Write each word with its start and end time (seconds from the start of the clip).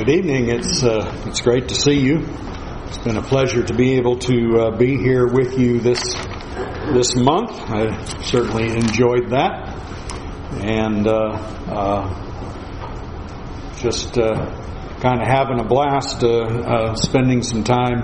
Good 0.00 0.16
evening. 0.16 0.48
It's 0.48 0.82
uh, 0.82 1.24
it's 1.26 1.42
great 1.42 1.68
to 1.68 1.74
see 1.74 2.00
you. 2.00 2.26
It's 2.86 2.96
been 2.96 3.18
a 3.18 3.22
pleasure 3.22 3.62
to 3.62 3.74
be 3.74 3.96
able 3.98 4.16
to 4.20 4.58
uh, 4.58 4.70
be 4.74 4.96
here 4.96 5.26
with 5.26 5.58
you 5.58 5.78
this 5.78 6.14
this 6.94 7.14
month. 7.14 7.50
I 7.50 8.02
certainly 8.22 8.68
enjoyed 8.68 9.28
that, 9.32 9.76
and 10.64 11.06
uh, 11.06 11.12
uh 11.68 12.08
just 13.76 14.16
uh, 14.16 14.46
kind 15.02 15.20
of 15.20 15.28
having 15.28 15.60
a 15.60 15.64
blast, 15.64 16.24
uh, 16.24 16.94
spending 16.94 17.42
some 17.42 17.62
time 17.62 18.00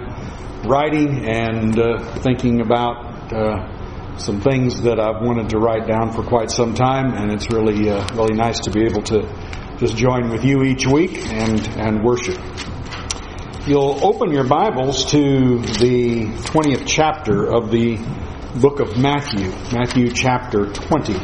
writing 0.69 1.27
and 1.27 1.77
thinking 2.23 2.61
about 2.61 4.21
some 4.21 4.43
things 4.43 4.83
that 4.83 5.01
I've 5.01 5.23
wanted 5.23 5.49
to 5.49 5.59
write 5.59 5.87
down 5.87 6.13
for 6.13 6.23
quite 6.23 6.51
some 6.51 6.75
time, 6.75 7.15
and 7.15 7.33
it's 7.33 7.51
really 7.51 7.89
really 7.89 8.35
nice 8.35 8.59
to 8.61 8.71
be 8.71 8.85
able 8.85 9.03
to 9.05 9.46
just 9.79 9.97
join 9.99 10.31
with 10.31 10.43
you 10.43 10.63
each 10.63 10.87
week 10.87 11.19
and, 11.29 11.61
and 11.77 12.03
worship. 12.03 12.39
You'll 13.67 13.99
open 14.03 14.33
your 14.33 14.45
Bibles 14.45 15.05
to 15.11 15.59
the 15.59 16.29
20th 16.29 16.85
chapter 16.87 17.45
of 17.53 17.71
the 17.71 17.99
book 18.59 18.81
of 18.81 18.97
Matthew, 18.97 19.51
Matthew 19.77 20.13
chapter 20.13 20.73
20. 20.73 21.15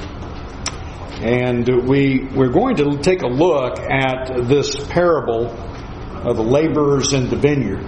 And 1.22 1.88
we, 1.88 2.28
we're 2.34 2.50
going 2.50 2.76
to 2.76 2.98
take 2.98 3.22
a 3.22 3.28
look 3.28 3.78
at 3.78 4.46
this 4.48 4.76
parable 4.86 5.46
of 5.48 6.36
the 6.36 6.42
laborers 6.42 7.14
in 7.14 7.30
the 7.30 7.36
vineyard. 7.36 7.86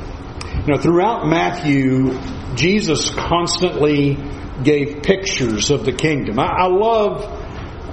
Know, 0.67 0.79
throughout 0.79 1.27
Matthew, 1.27 2.19
Jesus 2.55 3.11
constantly 3.11 4.17
gave 4.63 5.03
pictures 5.03 5.71
of 5.71 5.85
the 5.85 5.93
kingdom. 5.93 6.39
I, 6.39 6.47
I 6.47 6.67
love 6.69 7.44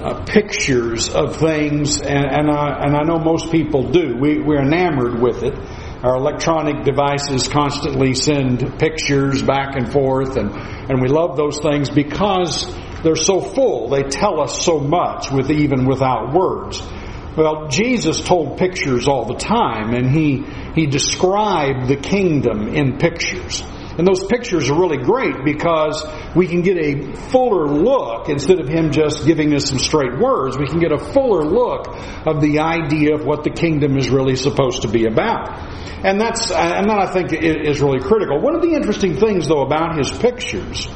uh, 0.01 0.23
pictures 0.25 1.09
of 1.09 1.37
things, 1.37 2.01
and, 2.01 2.25
and, 2.25 2.49
I, 2.49 2.85
and 2.85 2.95
I 2.95 3.03
know 3.03 3.19
most 3.19 3.51
people 3.51 3.89
do. 3.91 4.17
We, 4.19 4.39
we're 4.39 4.61
enamored 4.61 5.21
with 5.21 5.43
it. 5.43 5.53
Our 6.03 6.15
electronic 6.15 6.83
devices 6.83 7.47
constantly 7.47 8.15
send 8.15 8.79
pictures 8.79 9.43
back 9.43 9.75
and 9.75 9.91
forth, 9.91 10.37
and, 10.37 10.51
and 10.51 11.01
we 11.01 11.07
love 11.07 11.37
those 11.37 11.59
things 11.59 11.89
because 11.89 12.65
they're 13.03 13.15
so 13.15 13.39
full. 13.39 13.89
They 13.89 14.03
tell 14.03 14.41
us 14.41 14.63
so 14.63 14.79
much 14.79 15.31
with 15.31 15.51
even 15.51 15.85
without 15.85 16.33
words. 16.33 16.81
Well, 17.37 17.67
Jesus 17.69 18.21
told 18.21 18.57
pictures 18.57 19.07
all 19.07 19.25
the 19.25 19.37
time, 19.37 19.93
and 19.93 20.09
he, 20.09 20.43
he 20.75 20.87
described 20.87 21.87
the 21.87 21.95
kingdom 21.95 22.67
in 22.69 22.97
pictures. 22.97 23.63
And 23.97 24.07
those 24.07 24.25
pictures 24.25 24.69
are 24.69 24.79
really 24.79 24.97
great 24.97 25.43
because 25.43 26.05
we 26.35 26.47
can 26.47 26.61
get 26.61 26.77
a 26.77 27.13
fuller 27.29 27.67
look 27.67 28.29
instead 28.29 28.59
of 28.59 28.69
him 28.69 28.91
just 28.91 29.25
giving 29.25 29.53
us 29.53 29.65
some 29.65 29.79
straight 29.79 30.17
words. 30.17 30.57
We 30.57 30.67
can 30.67 30.79
get 30.79 30.91
a 30.91 30.97
fuller 30.97 31.43
look 31.43 31.87
of 32.25 32.41
the 32.41 32.59
idea 32.59 33.15
of 33.15 33.25
what 33.25 33.43
the 33.43 33.49
kingdom 33.49 33.97
is 33.97 34.09
really 34.09 34.35
supposed 34.35 34.83
to 34.83 34.87
be 34.87 35.05
about. 35.05 35.49
And 36.03 36.19
that's, 36.19 36.51
and 36.51 36.89
that 36.89 36.99
I 36.99 37.11
think 37.11 37.33
is 37.33 37.81
really 37.81 37.99
critical. 37.99 38.39
One 38.39 38.55
of 38.55 38.61
the 38.61 38.73
interesting 38.73 39.17
things 39.17 39.47
though 39.47 39.61
about 39.61 39.97
his 39.97 40.11
pictures 40.11 40.87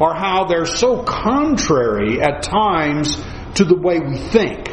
are 0.00 0.14
how 0.14 0.44
they're 0.44 0.66
so 0.66 1.02
contrary 1.02 2.20
at 2.20 2.42
times 2.42 3.16
to 3.54 3.64
the 3.64 3.76
way 3.76 4.00
we 4.00 4.16
think 4.16 4.71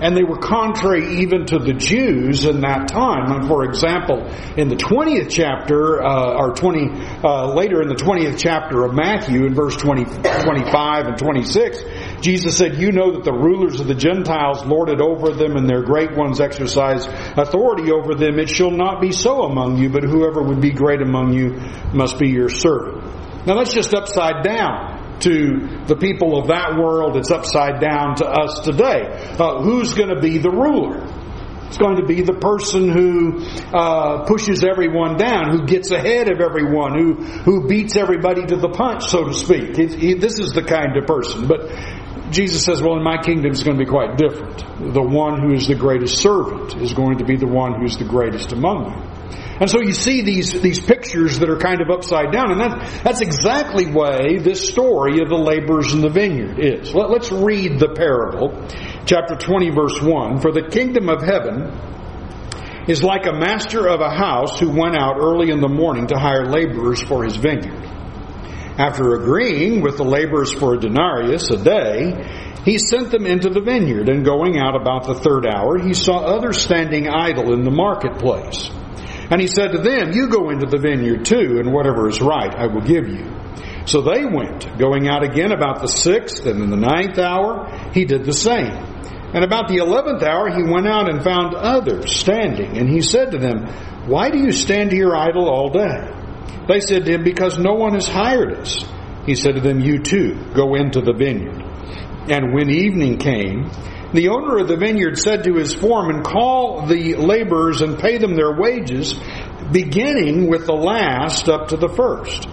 and 0.00 0.16
they 0.16 0.24
were 0.24 0.38
contrary 0.38 1.22
even 1.22 1.46
to 1.46 1.58
the 1.58 1.72
Jews 1.72 2.44
in 2.44 2.60
that 2.60 2.88
time. 2.88 3.32
And 3.32 3.48
for 3.48 3.64
example, 3.64 4.26
in 4.56 4.68
the 4.68 4.76
20th 4.76 5.30
chapter, 5.30 6.02
uh, 6.02 6.36
or 6.36 6.54
20, 6.54 6.90
uh, 7.22 7.54
later 7.54 7.82
in 7.82 7.88
the 7.88 7.94
20th 7.94 8.38
chapter 8.38 8.84
of 8.84 8.94
Matthew, 8.94 9.46
in 9.46 9.54
verse 9.54 9.76
20, 9.76 10.04
25 10.04 11.06
and 11.06 11.18
26, 11.18 11.82
Jesus 12.20 12.56
said, 12.56 12.76
You 12.76 12.92
know 12.92 13.12
that 13.12 13.24
the 13.24 13.32
rulers 13.32 13.80
of 13.80 13.86
the 13.86 13.94
Gentiles 13.94 14.64
lord 14.64 14.88
it 14.88 15.00
over 15.00 15.32
them, 15.32 15.56
and 15.56 15.68
their 15.68 15.82
great 15.82 16.16
ones 16.16 16.40
exercise 16.40 17.06
authority 17.06 17.90
over 17.90 18.14
them. 18.14 18.38
It 18.38 18.50
shall 18.50 18.70
not 18.70 19.00
be 19.00 19.12
so 19.12 19.42
among 19.42 19.78
you, 19.78 19.88
but 19.88 20.04
whoever 20.04 20.42
would 20.42 20.60
be 20.60 20.70
great 20.70 21.02
among 21.02 21.32
you 21.32 21.60
must 21.92 22.18
be 22.18 22.28
your 22.28 22.48
servant. 22.48 23.04
Now 23.46 23.56
that's 23.56 23.72
just 23.72 23.94
upside 23.94 24.44
down 24.44 24.99
to 25.20 25.84
the 25.86 25.96
people 25.96 26.38
of 26.38 26.48
that 26.48 26.76
world. 26.78 27.16
It's 27.16 27.30
upside 27.30 27.80
down 27.80 28.16
to 28.16 28.26
us 28.26 28.60
today. 28.60 29.06
Uh, 29.38 29.62
who's 29.62 29.94
going 29.94 30.14
to 30.14 30.20
be 30.20 30.38
the 30.38 30.50
ruler? 30.50 31.06
It's 31.70 31.78
going 31.78 31.98
to 31.98 32.04
be 32.04 32.22
the 32.22 32.34
person 32.34 32.88
who 32.88 33.44
uh, 33.72 34.24
pushes 34.24 34.64
everyone 34.64 35.16
down, 35.16 35.56
who 35.56 35.66
gets 35.66 35.92
ahead 35.92 36.28
of 36.28 36.40
everyone, 36.40 36.98
who 36.98 37.14
who 37.22 37.68
beats 37.68 37.94
everybody 37.94 38.44
to 38.44 38.56
the 38.56 38.70
punch, 38.70 39.06
so 39.06 39.26
to 39.28 39.32
speak. 39.32 39.78
It, 39.78 40.02
it, 40.02 40.20
this 40.20 40.40
is 40.40 40.50
the 40.50 40.64
kind 40.64 40.96
of 40.96 41.06
person. 41.06 41.46
But 41.46 41.70
Jesus 42.30 42.64
says, 42.64 42.82
well, 42.82 42.96
in 42.96 43.02
my 43.02 43.20
kingdom 43.22 43.50
it's 43.50 43.62
going 43.62 43.76
to 43.76 43.84
be 43.84 43.90
quite 43.90 44.16
different. 44.16 44.58
The 44.94 45.02
one 45.02 45.40
who 45.40 45.54
is 45.54 45.66
the 45.66 45.74
greatest 45.74 46.18
servant 46.18 46.76
is 46.76 46.94
going 46.94 47.18
to 47.18 47.24
be 47.24 47.36
the 47.36 47.46
one 47.46 47.80
who's 47.80 47.96
the 47.96 48.04
greatest 48.04 48.52
among 48.52 48.92
you. 48.92 49.20
And 49.60 49.68
so 49.68 49.82
you 49.82 49.92
see 49.92 50.22
these, 50.22 50.58
these 50.62 50.80
pictures 50.80 51.38
that 51.40 51.50
are 51.50 51.58
kind 51.58 51.82
of 51.82 51.90
upside 51.90 52.32
down, 52.32 52.50
and 52.50 52.60
that, 52.60 53.04
that's 53.04 53.20
exactly 53.20 53.92
way 53.92 54.38
this 54.38 54.66
story 54.66 55.20
of 55.20 55.28
the 55.28 55.36
laborers 55.36 55.92
in 55.92 56.00
the 56.00 56.08
vineyard 56.08 56.58
is. 56.58 56.94
Let, 56.94 57.10
let's 57.10 57.30
read 57.30 57.78
the 57.78 57.92
parable, 57.94 58.66
chapter 59.04 59.36
20, 59.36 59.70
verse 59.70 60.00
1. 60.00 60.40
For 60.40 60.50
the 60.50 60.62
kingdom 60.70 61.10
of 61.10 61.20
heaven 61.20 61.76
is 62.88 63.02
like 63.02 63.26
a 63.26 63.32
master 63.32 63.86
of 63.86 64.00
a 64.00 64.08
house 64.08 64.58
who 64.58 64.70
went 64.70 64.96
out 64.96 65.16
early 65.18 65.50
in 65.50 65.60
the 65.60 65.68
morning 65.68 66.06
to 66.06 66.18
hire 66.18 66.46
laborers 66.46 67.02
for 67.02 67.22
his 67.22 67.36
vineyard. 67.36 67.99
After 68.80 69.12
agreeing 69.12 69.82
with 69.82 69.98
the 69.98 70.04
laborers 70.04 70.50
for 70.54 70.72
a 70.72 70.80
denarius 70.80 71.50
a 71.50 71.62
day, 71.62 72.16
he 72.64 72.78
sent 72.78 73.10
them 73.10 73.26
into 73.26 73.50
the 73.50 73.60
vineyard, 73.60 74.08
and 74.08 74.24
going 74.24 74.56
out 74.56 74.74
about 74.74 75.04
the 75.04 75.16
third 75.16 75.44
hour, 75.44 75.78
he 75.78 75.92
saw 75.92 76.20
others 76.20 76.62
standing 76.62 77.06
idle 77.06 77.52
in 77.52 77.62
the 77.62 77.70
marketplace. 77.70 78.70
And 79.30 79.38
he 79.38 79.48
said 79.48 79.72
to 79.72 79.78
them, 79.78 80.12
You 80.12 80.28
go 80.28 80.48
into 80.48 80.64
the 80.64 80.78
vineyard 80.78 81.26
too, 81.26 81.60
and 81.60 81.74
whatever 81.74 82.08
is 82.08 82.22
right 82.22 82.54
I 82.54 82.68
will 82.68 82.80
give 82.80 83.06
you. 83.06 83.30
So 83.84 84.00
they 84.00 84.24
went, 84.24 84.78
going 84.78 85.08
out 85.08 85.24
again 85.24 85.52
about 85.52 85.82
the 85.82 85.88
sixth, 85.88 86.46
and 86.46 86.62
in 86.62 86.70
the 86.70 86.76
ninth 86.78 87.18
hour 87.18 87.68
he 87.92 88.06
did 88.06 88.24
the 88.24 88.32
same. 88.32 88.72
And 89.34 89.44
about 89.44 89.68
the 89.68 89.76
eleventh 89.76 90.22
hour 90.22 90.48
he 90.48 90.62
went 90.62 90.88
out 90.88 91.12
and 91.12 91.22
found 91.22 91.54
others 91.54 92.16
standing, 92.16 92.78
and 92.78 92.88
he 92.88 93.02
said 93.02 93.32
to 93.32 93.38
them, 93.38 93.66
Why 94.06 94.30
do 94.30 94.38
you 94.38 94.52
stand 94.52 94.90
here 94.90 95.14
idle 95.14 95.50
all 95.50 95.68
day? 95.68 96.19
They 96.68 96.80
said 96.80 97.04
to 97.06 97.12
him, 97.12 97.24
Because 97.24 97.58
no 97.58 97.74
one 97.74 97.94
has 97.94 98.06
hired 98.06 98.52
us. 98.54 98.78
He 99.26 99.34
said 99.34 99.56
to 99.56 99.60
them, 99.60 99.80
You 99.80 99.98
too, 99.98 100.38
go 100.54 100.74
into 100.74 101.00
the 101.00 101.12
vineyard. 101.12 101.62
And 102.30 102.54
when 102.54 102.70
evening 102.70 103.18
came, 103.18 103.70
the 104.12 104.28
owner 104.28 104.58
of 104.58 104.68
the 104.68 104.76
vineyard 104.76 105.18
said 105.18 105.44
to 105.44 105.54
his 105.54 105.74
foreman, 105.74 106.22
Call 106.22 106.86
the 106.86 107.16
laborers 107.16 107.80
and 107.80 107.98
pay 107.98 108.18
them 108.18 108.34
their 108.34 108.56
wages, 108.56 109.14
beginning 109.72 110.48
with 110.48 110.66
the 110.66 110.74
last 110.74 111.48
up 111.48 111.68
to 111.68 111.76
the 111.76 111.88
first. 111.88 112.48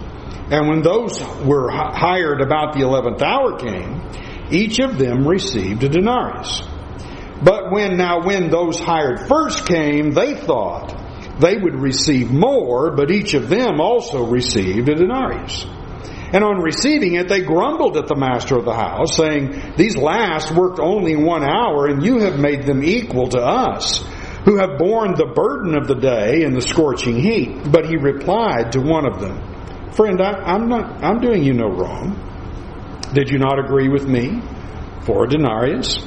And 0.50 0.68
when 0.68 0.82
those 0.82 1.20
were 1.44 1.70
hired 1.70 2.40
about 2.40 2.74
the 2.74 2.80
eleventh 2.80 3.22
hour 3.22 3.58
came, 3.58 4.02
each 4.50 4.78
of 4.78 4.98
them 4.98 5.26
received 5.26 5.82
a 5.84 5.88
denarius. 5.88 6.62
But 7.42 7.70
when 7.70 7.96
now 7.96 8.24
when 8.24 8.50
those 8.50 8.80
hired 8.80 9.28
first 9.28 9.66
came, 9.66 10.12
they 10.12 10.34
thought 10.34 10.97
they 11.40 11.56
would 11.56 11.74
receive 11.74 12.30
more, 12.30 12.90
but 12.90 13.10
each 13.10 13.34
of 13.34 13.48
them 13.48 13.80
also 13.80 14.24
received 14.26 14.88
a 14.88 14.94
denarius. 14.94 15.66
And 16.30 16.44
on 16.44 16.60
receiving 16.60 17.14
it, 17.14 17.28
they 17.28 17.40
grumbled 17.40 17.96
at 17.96 18.06
the 18.06 18.16
master 18.16 18.58
of 18.58 18.64
the 18.64 18.74
house, 18.74 19.16
saying, 19.16 19.74
These 19.76 19.96
last 19.96 20.54
worked 20.54 20.78
only 20.78 21.16
one 21.16 21.42
hour, 21.42 21.86
and 21.86 22.04
you 22.04 22.18
have 22.18 22.38
made 22.38 22.64
them 22.64 22.84
equal 22.84 23.28
to 23.28 23.38
us, 23.38 24.04
who 24.44 24.58
have 24.58 24.78
borne 24.78 25.14
the 25.14 25.32
burden 25.34 25.74
of 25.74 25.88
the 25.88 25.94
day 25.94 26.42
and 26.44 26.54
the 26.54 26.60
scorching 26.60 27.16
heat. 27.16 27.72
But 27.72 27.86
he 27.86 27.96
replied 27.96 28.72
to 28.72 28.80
one 28.80 29.06
of 29.06 29.20
them, 29.20 29.92
Friend, 29.92 30.20
I, 30.20 30.54
am 30.54 30.68
not, 30.68 31.02
I'm 31.02 31.20
doing 31.20 31.42
you 31.42 31.54
no 31.54 31.68
wrong. 31.68 32.24
Did 33.14 33.30
you 33.30 33.38
not 33.38 33.58
agree 33.58 33.88
with 33.88 34.06
me 34.06 34.42
for 35.02 35.24
a 35.24 35.28
denarius? 35.28 35.98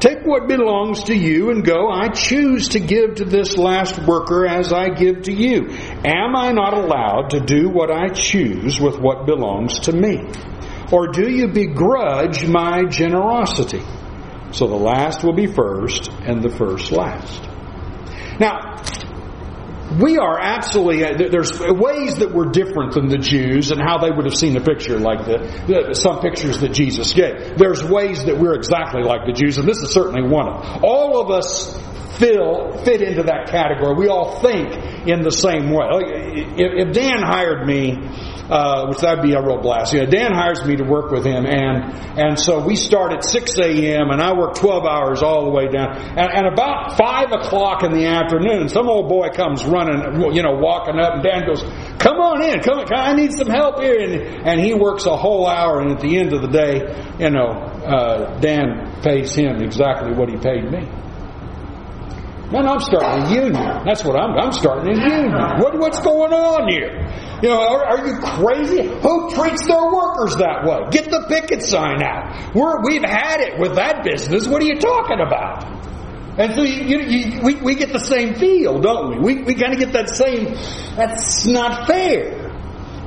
Take 0.00 0.24
what 0.24 0.48
belongs 0.48 1.04
to 1.04 1.14
you 1.14 1.50
and 1.50 1.62
go. 1.62 1.90
I 1.90 2.08
choose 2.08 2.70
to 2.70 2.80
give 2.80 3.16
to 3.16 3.26
this 3.26 3.58
last 3.58 3.98
worker 3.98 4.46
as 4.46 4.72
I 4.72 4.88
give 4.88 5.22
to 5.24 5.32
you. 5.32 5.68
Am 6.04 6.34
I 6.34 6.52
not 6.52 6.72
allowed 6.72 7.30
to 7.30 7.40
do 7.40 7.68
what 7.68 7.90
I 7.90 8.08
choose 8.08 8.80
with 8.80 8.98
what 8.98 9.26
belongs 9.26 9.80
to 9.80 9.92
me? 9.92 10.26
Or 10.90 11.08
do 11.08 11.30
you 11.30 11.48
begrudge 11.48 12.46
my 12.46 12.84
generosity? 12.84 13.82
So 14.52 14.66
the 14.66 14.74
last 14.74 15.22
will 15.22 15.34
be 15.34 15.46
first 15.46 16.10
and 16.10 16.42
the 16.42 16.50
first 16.50 16.90
last. 16.90 17.42
Now, 18.40 18.82
we 19.98 20.18
are 20.18 20.38
absolutely 20.38 21.04
uh, 21.04 21.16
there's 21.30 21.58
ways 21.58 22.16
that 22.16 22.32
we're 22.32 22.50
different 22.50 22.92
than 22.92 23.08
the 23.08 23.18
Jews 23.18 23.70
and 23.70 23.80
how 23.80 23.98
they 23.98 24.10
would 24.10 24.24
have 24.24 24.36
seen 24.36 24.56
a 24.56 24.60
picture 24.60 24.98
like 24.98 25.24
the, 25.24 25.38
the, 25.66 25.94
some 25.94 26.20
pictures 26.20 26.60
that 26.60 26.72
Jesus 26.72 27.12
gave. 27.12 27.56
There's 27.56 27.82
ways 27.82 28.24
that 28.26 28.38
we're 28.38 28.54
exactly 28.54 29.02
like 29.02 29.26
the 29.26 29.32
Jews, 29.32 29.58
and 29.58 29.68
this 29.68 29.78
is 29.78 29.92
certainly 29.92 30.22
one 30.22 30.48
of 30.48 30.62
them. 30.62 30.80
All 30.84 31.20
of 31.20 31.30
us 31.30 31.76
fill, 32.20 32.84
fit 32.84 33.00
into 33.00 33.24
that 33.24 33.48
category. 33.48 33.94
We 33.94 34.08
all 34.08 34.40
think 34.40 35.08
in 35.08 35.22
the 35.22 35.32
same 35.32 35.72
way. 35.72 35.88
If, 36.54 36.88
if 36.88 36.94
Dan 36.94 37.22
hired 37.22 37.66
me, 37.66 37.96
uh, 38.50 38.86
which 38.88 38.98
that'd 38.98 39.22
be 39.22 39.32
a 39.32 39.40
real 39.40 39.58
blast. 39.58 39.94
You 39.94 40.00
know, 40.00 40.10
Dan 40.10 40.34
hires 40.34 40.64
me 40.64 40.76
to 40.76 40.84
work 40.84 41.10
with 41.10 41.24
him, 41.24 41.46
and 41.46 41.94
and 42.18 42.38
so 42.38 42.60
we 42.60 42.74
start 42.74 43.12
at 43.12 43.24
6 43.24 43.58
a.m. 43.58 44.10
and 44.10 44.20
I 44.20 44.32
work 44.36 44.56
12 44.56 44.84
hours 44.84 45.22
all 45.22 45.44
the 45.44 45.50
way 45.50 45.68
down. 45.68 45.96
And, 45.96 46.28
and 46.34 46.46
about 46.46 46.98
five 46.98 47.30
o'clock 47.30 47.84
in 47.84 47.92
the 47.92 48.06
afternoon, 48.06 48.68
some 48.68 48.88
old 48.88 49.08
boy 49.08 49.28
comes 49.28 49.64
running, 49.64 50.34
you 50.34 50.42
know, 50.42 50.58
walking 50.58 50.98
up, 50.98 51.14
and 51.14 51.22
Dan 51.22 51.46
goes, 51.46 51.62
"Come 51.98 52.18
on 52.18 52.42
in, 52.42 52.60
come. 52.60 52.78
On, 52.78 52.92
I 52.92 53.14
need 53.14 53.32
some 53.32 53.48
help 53.48 53.80
here." 53.80 53.98
And 54.00 54.46
and 54.46 54.60
he 54.60 54.74
works 54.74 55.06
a 55.06 55.16
whole 55.16 55.46
hour, 55.46 55.80
and 55.80 55.92
at 55.92 56.00
the 56.00 56.18
end 56.18 56.32
of 56.32 56.42
the 56.42 56.48
day, 56.48 57.14
you 57.18 57.30
know, 57.30 57.50
uh, 57.86 58.38
Dan 58.40 59.00
pays 59.02 59.34
him 59.34 59.62
exactly 59.62 60.12
what 60.12 60.28
he 60.28 60.36
paid 60.36 60.70
me. 60.70 60.88
Man, 62.50 62.66
I'm 62.66 62.80
starting 62.80 63.26
a 63.26 63.30
union. 63.30 63.84
That's 63.84 64.02
what 64.04 64.16
I'm. 64.16 64.36
I'm 64.36 64.50
starting 64.50 64.92
a 64.92 65.00
union. 65.00 65.32
What, 65.60 65.78
what's 65.78 66.00
going 66.00 66.32
on 66.32 66.68
here? 66.68 67.06
You 67.42 67.48
know, 67.48 67.60
are, 67.60 67.84
are, 67.84 68.06
you 68.08 68.18
crazy? 68.18 68.88
Who 68.88 69.30
treats 69.34 69.66
their 69.68 69.84
workers 69.84 70.34
that 70.36 70.64
way? 70.64 70.90
Get 70.90 71.10
the 71.10 71.26
picket 71.28 71.62
sign 71.62 72.02
out. 72.02 72.52
We're, 72.54 72.82
we've 72.82 73.04
had 73.04 73.40
it 73.40 73.60
with 73.60 73.76
that 73.76 74.02
business. 74.02 74.48
What 74.48 74.62
are 74.62 74.66
you 74.66 74.80
talking 74.80 75.20
about? 75.20 75.64
And 76.38 76.54
so 76.54 76.62
you, 76.62 76.82
you, 76.82 76.98
you, 77.00 77.42
we, 77.42 77.54
we 77.56 77.74
get 77.76 77.92
the 77.92 78.00
same 78.00 78.34
feel, 78.34 78.80
don't 78.80 79.22
we? 79.22 79.34
We, 79.36 79.42
we 79.42 79.54
kind 79.54 79.72
of 79.72 79.78
get 79.78 79.92
that 79.92 80.08
same, 80.08 80.54
that's 80.96 81.46
not 81.46 81.86
fair. 81.86 82.39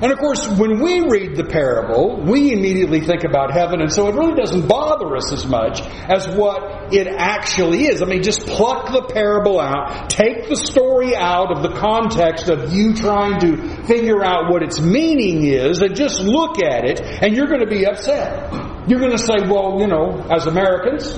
And 0.03 0.11
of 0.11 0.19
course, 0.19 0.45
when 0.59 0.81
we 0.81 0.99
read 0.99 1.37
the 1.37 1.45
parable, 1.45 2.21
we 2.21 2.51
immediately 2.51 2.99
think 2.99 3.23
about 3.23 3.53
heaven, 3.53 3.79
and 3.79 3.89
so 3.89 4.09
it 4.09 4.15
really 4.15 4.35
doesn't 4.35 4.67
bother 4.67 5.15
us 5.15 5.31
as 5.31 5.47
much 5.47 5.79
as 5.79 6.27
what 6.27 6.93
it 6.93 7.07
actually 7.07 7.85
is. 7.85 8.01
I 8.01 8.05
mean, 8.05 8.21
just 8.21 8.45
pluck 8.45 8.91
the 8.91 9.03
parable 9.13 9.61
out, 9.61 10.09
take 10.09 10.49
the 10.49 10.57
story 10.57 11.15
out 11.15 11.55
of 11.55 11.63
the 11.63 11.79
context 11.79 12.49
of 12.49 12.73
you 12.73 12.95
trying 12.95 13.39
to 13.39 13.85
figure 13.85 14.21
out 14.21 14.51
what 14.51 14.61
its 14.61 14.81
meaning 14.81 15.45
is, 15.45 15.81
and 15.81 15.95
just 15.95 16.19
look 16.19 16.61
at 16.61 16.83
it, 16.83 16.99
and 16.99 17.33
you're 17.33 17.47
going 17.47 17.61
to 17.63 17.65
be 17.65 17.85
upset. 17.85 18.51
You're 18.89 18.99
going 18.99 19.15
to 19.15 19.17
say, 19.17 19.47
well, 19.47 19.79
you 19.79 19.87
know, 19.87 20.27
as 20.29 20.47
Americans, 20.47 21.17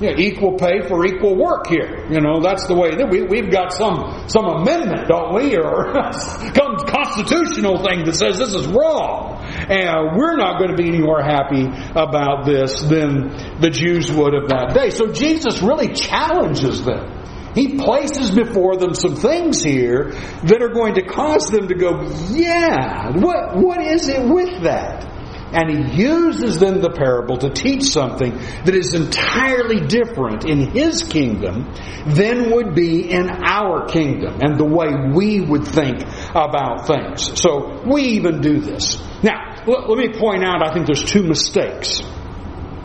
you 0.00 0.10
know, 0.10 0.16
equal 0.18 0.58
pay 0.58 0.86
for 0.88 1.04
equal 1.04 1.36
work 1.36 1.66
here. 1.66 2.06
You 2.10 2.20
know, 2.20 2.40
that's 2.40 2.66
the 2.66 2.74
way 2.74 2.96
that 2.96 3.08
we, 3.10 3.22
we've 3.22 3.50
got 3.50 3.72
some, 3.72 4.28
some 4.28 4.46
amendment, 4.46 5.08
don't 5.08 5.34
we? 5.34 5.56
Or 5.56 5.92
some 6.12 6.76
constitutional 6.86 7.84
thing 7.84 8.04
that 8.04 8.14
says 8.14 8.38
this 8.38 8.54
is 8.54 8.66
wrong. 8.68 9.44
And 9.44 10.16
we're 10.16 10.36
not 10.36 10.58
going 10.58 10.70
to 10.70 10.76
be 10.76 10.88
any 10.88 11.00
more 11.00 11.22
happy 11.22 11.66
about 11.94 12.46
this 12.46 12.80
than 12.82 13.60
the 13.60 13.70
Jews 13.70 14.10
would 14.10 14.34
of 14.34 14.48
that 14.48 14.74
day. 14.74 14.90
So 14.90 15.12
Jesus 15.12 15.62
really 15.62 15.92
challenges 15.92 16.84
them. 16.84 17.20
He 17.54 17.76
places 17.76 18.30
before 18.30 18.76
them 18.78 18.94
some 18.94 19.14
things 19.14 19.62
here 19.62 20.12
that 20.44 20.62
are 20.62 20.72
going 20.72 20.94
to 20.94 21.02
cause 21.02 21.48
them 21.48 21.68
to 21.68 21.74
go, 21.74 22.00
yeah, 22.30 23.10
what, 23.10 23.56
what 23.56 23.80
is 23.82 24.08
it 24.08 24.26
with 24.26 24.62
that? 24.62 25.12
And 25.52 25.70
he 25.70 26.02
uses 26.02 26.58
then 26.58 26.80
the 26.80 26.90
parable 26.90 27.36
to 27.38 27.50
teach 27.50 27.84
something 27.84 28.32
that 28.64 28.74
is 28.74 28.94
entirely 28.94 29.80
different 29.86 30.44
in 30.44 30.70
his 30.70 31.02
kingdom 31.02 31.72
than 32.06 32.50
would 32.52 32.74
be 32.74 33.10
in 33.10 33.28
our 33.30 33.86
kingdom 33.86 34.38
and 34.40 34.58
the 34.58 34.64
way 34.64 34.88
we 35.14 35.40
would 35.40 35.66
think 35.66 36.02
about 36.30 36.86
things. 36.86 37.40
So 37.40 37.82
we 37.86 38.02
even 38.18 38.40
do 38.40 38.60
this. 38.60 38.98
Now, 39.22 39.64
let 39.66 39.98
me 39.98 40.08
point 40.18 40.44
out, 40.44 40.66
I 40.66 40.72
think 40.72 40.86
there's 40.86 41.04
two 41.04 41.22
mistakes 41.22 42.00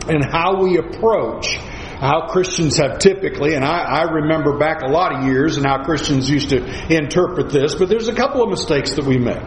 in 0.08 0.22
how 0.22 0.62
we 0.62 0.78
approach 0.78 1.58
how 1.98 2.28
Christians 2.28 2.76
have 2.76 3.00
typically, 3.00 3.54
and 3.54 3.64
I, 3.64 3.80
I, 3.80 4.02
remember 4.02 4.56
back 4.56 4.82
a 4.82 4.86
lot 4.86 5.16
of 5.16 5.24
years 5.24 5.56
and 5.56 5.66
how 5.66 5.82
Christians 5.82 6.30
used 6.30 6.50
to 6.50 6.64
interpret 6.94 7.50
this, 7.50 7.74
but 7.74 7.88
there's 7.88 8.06
a 8.06 8.14
couple 8.14 8.40
of 8.40 8.50
mistakes 8.50 8.94
that 8.94 9.04
we 9.04 9.18
make. 9.18 9.42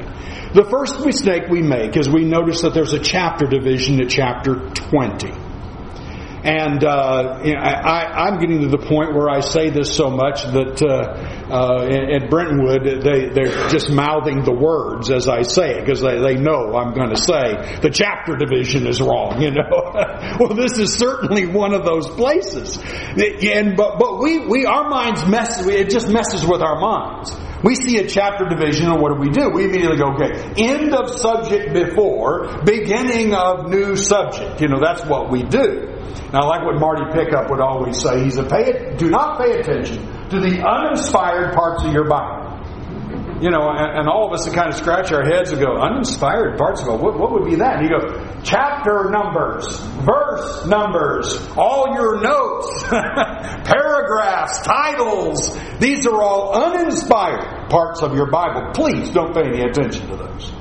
The 0.53 0.65
first 0.69 1.05
mistake 1.05 1.43
we 1.49 1.61
make 1.61 1.95
is 1.95 2.09
we 2.09 2.25
notice 2.25 2.61
that 2.61 2.73
there's 2.73 2.93
a 2.93 2.99
chapter 2.99 3.45
division 3.45 4.01
at 4.01 4.09
chapter 4.09 4.55
20. 4.55 5.31
And 6.43 6.83
uh, 6.83 7.41
you 7.45 7.53
know, 7.53 7.59
I, 7.61 8.27
am 8.27 8.39
getting 8.39 8.61
to 8.61 8.67
the 8.67 8.79
point 8.79 9.13
where 9.13 9.29
I 9.29 9.41
say 9.41 9.69
this 9.69 9.95
so 9.95 10.09
much 10.09 10.41
that 10.41 10.81
uh, 10.81 11.53
uh, 11.53 11.85
at 11.85 12.31
Brentwood 12.31 12.83
they, 12.83 13.29
they're 13.29 13.69
just 13.69 13.91
mouthing 13.91 14.43
the 14.43 14.51
words 14.51 15.11
as 15.11 15.27
I 15.27 15.43
say 15.43 15.77
it 15.77 15.85
because 15.85 16.01
they, 16.01 16.17
they 16.19 16.41
know 16.41 16.75
I'm 16.75 16.95
going 16.95 17.11
to 17.11 17.21
say 17.21 17.77
the 17.81 17.91
chapter 17.93 18.35
division 18.35 18.87
is 18.87 18.99
wrong. 18.99 19.39
You 19.39 19.51
know, 19.51 19.69
well 20.39 20.55
this 20.55 20.79
is 20.79 20.95
certainly 20.95 21.45
one 21.45 21.75
of 21.75 21.85
those 21.85 22.07
places. 22.07 22.77
And 22.81 23.77
but 23.77 23.99
but 23.99 24.19
we 24.19 24.39
we 24.39 24.65
our 24.65 24.89
minds 24.89 25.23
mess 25.27 25.63
it 25.67 25.91
just 25.91 26.09
messes 26.09 26.43
with 26.43 26.63
our 26.63 26.79
minds. 26.79 27.31
We 27.63 27.75
see 27.75 27.97
a 27.97 28.07
chapter 28.07 28.45
division, 28.45 28.91
and 28.91 29.01
what 29.01 29.13
do 29.13 29.19
we 29.19 29.29
do? 29.29 29.49
We 29.49 29.65
immediately 29.65 29.97
go, 29.97 30.13
okay, 30.13 30.31
end 30.57 30.93
of 30.93 31.09
subject 31.19 31.73
before, 31.73 32.61
beginning 32.65 33.33
of 33.33 33.69
new 33.69 33.95
subject. 33.95 34.61
You 34.61 34.67
know, 34.67 34.79
that's 34.81 35.05
what 35.05 35.29
we 35.29 35.43
do. 35.43 35.87
Now, 36.33 36.47
like 36.47 36.65
what 36.65 36.79
Marty 36.79 37.03
Pickup 37.13 37.49
would 37.49 37.59
always 37.61 38.01
say, 38.01 38.23
he 38.23 38.31
said, 38.31 38.49
pay 38.49 38.65
it, 38.69 38.97
do 38.97 39.09
not 39.09 39.39
pay 39.39 39.59
attention 39.59 39.97
to 40.29 40.39
the 40.39 40.63
uninspired 40.65 41.53
parts 41.53 41.83
of 41.83 41.93
your 41.93 42.07
Bible. 42.07 42.40
You 43.41 43.49
know, 43.49 43.69
and, 43.69 43.99
and 43.99 44.07
all 44.07 44.27
of 44.27 44.33
us 44.33 44.45
to 44.45 44.51
kind 44.51 44.69
of 44.69 44.75
scratch 44.75 45.11
our 45.11 45.23
heads 45.25 45.51
and 45.51 45.59
go, 45.59 45.75
uninspired 45.77 46.57
parts 46.57 46.81
of 46.81 46.87
it, 46.89 47.01
what, 47.01 47.17
what 47.17 47.31
would 47.31 47.45
be 47.45 47.55
that? 47.55 47.79
And 47.79 47.89
you 47.89 47.99
go, 47.99 48.41
chapter 48.43 49.09
numbers, 49.09 49.79
verse 50.05 50.65
numbers, 50.67 51.47
all 51.57 51.93
your 51.95 52.21
notes, 52.21 52.83
paragraphs, 53.67 54.61
titles. 54.61 55.57
These 55.79 56.05
are 56.05 56.21
all 56.21 56.53
uninspired 56.53 57.69
parts 57.69 58.03
of 58.03 58.13
your 58.13 58.29
Bible. 58.29 58.71
Please 58.73 59.09
don't 59.09 59.33
pay 59.33 59.47
any 59.47 59.61
attention 59.61 60.07
to 60.09 60.17
those. 60.17 60.60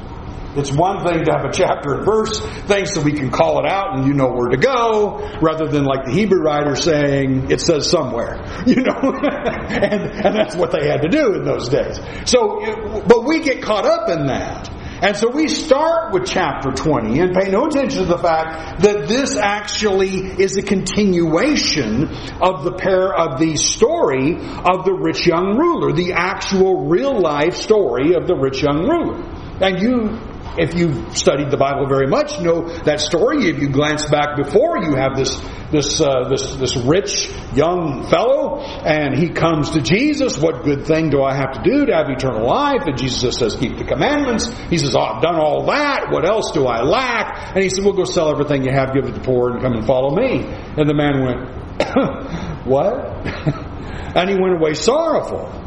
It's 0.57 0.73
one 0.73 1.05
thing 1.05 1.25
to 1.25 1.33
have 1.33 1.45
a 1.45 1.53
chapter 1.53 1.95
and 1.95 2.05
verse 2.05 2.41
thing 2.41 2.87
so 2.87 3.03
we 3.03 3.13
can 3.13 3.31
call 3.31 3.65
it 3.65 3.71
out 3.71 3.97
and 3.97 4.07
you 4.07 4.15
know 4.15 4.33
where 4.33 4.49
to 4.49 4.57
go, 4.57 5.19
rather 5.41 5.69
than 5.69 5.85
like 5.85 6.07
the 6.07 6.13
Hebrew 6.13 6.41
writer 6.43 6.75
saying 6.75 7.51
it 7.51 7.61
says 7.61 7.89
somewhere, 7.89 8.43
you 8.67 8.83
know, 8.83 9.13
and, 9.15 10.27
and 10.27 10.35
that's 10.35 10.57
what 10.57 10.73
they 10.73 10.89
had 10.89 11.03
to 11.03 11.09
do 11.09 11.35
in 11.35 11.45
those 11.45 11.69
days. 11.69 12.01
So, 12.25 13.03
but 13.07 13.25
we 13.25 13.43
get 13.43 13.63
caught 13.63 13.87
up 13.87 14.09
in 14.09 14.27
that. 14.27 14.69
And 15.03 15.17
so 15.17 15.31
we 15.31 15.49
start 15.49 16.13
with 16.13 16.27
chapter 16.27 16.73
20 16.73 17.21
and 17.21 17.35
pay 17.35 17.51
no 17.51 17.67
attention 17.67 18.01
to 18.01 18.05
the 18.05 18.19
fact 18.19 18.83
that 18.83 19.09
this 19.09 19.35
actually 19.35 20.11
is 20.11 20.59
a 20.59 20.63
continuation 20.63 22.07
of 22.43 22.65
the 22.65 22.73
pair 22.73 23.15
of 23.15 23.39
the 23.39 23.57
story 23.57 24.35
of 24.35 24.85
the 24.85 24.93
rich 24.93 25.27
young 25.27 25.57
ruler, 25.57 25.93
the 25.93 26.13
actual 26.13 26.87
real 26.87 27.19
life 27.19 27.55
story 27.55 28.15
of 28.15 28.27
the 28.27 28.35
rich 28.35 28.63
young 28.63 28.87
ruler. 28.87 29.25
And 29.63 29.81
you 29.81 30.19
if 30.59 30.75
you've 30.75 31.17
studied 31.17 31.51
the 31.51 31.57
Bible 31.57 31.87
very 31.89 32.07
much, 32.07 32.41
know 32.41 32.69
that 32.85 33.01
story. 33.01 33.49
If 33.49 33.61
you 33.61 33.69
glance 33.69 34.05
back 34.05 34.37
before, 34.37 34.79
you 34.83 34.97
have 34.97 35.17
this 35.17 35.41
this 35.71 36.01
uh, 36.01 36.29
this 36.29 36.57
this 36.57 36.77
rich 36.77 37.31
young 37.55 38.09
fellow, 38.09 38.61
and 38.61 39.17
he 39.17 39.29
comes 39.29 39.71
to 39.71 39.81
Jesus. 39.81 40.39
What 40.39 40.65
good 40.65 40.87
thing 40.87 41.11
do 41.11 41.23
I 41.23 41.35
have 41.35 41.53
to 41.53 41.63
do 41.63 41.87
to 41.87 41.95
have 41.95 42.09
eternal 42.09 42.47
life? 42.47 42.83
And 42.87 42.99
Jesus 42.99 43.37
says, 43.37 43.57
"Keep 43.57 43.79
the 43.79 43.85
commandments." 43.85 44.49
He 44.69 44.79
says, 44.79 44.97
oh, 44.97 45.01
"I've 45.01 45.23
done 45.23 45.37
all 45.37 45.67
that. 45.67 46.11
What 46.11 46.29
else 46.29 46.51
do 46.53 46.67
I 46.67 46.83
lack?" 46.83 47.55
And 47.55 47.63
he 47.63 47.71
said, 47.71 47.85
"Well, 47.85 47.95
go 47.95 48.05
sell 48.05 48.31
everything 48.31 48.65
you 48.65 48.73
have, 48.73 48.93
give 48.93 49.05
it 49.05 49.13
to 49.13 49.15
the 49.15 49.25
poor, 49.25 49.51
and 49.51 49.63
come 49.63 49.75
and 49.75 49.87
follow 49.87 50.15
me." 50.15 50.45
And 50.45 50.89
the 50.89 50.95
man 50.95 51.25
went, 51.25 52.67
"What?" 52.67 53.27
and 54.17 54.29
he 54.29 54.37
went 54.37 54.55
away 54.55 54.75
sorrowful. 54.75 55.60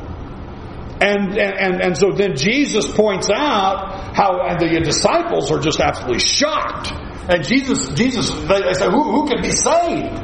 And, 1.04 1.38
and, 1.38 1.82
and 1.82 1.98
so 1.98 2.12
then 2.12 2.38
Jesus 2.38 2.90
points 2.90 3.30
out 3.30 4.16
how 4.16 4.40
and 4.48 4.58
the 4.58 4.80
disciples 4.80 5.52
are 5.52 5.60
just 5.60 5.82
absolutely 5.82 6.20
shocked. 6.20 6.94
And 7.28 7.44
Jesus, 7.44 7.90
Jesus, 7.90 8.32
they 8.48 8.74
say, 8.74 8.90
who, 8.90 9.04
who 9.12 9.28
can 9.28 9.42
be 9.42 9.52
saved? 9.52 10.16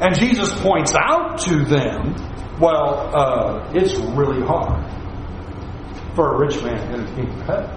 And 0.00 0.14
Jesus 0.14 0.48
points 0.60 0.94
out 0.94 1.38
to 1.40 1.64
them, 1.64 2.14
well, 2.60 3.10
uh, 3.12 3.72
it's 3.74 3.98
really 4.14 4.46
hard 4.46 4.88
for 6.14 6.36
a 6.36 6.38
rich 6.38 6.62
man 6.62 6.78
enter 6.78 7.06
the 7.06 7.14
kingdom 7.16 7.40
of 7.40 7.46
heaven. 7.46 7.70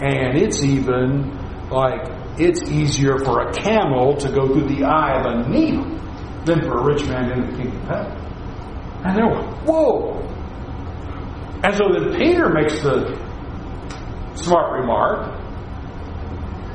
And 0.00 0.38
it's 0.38 0.62
even 0.62 1.68
like 1.70 2.06
it's 2.38 2.62
easier 2.70 3.18
for 3.18 3.48
a 3.48 3.52
camel 3.52 4.16
to 4.18 4.28
go 4.30 4.46
through 4.46 4.68
the 4.68 4.84
eye 4.84 5.18
of 5.18 5.26
a 5.26 5.48
needle 5.48 5.88
than 6.44 6.62
for 6.62 6.78
a 6.78 6.84
rich 6.84 7.04
man 7.08 7.32
enter 7.32 7.50
the 7.50 7.56
kingdom 7.56 7.82
of 7.82 7.88
heaven. 7.88 8.12
And 9.04 9.16
they're 9.16 9.28
like, 9.28 9.66
whoa, 9.66 10.37
and 11.62 11.74
so 11.74 11.88
then 11.92 12.16
Peter 12.16 12.48
makes 12.48 12.80
the 12.82 13.16
smart 14.34 14.80
remark, 14.80 15.38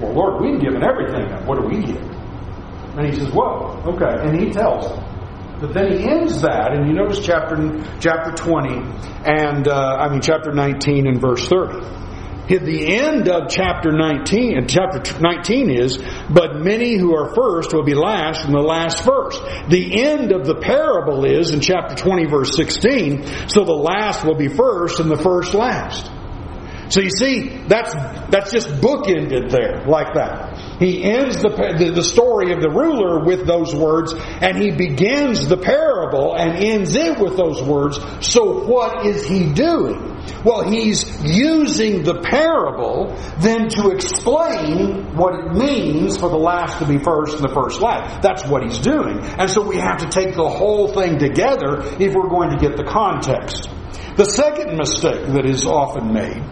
Well, 0.01 0.13
Lord, 0.13 0.41
we've 0.41 0.59
given 0.59 0.83
everything 0.83 1.31
up. 1.31 1.45
What 1.45 1.61
do 1.61 1.67
we 1.67 1.81
get? 1.85 2.03
And 2.97 3.05
he 3.05 3.15
says, 3.15 3.29
Whoa, 3.33 3.81
okay. 3.85 4.27
And 4.27 4.39
he 4.39 4.51
tells 4.51 4.87
them. 4.87 5.13
But 5.61 5.73
then 5.73 5.93
he 5.93 6.03
ends 6.03 6.41
that, 6.41 6.73
and 6.73 6.87
you 6.87 6.93
notice 6.93 7.25
chapter 7.25 7.55
chapter 8.01 8.31
20, 8.31 8.69
and 9.25 9.67
uh, 9.67 9.97
I 9.97 10.09
mean 10.09 10.19
chapter 10.19 10.51
19 10.51 11.07
and 11.07 11.21
verse 11.21 11.47
30. 11.47 12.02
The 12.47 12.97
end 12.97 13.29
of 13.29 13.49
chapter 13.49 13.91
19, 13.91 14.67
chapter 14.67 15.19
19 15.19 15.69
is, 15.69 15.97
but 16.29 16.57
many 16.57 16.97
who 16.97 17.15
are 17.15 17.33
first 17.33 17.73
will 17.73 17.83
be 17.83 17.95
last 17.95 18.43
and 18.43 18.53
the 18.53 18.59
last 18.59 19.01
first. 19.03 19.41
The 19.69 20.03
end 20.03 20.33
of 20.33 20.45
the 20.45 20.55
parable 20.55 21.23
is 21.23 21.53
in 21.53 21.61
chapter 21.61 21.95
20 21.95 22.25
verse 22.25 22.55
16, 22.55 23.47
so 23.47 23.63
the 23.63 23.71
last 23.71 24.25
will 24.25 24.35
be 24.35 24.49
first 24.49 24.99
and 24.99 25.09
the 25.09 25.17
first 25.17 25.53
last. 25.53 26.11
So 26.89 26.99
you 26.99 27.09
see, 27.09 27.47
that's, 27.67 27.93
that's 28.29 28.51
just 28.51 28.67
bookended 28.69 29.49
there, 29.49 29.85
like 29.87 30.13
that. 30.15 30.77
He 30.79 31.01
ends 31.01 31.41
the, 31.41 31.91
the 31.95 32.03
story 32.03 32.51
of 32.51 32.61
the 32.61 32.69
ruler 32.69 33.23
with 33.23 33.47
those 33.47 33.73
words, 33.73 34.13
and 34.13 34.57
he 34.57 34.71
begins 34.71 35.47
the 35.47 35.57
parable 35.57 36.35
and 36.35 36.61
ends 36.61 36.93
it 36.95 37.17
with 37.19 37.37
those 37.37 37.61
words. 37.61 37.99
So 38.19 38.65
what 38.65 39.05
is 39.05 39.25
he 39.25 39.53
doing? 39.53 40.12
Well, 40.43 40.69
he's 40.69 41.03
using 41.23 42.03
the 42.03 42.21
parable 42.21 43.15
then 43.39 43.69
to 43.69 43.89
explain 43.91 45.15
what 45.15 45.33
it 45.35 45.53
means 45.53 46.17
for 46.17 46.29
the 46.29 46.37
last 46.37 46.79
to 46.79 46.87
be 46.87 46.97
first 46.97 47.35
and 47.35 47.43
the 47.43 47.53
first 47.53 47.81
last. 47.81 48.21
That's 48.21 48.45
what 48.45 48.63
he's 48.63 48.79
doing. 48.79 49.19
And 49.19 49.49
so 49.49 49.61
we 49.61 49.77
have 49.77 49.99
to 49.99 50.09
take 50.09 50.35
the 50.35 50.49
whole 50.49 50.87
thing 50.93 51.17
together 51.17 51.81
if 51.99 52.13
we're 52.13 52.29
going 52.29 52.51
to 52.51 52.57
get 52.57 52.77
the 52.77 52.83
context. 52.83 53.69
The 54.17 54.25
second 54.25 54.77
mistake 54.77 55.25
that 55.33 55.45
is 55.45 55.65
often 55.65 56.13
made 56.13 56.43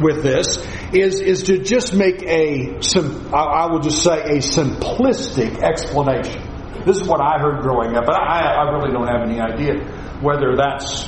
with 0.00 0.22
this 0.22 0.56
is, 0.92 1.20
is 1.20 1.42
to 1.44 1.58
just 1.58 1.92
make 1.94 2.22
a, 2.22 2.78
I 3.34 3.66
will 3.70 3.80
just 3.80 4.02
say 4.02 4.20
a 4.20 4.38
simplistic 4.38 5.62
explanation. 5.62 6.40
This 6.86 6.96
is 6.96 7.06
what 7.06 7.20
I 7.20 7.38
heard 7.38 7.60
growing 7.62 7.94
up, 7.96 8.06
but 8.06 8.16
I, 8.16 8.40
I 8.40 8.70
really 8.72 8.92
don't 8.92 9.06
have 9.06 9.22
any 9.22 9.40
idea 9.40 9.84
whether 10.20 10.56
that's 10.56 11.06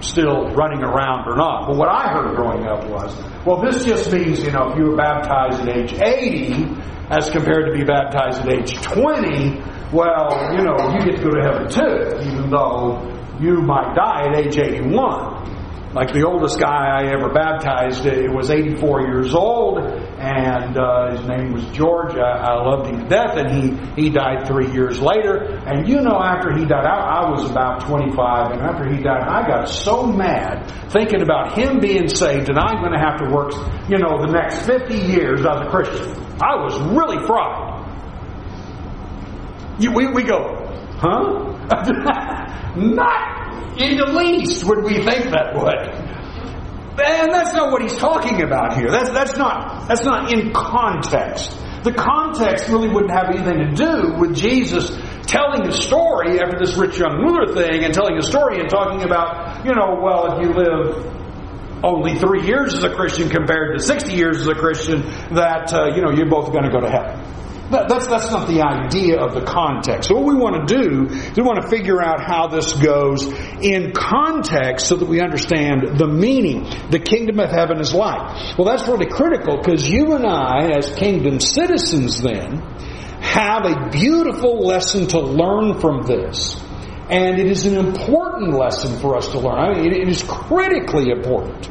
still 0.00 0.48
running 0.54 0.82
around 0.82 1.28
or 1.28 1.36
not. 1.36 1.66
But 1.66 1.76
what 1.76 1.88
I 1.88 2.12
heard 2.12 2.36
growing 2.36 2.66
up 2.66 2.88
was, 2.88 3.16
well, 3.44 3.60
this 3.62 3.84
just 3.84 4.12
means, 4.12 4.42
you 4.42 4.52
know, 4.52 4.70
if 4.70 4.78
you 4.78 4.84
were 4.90 4.96
baptized 4.96 5.60
at 5.60 5.76
age 5.76 5.92
80 5.94 6.76
as 7.10 7.30
compared 7.30 7.66
to 7.66 7.72
be 7.72 7.84
baptized 7.84 8.40
at 8.40 8.52
age 8.52 8.74
20, 8.80 9.62
well, 9.92 10.52
you 10.52 10.62
know, 10.62 10.76
you 10.92 11.04
get 11.04 11.16
to 11.16 11.22
go 11.22 11.30
to 11.30 11.42
heaven 11.42 11.68
too, 11.68 12.28
even 12.28 12.50
though 12.50 13.02
you 13.40 13.62
might 13.62 13.94
die 13.94 14.28
at 14.28 14.46
age 14.46 14.58
81. 14.58 15.94
Like 15.94 16.12
the 16.12 16.26
oldest 16.26 16.60
guy 16.60 17.00
I 17.00 17.12
ever 17.12 17.32
baptized, 17.32 18.04
it 18.04 18.30
was 18.30 18.50
84 18.50 19.00
years 19.08 19.34
old, 19.34 19.78
and 20.18 20.76
uh, 20.76 21.16
his 21.16 21.26
name 21.28 21.52
was 21.52 21.64
George. 21.66 22.14
I, 22.16 22.50
I 22.50 22.54
loved 22.62 22.90
him 22.90 23.02
to 23.02 23.08
death, 23.08 23.36
and 23.36 23.50
he, 23.50 24.02
he 24.02 24.10
died 24.10 24.46
three 24.46 24.70
years 24.72 25.00
later. 25.00 25.60
And 25.66 25.88
you 25.88 26.00
know, 26.00 26.20
after 26.20 26.56
he 26.56 26.64
died, 26.64 26.84
I, 26.84 27.22
I 27.22 27.30
was 27.30 27.48
about 27.50 27.86
25, 27.86 28.52
and 28.52 28.60
after 28.62 28.88
he 28.88 29.02
died, 29.02 29.22
I 29.22 29.46
got 29.46 29.68
so 29.68 30.06
mad 30.06 30.70
thinking 30.90 31.22
about 31.22 31.56
him 31.56 31.78
being 31.80 32.08
saved, 32.08 32.48
and 32.48 32.58
I'm 32.58 32.80
going 32.80 32.92
to 32.92 32.98
have 32.98 33.18
to 33.18 33.30
work, 33.30 33.52
you 33.88 33.98
know, 33.98 34.20
the 34.20 34.32
next 34.32 34.66
50 34.66 34.94
years 34.94 35.40
as 35.40 35.66
a 35.66 35.70
Christian. 35.70 36.10
I 36.42 36.56
was 36.56 36.78
really 36.80 37.24
fried. 37.26 37.76
You, 39.80 39.92
we, 39.92 40.08
we 40.08 40.24
go, 40.24 40.66
huh? 40.98 41.54
Not 42.76 43.80
in 43.80 43.96
the 43.96 44.06
least 44.06 44.64
would 44.64 44.82
we 44.82 44.94
think 45.04 45.30
that 45.30 45.54
way. 45.54 46.17
And 47.00 47.32
that's 47.32 47.52
not 47.52 47.70
what 47.70 47.82
he's 47.82 47.96
talking 47.96 48.42
about 48.42 48.76
here. 48.76 48.90
That's, 48.90 49.10
that's, 49.10 49.36
not, 49.36 49.88
that's 49.88 50.04
not 50.04 50.32
in 50.32 50.52
context. 50.52 51.56
The 51.84 51.92
context 51.92 52.68
really 52.68 52.88
wouldn't 52.88 53.12
have 53.12 53.30
anything 53.30 53.58
to 53.58 53.74
do 53.74 54.14
with 54.18 54.34
Jesus 54.34 54.90
telling 55.26 55.66
a 55.66 55.72
story 55.72 56.40
after 56.40 56.58
this 56.58 56.76
rich 56.76 56.98
young 56.98 57.18
ruler 57.18 57.54
thing 57.54 57.84
and 57.84 57.94
telling 57.94 58.16
a 58.16 58.22
story 58.22 58.60
and 58.60 58.68
talking 58.68 59.04
about, 59.04 59.64
you 59.64 59.74
know, 59.74 60.00
well, 60.02 60.38
if 60.38 60.46
you 60.46 60.52
live 60.52 61.84
only 61.84 62.18
three 62.18 62.46
years 62.46 62.74
as 62.74 62.82
a 62.82 62.90
Christian 62.94 63.28
compared 63.28 63.78
to 63.78 63.84
60 63.84 64.12
years 64.12 64.40
as 64.40 64.48
a 64.48 64.54
Christian, 64.54 65.02
that, 65.34 65.72
uh, 65.72 65.94
you 65.94 66.02
know, 66.02 66.10
you're 66.10 66.28
both 66.28 66.50
going 66.50 66.64
to 66.64 66.70
go 66.70 66.80
to 66.80 66.90
heaven. 66.90 67.37
That's, 67.70 68.06
that's 68.06 68.30
not 68.30 68.48
the 68.48 68.62
idea 68.62 69.20
of 69.20 69.34
the 69.34 69.42
context. 69.42 70.08
So 70.08 70.14
what 70.14 70.24
we 70.24 70.40
want 70.40 70.68
to 70.68 70.74
do 70.74 71.06
is 71.06 71.36
we 71.36 71.42
want 71.42 71.60
to 71.60 71.68
figure 71.68 72.02
out 72.02 72.24
how 72.24 72.48
this 72.48 72.72
goes 72.72 73.26
in 73.60 73.92
context 73.92 74.86
so 74.88 74.96
that 74.96 75.06
we 75.06 75.20
understand 75.20 75.98
the 75.98 76.06
meaning. 76.06 76.64
The 76.90 76.98
kingdom 76.98 77.40
of 77.40 77.50
heaven 77.50 77.78
is 77.80 77.92
like. 77.92 78.56
Well, 78.56 78.66
that's 78.66 78.88
really 78.88 79.06
critical 79.06 79.58
because 79.58 79.86
you 79.86 80.14
and 80.14 80.26
I, 80.26 80.70
as 80.76 80.94
kingdom 80.94 81.40
citizens 81.40 82.22
then, 82.22 82.62
have 83.20 83.66
a 83.66 83.90
beautiful 83.90 84.60
lesson 84.60 85.06
to 85.08 85.20
learn 85.20 85.78
from 85.80 86.06
this. 86.06 86.58
And 87.10 87.38
it 87.38 87.46
is 87.46 87.66
an 87.66 87.74
important 87.74 88.54
lesson 88.54 88.98
for 89.00 89.16
us 89.16 89.28
to 89.28 89.40
learn. 89.40 89.58
I 89.58 89.74
mean, 89.74 89.92
it 89.92 90.08
is 90.08 90.22
critically 90.22 91.10
important 91.10 91.68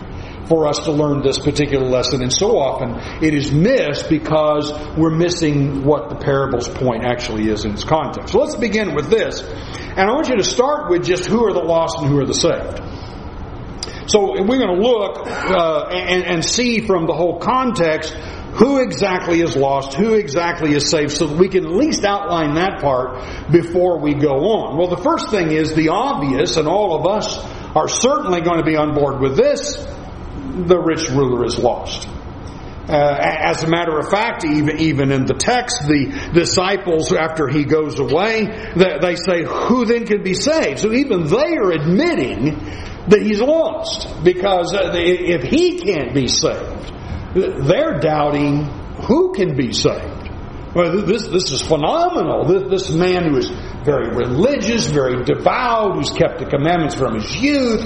for 0.48 0.68
us 0.68 0.80
to 0.86 0.92
learn 0.92 1.22
this 1.22 1.39
particular 1.39 1.88
lesson. 1.88 2.22
And 2.22 2.32
so 2.32 2.58
often 2.58 3.24
it 3.24 3.34
is 3.34 3.51
missed 3.51 4.10
because 4.10 4.72
we're 4.98 5.16
missing 5.16 5.84
what 5.84 6.10
the 6.10 6.16
parable's 6.16 6.70
point 6.70 7.04
actually 7.04 7.50
is 7.50 7.66
in 7.66 7.72
its 7.72 7.84
context. 7.84 8.34
So 8.34 8.39
let's 8.39 8.56
begin 8.56 8.96
with 8.96 9.10
this. 9.10 9.42
And 9.42 10.10
I 10.10 10.13
want 10.13 10.30
you 10.30 10.38
to 10.38 10.44
start 10.44 10.89
with 10.89 11.06
just 11.06 11.25
who 11.25 11.46
are 11.46 11.54
the 11.54 11.60
lost 11.60 12.00
and 12.00 12.08
who 12.08 12.20
are 12.20 12.25
the 12.25 12.34
saved. 12.34 12.82
So 14.10 14.42
we're 14.42 14.58
going 14.58 14.75
to 14.75 14.82
look 14.82 15.27
uh, 15.27 15.89
and, 15.92 16.24
and 16.24 16.46
see 16.46 16.86
from 16.86 17.08
the 17.08 17.13
whole 17.13 17.39
context 17.39 18.13
who 18.13 18.80
exactly 18.80 19.42
is 19.42 19.56
lost, 19.56 19.96
who 19.96 20.13
exactly 20.13 20.74
is 20.74 20.89
saved, 20.89 21.12
so 21.12 21.27
that 21.27 21.38
we 21.38 21.50
can 21.50 21.66
at 21.66 21.72
least 21.72 22.06
outline 22.06 22.56
that 22.56 22.80
part 22.80 23.51
before 23.51 24.00
we 24.00 24.13
go 24.13 24.30
on. 24.30 24.77
Well, 24.77 24.88
the 24.88 25.04
first 25.04 25.30
thing 25.30 25.51
is 25.51 25.75
the 25.75 25.89
obvious, 25.89 26.58
and 26.58 26.68
all 26.68 26.96
of 26.96 27.06
us 27.06 27.38
are 27.75 27.88
certainly 27.88 28.42
going 28.42 28.58
to 28.58 28.63
be 28.63 28.75
on 28.77 28.96
board 28.96 29.20
with 29.20 29.36
this 29.36 29.86
the 30.66 30.80
rich 30.80 31.10
ruler 31.10 31.46
is 31.46 31.58
lost. 31.58 32.08
Uh, 32.90 33.18
as 33.20 33.64
a 33.64 33.68
matter 33.68 34.00
of 34.00 34.10
fact, 34.10 34.46
even, 34.46 34.80
even 34.80 35.12
in 35.12 35.26
the 35.26 35.34
text, 35.34 35.82
the 35.82 36.32
disciples, 36.34 37.12
after 37.12 37.50
he 37.50 37.66
goes 37.66 38.00
away, 38.00 38.46
they, 38.78 38.98
they 39.02 39.16
say, 39.16 39.44
who 39.44 39.86
then 39.86 40.06
can 40.06 40.24
be 40.24 40.34
saved? 40.34 40.80
So 40.80 40.94
even 40.94 41.28
they 41.28 41.58
are 41.58 41.72
admitting 41.72 42.56
that 43.10 43.22
he's 43.22 43.42
lost. 43.42 44.24
Because 44.24 44.74
uh, 44.74 44.92
if 44.96 45.44
he 45.44 45.80
can't 45.80 46.14
be 46.14 46.28
saved, 46.28 46.94
they're 47.36 48.00
doubting 48.00 48.64
who 49.06 49.34
can 49.34 49.58
be 49.58 49.74
saved. 49.74 50.30
Well, 50.74 51.06
this, 51.06 51.28
this 51.28 51.52
is 51.52 51.62
phenomenal. 51.62 52.46
This, 52.46 52.70
this 52.70 52.92
man 52.92 53.32
who 53.32 53.38
is 53.38 53.50
very 53.84 54.16
religious, 54.16 54.86
very 54.86 55.24
devout, 55.24 55.96
who's 55.96 56.12
kept 56.12 56.40
the 56.40 56.46
commandments 56.46 56.96
from 56.96 57.16
his 57.16 57.36
youth, 57.36 57.82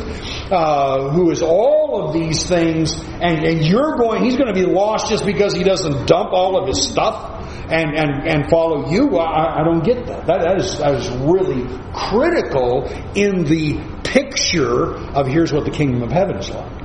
uh, 0.52 1.10
who 1.12 1.32
is 1.32 1.42
all 1.42 2.08
of 2.08 2.14
these 2.14 2.48
things, 2.48 2.94
and, 2.94 3.44
and 3.46 3.66
you're 3.66 3.96
going, 3.96 4.24
he's 4.24 4.36
going 4.36 4.54
to 4.54 4.60
be 4.60 4.66
lost 4.66 5.10
just 5.10 5.26
because 5.26 5.54
he 5.54 5.64
doesn't 5.64 6.08
dump 6.08 6.32
all 6.34 6.58
of 6.62 6.68
his 6.68 6.84
stuff 6.84 7.48
and, 7.72 7.96
and, 7.96 8.28
and 8.28 8.50
follow 8.50 8.90
you. 8.92 9.18
I, 9.18 9.62
I 9.62 9.64
don't 9.64 9.84
get 9.84 10.06
that. 10.08 10.28
that. 10.28 10.42
That 10.42 10.58
is, 10.58 10.78
that 10.80 10.96
is 10.96 11.10
really 11.10 11.68
critical 11.94 12.88
in 13.16 13.46
the 13.46 13.80
picture 14.04 14.96
of 15.16 15.28
here's 15.28 15.54
what 15.54 15.66
the 15.66 15.72
kingdom 15.72 16.04
of 16.04 16.12
heaven 16.12 16.38
is 16.38 16.50
like. 16.50 16.81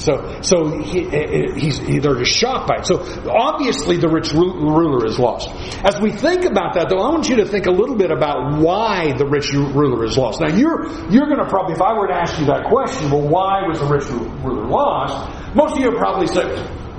So, 0.00 0.40
so 0.40 0.80
he, 0.80 1.04
he's, 1.60 1.78
he, 1.78 1.98
they're 1.98 2.16
just 2.16 2.32
shocked 2.32 2.68
by 2.68 2.76
it. 2.76 2.86
So 2.86 3.00
obviously 3.30 3.98
the 3.98 4.08
rich 4.08 4.32
ruler 4.32 5.04
is 5.04 5.18
lost. 5.18 5.50
As 5.84 6.00
we 6.00 6.10
think 6.10 6.46
about 6.46 6.74
that, 6.74 6.88
though, 6.88 7.00
I 7.00 7.10
want 7.10 7.28
you 7.28 7.36
to 7.36 7.44
think 7.44 7.66
a 7.66 7.70
little 7.70 7.96
bit 7.96 8.10
about 8.10 8.58
why 8.58 9.12
the 9.12 9.26
rich 9.26 9.52
ruler 9.52 10.04
is 10.06 10.16
lost. 10.16 10.40
Now, 10.40 10.48
you're 10.48 10.88
you're 11.10 11.26
going 11.26 11.38
to 11.38 11.46
probably, 11.46 11.74
if 11.74 11.82
I 11.82 11.92
were 11.92 12.08
to 12.08 12.14
ask 12.14 12.38
you 12.40 12.46
that 12.46 12.64
question, 12.64 13.10
well, 13.10 13.28
why 13.28 13.68
was 13.68 13.78
the 13.78 13.86
rich 13.86 14.04
ruler 14.08 14.66
lost? 14.66 15.54
Most 15.54 15.76
of 15.76 15.80
you 15.80 15.90
probably 15.92 16.28
say, 16.28 16.48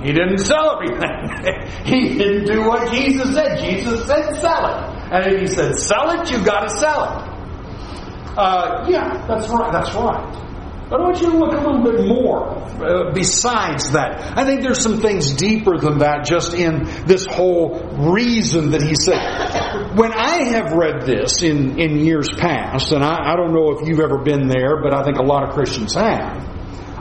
he 0.04 0.12
didn't 0.12 0.38
sell 0.38 0.78
everything. 0.78 1.82
he 1.84 2.18
didn't 2.18 2.46
do 2.46 2.62
what 2.62 2.88
Jesus 2.92 3.34
said. 3.34 3.58
Jesus 3.58 4.06
said, 4.06 4.34
sell 4.36 4.66
it. 4.66 5.12
And 5.12 5.26
if 5.26 5.40
he 5.40 5.46
said, 5.48 5.74
sell 5.74 6.10
it, 6.10 6.30
you 6.30 6.44
got 6.44 6.68
to 6.68 6.70
sell 6.70 7.02
it. 7.18 8.38
Uh, 8.38 8.86
yeah, 8.88 9.26
that's 9.26 9.48
right. 9.48 9.72
That's 9.72 9.92
right. 9.94 10.51
But 10.92 11.00
I 11.00 11.04
want 11.04 11.22
you 11.22 11.30
to 11.30 11.38
look 11.38 11.52
a 11.54 11.56
little 11.56 11.82
bit 11.82 12.06
more 12.06 12.50
uh, 12.84 13.14
besides 13.14 13.92
that. 13.92 14.36
I 14.36 14.44
think 14.44 14.60
there's 14.60 14.82
some 14.82 15.00
things 15.00 15.32
deeper 15.32 15.78
than 15.78 16.00
that 16.00 16.26
just 16.26 16.52
in 16.52 16.84
this 17.06 17.24
whole 17.24 17.80
reason 18.12 18.72
that 18.72 18.82
he 18.82 18.94
said. 18.94 19.96
When 19.96 20.12
I 20.12 20.42
have 20.52 20.72
read 20.72 21.06
this 21.06 21.42
in, 21.42 21.80
in 21.80 21.96
years 22.04 22.28
past, 22.36 22.92
and 22.92 23.02
I, 23.02 23.32
I 23.32 23.36
don't 23.36 23.54
know 23.54 23.70
if 23.78 23.88
you've 23.88 24.00
ever 24.00 24.18
been 24.18 24.48
there, 24.48 24.82
but 24.82 24.92
I 24.92 25.02
think 25.02 25.16
a 25.16 25.22
lot 25.22 25.48
of 25.48 25.54
Christians 25.54 25.94
have, 25.94 26.46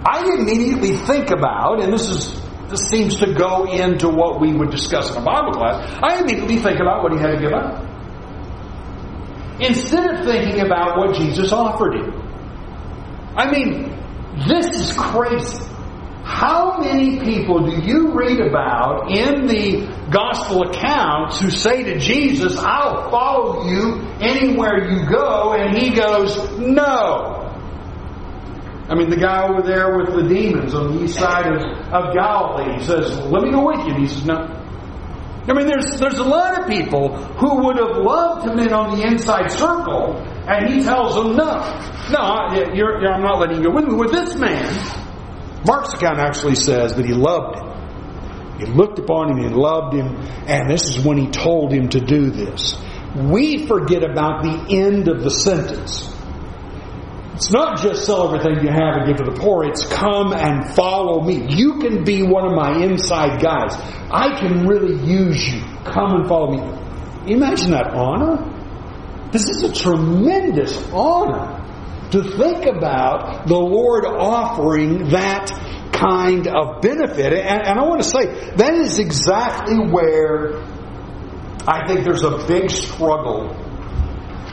I 0.06 0.36
immediately 0.40 0.96
think 0.96 1.30
about, 1.30 1.84
and 1.84 1.92
this 1.92 2.08
is 2.08 2.42
this 2.70 2.88
seems 2.88 3.18
to 3.18 3.34
go 3.34 3.66
into 3.66 4.08
what 4.08 4.40
we 4.40 4.54
would 4.54 4.72
discuss 4.72 5.12
in 5.12 5.18
a 5.18 5.26
Bible 5.26 5.52
class, 5.52 6.00
I 6.02 6.22
immediately 6.22 6.60
think 6.60 6.80
about 6.80 7.04
what 7.04 7.12
he 7.12 7.20
had 7.20 7.32
to 7.32 7.42
give 7.42 7.52
up. 7.52 7.84
Instead 9.60 10.16
of 10.16 10.26
thinking 10.26 10.62
about 10.62 10.98
what 10.98 11.18
Jesus 11.18 11.52
offered 11.52 11.96
him. 11.96 12.31
I 13.36 13.52
mean, 13.52 13.96
this 14.48 14.68
is 14.68 14.94
crazy. 14.98 15.64
How 16.24 16.80
many 16.80 17.20
people 17.20 17.66
do 17.70 17.82
you 17.82 18.14
read 18.14 18.40
about 18.40 19.12
in 19.12 19.48
the 19.48 19.88
gospel 20.12 20.64
accounts 20.70 21.40
who 21.40 21.50
say 21.50 21.84
to 21.84 22.00
Jesus, 22.00 22.58
I'll 22.58 23.10
follow 23.10 23.68
you 23.68 24.02
anywhere 24.20 24.90
you 24.90 25.10
go, 25.10 25.54
and 25.54 25.78
he 25.78 25.92
goes, 25.92 26.38
No. 26.60 27.38
I 28.88 28.96
mean, 28.96 29.10
the 29.10 29.18
guy 29.18 29.48
over 29.48 29.62
there 29.62 29.98
with 29.98 30.14
the 30.14 30.24
demons 30.24 30.74
on 30.74 30.96
the 30.96 31.04
east 31.04 31.18
side 31.18 31.48
of, 31.48 31.62
of 31.94 32.14
Galilee 32.14 32.84
says, 32.84 33.18
Let 33.28 33.44
me 33.44 33.52
go 33.52 33.66
with 33.66 33.80
you. 33.88 33.94
And 33.94 34.02
he 34.02 34.08
says, 34.08 34.26
No. 34.26 34.58
I 35.48 35.54
mean, 35.54 35.66
there's, 35.66 36.00
there's 36.00 36.20
a 36.20 36.24
lot 36.24 36.62
of 36.62 36.70
people 36.70 37.16
who 37.16 37.66
would 37.66 37.78
have 37.78 37.98
loved 37.98 38.48
him 38.48 38.58
been 38.58 38.74
on 38.74 38.98
the 38.98 39.08
inside 39.08 39.50
circle, 39.50 40.22
and 40.52 40.74
he 40.74 40.84
tells 40.84 41.16
them, 41.16 41.36
No, 41.36 41.56
no, 42.12 42.74
you're, 42.74 43.02
you're, 43.02 43.14
I'm 43.14 43.22
not 43.22 43.40
letting 43.40 43.58
you 43.58 43.70
go 43.70 43.76
with 43.76 43.86
me. 43.86 43.96
With 43.96 44.12
this 44.12 44.36
man, 44.36 44.66
Mark's 45.66 45.94
account 45.94 46.20
actually 46.20 46.56
says 46.56 46.96
that 46.96 47.06
he 47.06 47.14
loved 47.14 47.58
him. 47.58 47.72
He 48.60 48.66
looked 48.66 49.00
upon 49.00 49.32
him 49.32 49.46
and 49.46 49.56
loved 49.56 49.96
him, 49.96 50.18
and 50.48 50.70
this 50.70 50.90
is 50.90 51.04
when 51.04 51.18
he 51.18 51.28
told 51.28 51.72
him 51.72 51.90
to 51.90 52.00
do 52.00 52.30
this. 52.32 52.76
We 53.16 53.66
forget 53.66 54.04
about 54.04 54.44
the 54.44 54.78
end 54.78 55.08
of 55.08 55.24
the 55.24 55.32
sentence. 55.32 56.08
It's 57.34 57.52
not 57.52 57.82
just 57.82 58.06
sell 58.06 58.28
everything 58.28 58.64
you 58.64 58.70
have 58.72 58.98
and 58.98 59.08
give 59.08 59.18
to 59.18 59.32
the 59.32 59.38
poor. 59.40 59.64
It's 59.64 59.86
come 59.86 60.32
and 60.34 60.76
follow 60.76 61.24
me. 61.24 61.48
You 61.50 61.80
can 61.80 62.04
be 62.04 62.22
one 62.22 62.46
of 62.46 62.54
my 62.54 62.84
inside 62.84 63.42
guys. 63.42 63.74
I 64.12 64.38
can 64.40 64.68
really 64.68 64.96
use 65.04 65.48
you. 65.48 65.62
Come 65.86 66.18
and 66.18 66.28
follow 66.28 66.52
me. 66.52 67.34
Imagine 67.34 67.72
that 67.72 67.94
honor. 67.96 68.61
This 69.32 69.48
is 69.50 69.64
a 69.64 69.74
tremendous 69.74 70.76
honor 70.92 71.60
to 72.12 72.24
think 72.24 72.66
about 72.66 73.48
the 73.48 73.58
Lord 73.58 74.06
offering 74.06 75.10
that 75.10 75.50
kind 75.94 76.48
of 76.48 76.82
benefit. 76.82 77.32
And, 77.34 77.68
and 77.68 77.80
I 77.80 77.84
want 77.84 78.04
to 78.04 78.10
say 78.10 78.26
that 78.56 78.74
is 78.74 79.00
exactly 79.00 79.78
where 79.78 80.62
I 81.68 81.88
think 81.88 82.04
there's 82.04 82.24
a 82.24 82.46
big 82.48 82.70
struggle 82.70 83.56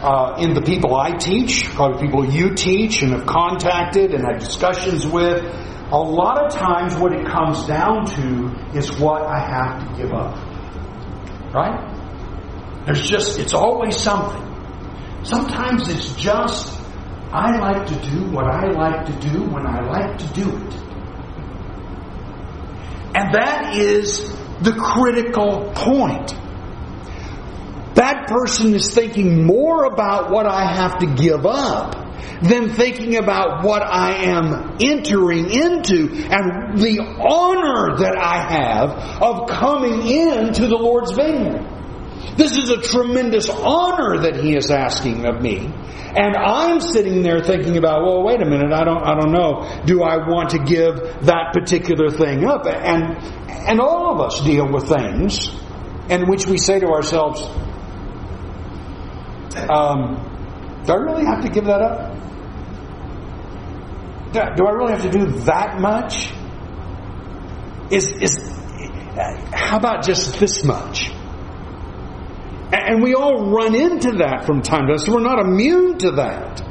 uh, 0.01 0.37
in 0.39 0.55
the 0.55 0.63
people 0.63 0.95
I 0.95 1.17
teach, 1.17 1.65
probably 1.65 2.07
people 2.07 2.25
you 2.25 2.55
teach 2.55 3.03
and 3.03 3.13
have 3.13 3.27
contacted 3.27 4.15
and 4.15 4.25
had 4.25 4.39
discussions 4.39 5.07
with, 5.07 5.43
a 5.91 5.99
lot 5.99 6.45
of 6.45 6.53
times 6.53 6.97
what 6.97 7.13
it 7.13 7.27
comes 7.27 7.67
down 7.67 8.07
to 8.07 8.79
is 8.79 8.93
what 8.93 9.23
I 9.23 9.41
have 9.41 9.89
to 9.89 10.03
give 10.03 10.13
up. 10.13 10.37
Right? 11.53 12.85
There's 12.85 13.09
just, 13.09 13.39
it's 13.39 13.55
always 13.55 13.97
something. 13.97 14.48
Sometimes 15.23 15.89
it's 15.89 16.13
just, 16.15 16.79
I 17.33 17.59
like 17.59 17.87
to 17.89 18.11
do 18.11 18.31
what 18.31 18.45
I 18.45 18.71
like 18.71 19.07
to 19.07 19.29
do 19.29 19.43
when 19.45 19.67
I 19.67 19.81
like 19.81 20.19
to 20.19 20.27
do 20.29 20.49
it. 20.49 20.75
And 23.15 23.35
that 23.35 23.75
is 23.75 24.31
the 24.61 24.73
critical 24.73 25.73
point. 25.75 26.35
That 27.95 28.29
person 28.29 28.75
is 28.75 28.95
thinking 28.95 29.45
more 29.45 29.85
about 29.85 30.31
what 30.31 30.47
I 30.47 30.73
have 30.73 30.99
to 30.99 31.07
give 31.07 31.45
up 31.45 32.09
than 32.43 32.71
thinking 32.71 33.17
about 33.17 33.65
what 33.65 33.83
I 33.83 34.25
am 34.27 34.77
entering 34.81 35.51
into 35.51 36.09
and 36.31 36.79
the 36.79 37.01
honor 37.01 37.97
that 37.99 38.17
I 38.17 38.53
have 38.53 39.21
of 39.21 39.49
coming 39.49 40.07
into 40.07 40.69
the 40.69 40.77
Lord's 40.77 41.13
vineyard. 41.13 41.78
This 42.37 42.57
is 42.57 42.71
a 42.71 42.81
tremendous 42.81 43.49
honor 43.49 44.23
that 44.23 44.37
he 44.37 44.57
is 44.57 44.71
asking 44.71 45.27
of 45.27 45.41
me. 45.41 45.73
And 46.17 46.37
I'm 46.37 46.81
sitting 46.81 47.23
there 47.23 47.43
thinking 47.43 47.77
about, 47.77 48.03
well, 48.03 48.23
wait 48.23 48.41
a 48.41 48.45
minute, 48.45 48.73
I 48.73 48.85
don't, 48.85 49.03
I 49.03 49.15
don't 49.15 49.33
know. 49.33 49.83
Do 49.85 50.03
I 50.03 50.17
want 50.29 50.51
to 50.51 50.59
give 50.59 50.97
that 51.27 51.53
particular 51.53 52.11
thing 52.11 52.45
up? 52.45 52.67
And, 52.67 53.19
and 53.69 53.81
all 53.81 54.15
of 54.15 54.21
us 54.21 54.41
deal 54.41 54.71
with 54.73 54.89
things 54.89 55.49
in 56.09 56.29
which 56.29 56.47
we 56.47 56.57
say 56.59 56.81
to 56.81 56.87
ourselves, 56.87 57.43
um, 59.69 60.83
do 60.87 60.93
I 60.93 60.97
really 60.97 61.25
have 61.27 61.45
to 61.45 61.51
give 61.51 61.67
that 61.67 61.83
up? 61.83 62.15
Do, 64.33 64.41
do 64.57 64.67
I 64.67 64.71
really 64.73 64.93
have 64.93 65.03
to 65.03 65.11
do 65.11 65.27
that 65.41 65.79
much? 65.81 66.33
Is, 67.91 68.07
is, 68.21 68.59
how 69.53 69.77
about 69.77 70.05
just 70.05 70.39
this 70.39 70.65
much? 70.65 71.11
And 72.73 73.03
we 73.03 73.15
all 73.15 73.51
run 73.51 73.75
into 73.75 74.19
that 74.19 74.45
from 74.45 74.63
time 74.63 74.87
to 74.87 74.97
time, 74.97 74.99
so 74.99 75.15
we're 75.15 75.21
not 75.21 75.39
immune 75.41 75.99
to 75.99 76.13
that. 76.13 76.63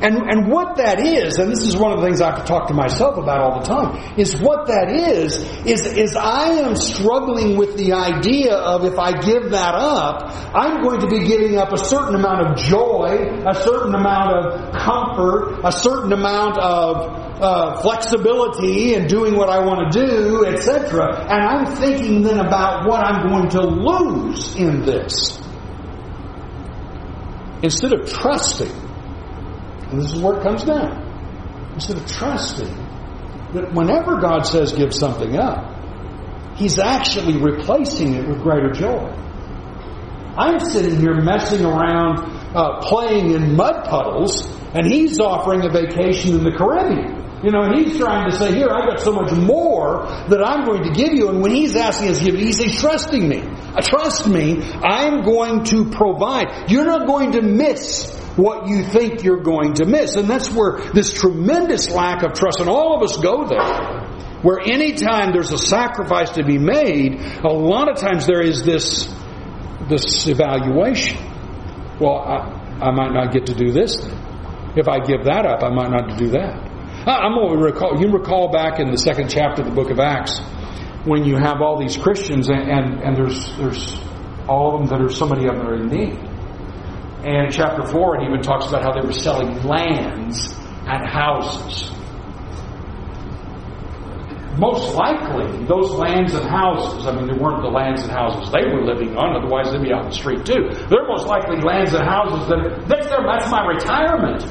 And, 0.00 0.16
and 0.16 0.48
what 0.48 0.76
that 0.76 1.00
is, 1.00 1.38
and 1.38 1.50
this 1.50 1.62
is 1.62 1.76
one 1.76 1.90
of 1.90 1.98
the 1.98 2.06
things 2.06 2.20
I 2.20 2.30
have 2.30 2.38
to 2.38 2.44
talk 2.44 2.68
to 2.68 2.74
myself 2.74 3.18
about 3.18 3.40
all 3.40 3.60
the 3.60 3.66
time, 3.66 4.14
is 4.16 4.36
what 4.40 4.68
that 4.68 4.90
is, 4.90 5.42
is, 5.66 5.86
is 5.86 6.14
I 6.14 6.50
am 6.62 6.76
struggling 6.76 7.56
with 7.56 7.76
the 7.76 7.94
idea 7.94 8.54
of 8.54 8.84
if 8.84 8.96
I 8.96 9.20
give 9.20 9.50
that 9.50 9.74
up, 9.74 10.54
I'm 10.54 10.84
going 10.84 11.00
to 11.00 11.08
be 11.08 11.26
giving 11.26 11.56
up 11.56 11.72
a 11.72 11.78
certain 11.78 12.14
amount 12.14 12.46
of 12.46 12.56
joy, 12.58 13.42
a 13.44 13.54
certain 13.54 13.94
amount 13.94 14.36
of 14.36 14.72
comfort, 14.72 15.60
a 15.64 15.72
certain 15.72 16.12
amount 16.12 16.58
of 16.58 17.27
uh, 17.40 17.80
flexibility 17.82 18.94
and 18.94 19.08
doing 19.08 19.36
what 19.36 19.48
I 19.48 19.64
want 19.64 19.92
to 19.92 20.06
do, 20.06 20.46
etc. 20.46 21.22
And 21.22 21.42
I'm 21.42 21.76
thinking 21.76 22.22
then 22.22 22.38
about 22.38 22.88
what 22.88 23.04
I'm 23.04 23.28
going 23.28 23.48
to 23.50 23.60
lose 23.62 24.54
in 24.56 24.82
this. 24.82 25.38
Instead 27.62 27.92
of 27.92 28.08
trusting 28.08 28.88
and 29.90 30.00
this 30.00 30.12
is 30.12 30.20
where 30.20 30.36
it 30.38 30.42
comes 30.42 30.64
down. 30.64 31.72
Instead 31.74 31.96
of 31.96 32.06
trusting 32.06 32.74
that 33.54 33.72
whenever 33.72 34.20
God 34.20 34.42
says 34.42 34.72
give 34.72 34.92
something 34.92 35.36
up, 35.36 35.76
He's 36.56 36.78
actually 36.78 37.40
replacing 37.40 38.14
it 38.14 38.26
with 38.26 38.42
greater 38.42 38.72
joy. 38.72 39.14
I'm 40.36 40.58
sitting 40.58 40.98
here 40.98 41.14
messing 41.14 41.64
around, 41.64 42.18
uh, 42.54 42.80
playing 42.80 43.30
in 43.30 43.54
mud 43.54 43.84
puddles, 43.84 44.44
and 44.74 44.84
He's 44.84 45.20
offering 45.20 45.64
a 45.64 45.70
vacation 45.70 46.34
in 46.34 46.44
the 46.44 46.50
Caribbean. 46.50 47.17
You 47.42 47.52
know, 47.52 47.72
he's 47.72 47.96
trying 47.96 48.28
to 48.30 48.36
say, 48.36 48.52
here, 48.52 48.68
I've 48.68 48.88
got 48.88 49.00
so 49.00 49.12
much 49.12 49.32
more 49.32 50.06
that 50.28 50.42
I'm 50.44 50.66
going 50.66 50.82
to 50.82 50.90
give 50.90 51.14
you. 51.14 51.28
And 51.28 51.40
when 51.40 51.52
he's 51.52 51.76
asking 51.76 52.08
us 52.08 52.18
to 52.18 52.24
give 52.24 52.34
it, 52.34 52.40
he's 52.40 52.80
trusting 52.80 53.28
me. 53.28 53.42
Trust 53.82 54.26
me, 54.26 54.60
I'm 54.60 55.22
going 55.22 55.62
to 55.64 55.88
provide. 55.90 56.68
You're 56.68 56.84
not 56.84 57.06
going 57.06 57.32
to 57.32 57.42
miss 57.42 58.12
what 58.36 58.68
you 58.68 58.82
think 58.82 59.22
you're 59.22 59.42
going 59.42 59.74
to 59.74 59.84
miss. 59.84 60.16
And 60.16 60.28
that's 60.28 60.50
where 60.50 60.80
this 60.92 61.12
tremendous 61.12 61.88
lack 61.90 62.24
of 62.24 62.32
trust, 62.32 62.58
and 62.58 62.68
all 62.68 62.96
of 62.96 63.02
us 63.08 63.16
go 63.18 63.46
there, 63.46 64.40
where 64.42 64.60
anytime 64.60 65.32
there's 65.32 65.52
a 65.52 65.58
sacrifice 65.58 66.30
to 66.30 66.44
be 66.44 66.58
made, 66.58 67.20
a 67.44 67.52
lot 67.52 67.88
of 67.88 67.98
times 67.98 68.26
there 68.26 68.42
is 68.42 68.64
this, 68.64 69.06
this 69.88 70.26
evaluation. 70.26 71.18
Well, 72.00 72.18
I, 72.18 72.80
I 72.80 72.90
might 72.90 73.12
not 73.12 73.32
get 73.32 73.46
to 73.46 73.54
do 73.54 73.70
this. 73.70 73.96
If 74.76 74.88
I 74.88 74.98
give 75.00 75.24
that 75.24 75.46
up, 75.46 75.62
I 75.62 75.70
might 75.70 75.90
not 75.90 76.18
do 76.18 76.30
that. 76.30 76.67
Uh, 77.06 77.10
I'm 77.12 77.34
going 77.34 77.56
to 77.56 77.64
recall, 77.64 78.00
you 78.00 78.10
recall 78.10 78.50
back 78.50 78.80
in 78.80 78.90
the 78.90 78.98
second 78.98 79.30
chapter 79.30 79.62
of 79.62 79.68
the 79.68 79.74
book 79.74 79.90
of 79.90 80.00
Acts, 80.00 80.40
when 81.04 81.24
you 81.24 81.36
have 81.36 81.62
all 81.62 81.78
these 81.78 81.96
Christians 81.96 82.48
and, 82.48 82.68
and, 82.68 83.00
and 83.00 83.16
there's, 83.16 83.56
there's 83.56 83.96
all 84.48 84.74
of 84.74 84.80
them 84.80 84.88
that 84.90 85.04
are 85.04 85.08
somebody 85.08 85.46
of 85.46 85.56
them 85.56 85.66
are 85.66 85.76
in 85.76 85.88
need. 85.88 86.18
And 87.24 87.52
chapter 87.52 87.86
4, 87.86 88.20
it 88.20 88.26
even 88.26 88.42
talks 88.42 88.66
about 88.66 88.82
how 88.82 88.92
they 88.92 89.06
were 89.06 89.12
selling 89.12 89.62
lands 89.62 90.54
and 90.86 91.06
houses. 91.06 91.90
Most 94.58 94.94
likely, 94.96 95.64
those 95.66 95.92
lands 95.92 96.34
and 96.34 96.50
houses, 96.50 97.06
I 97.06 97.14
mean, 97.14 97.28
they 97.28 97.38
weren't 97.38 97.62
the 97.62 97.70
lands 97.70 98.02
and 98.02 98.10
houses 98.10 98.50
they 98.50 98.66
were 98.66 98.82
living 98.82 99.16
on, 99.16 99.36
otherwise 99.36 99.70
they'd 99.70 99.82
be 99.82 99.92
out 99.92 100.02
in 100.02 100.10
the 100.10 100.16
street 100.16 100.44
too. 100.44 100.66
They're 100.90 101.06
most 101.06 101.28
likely 101.28 101.60
lands 101.62 101.94
and 101.94 102.02
houses 102.02 102.48
that, 102.48 102.88
that's, 102.88 103.06
their, 103.06 103.22
that's 103.22 103.48
my 103.52 103.64
retirement. 103.66 104.42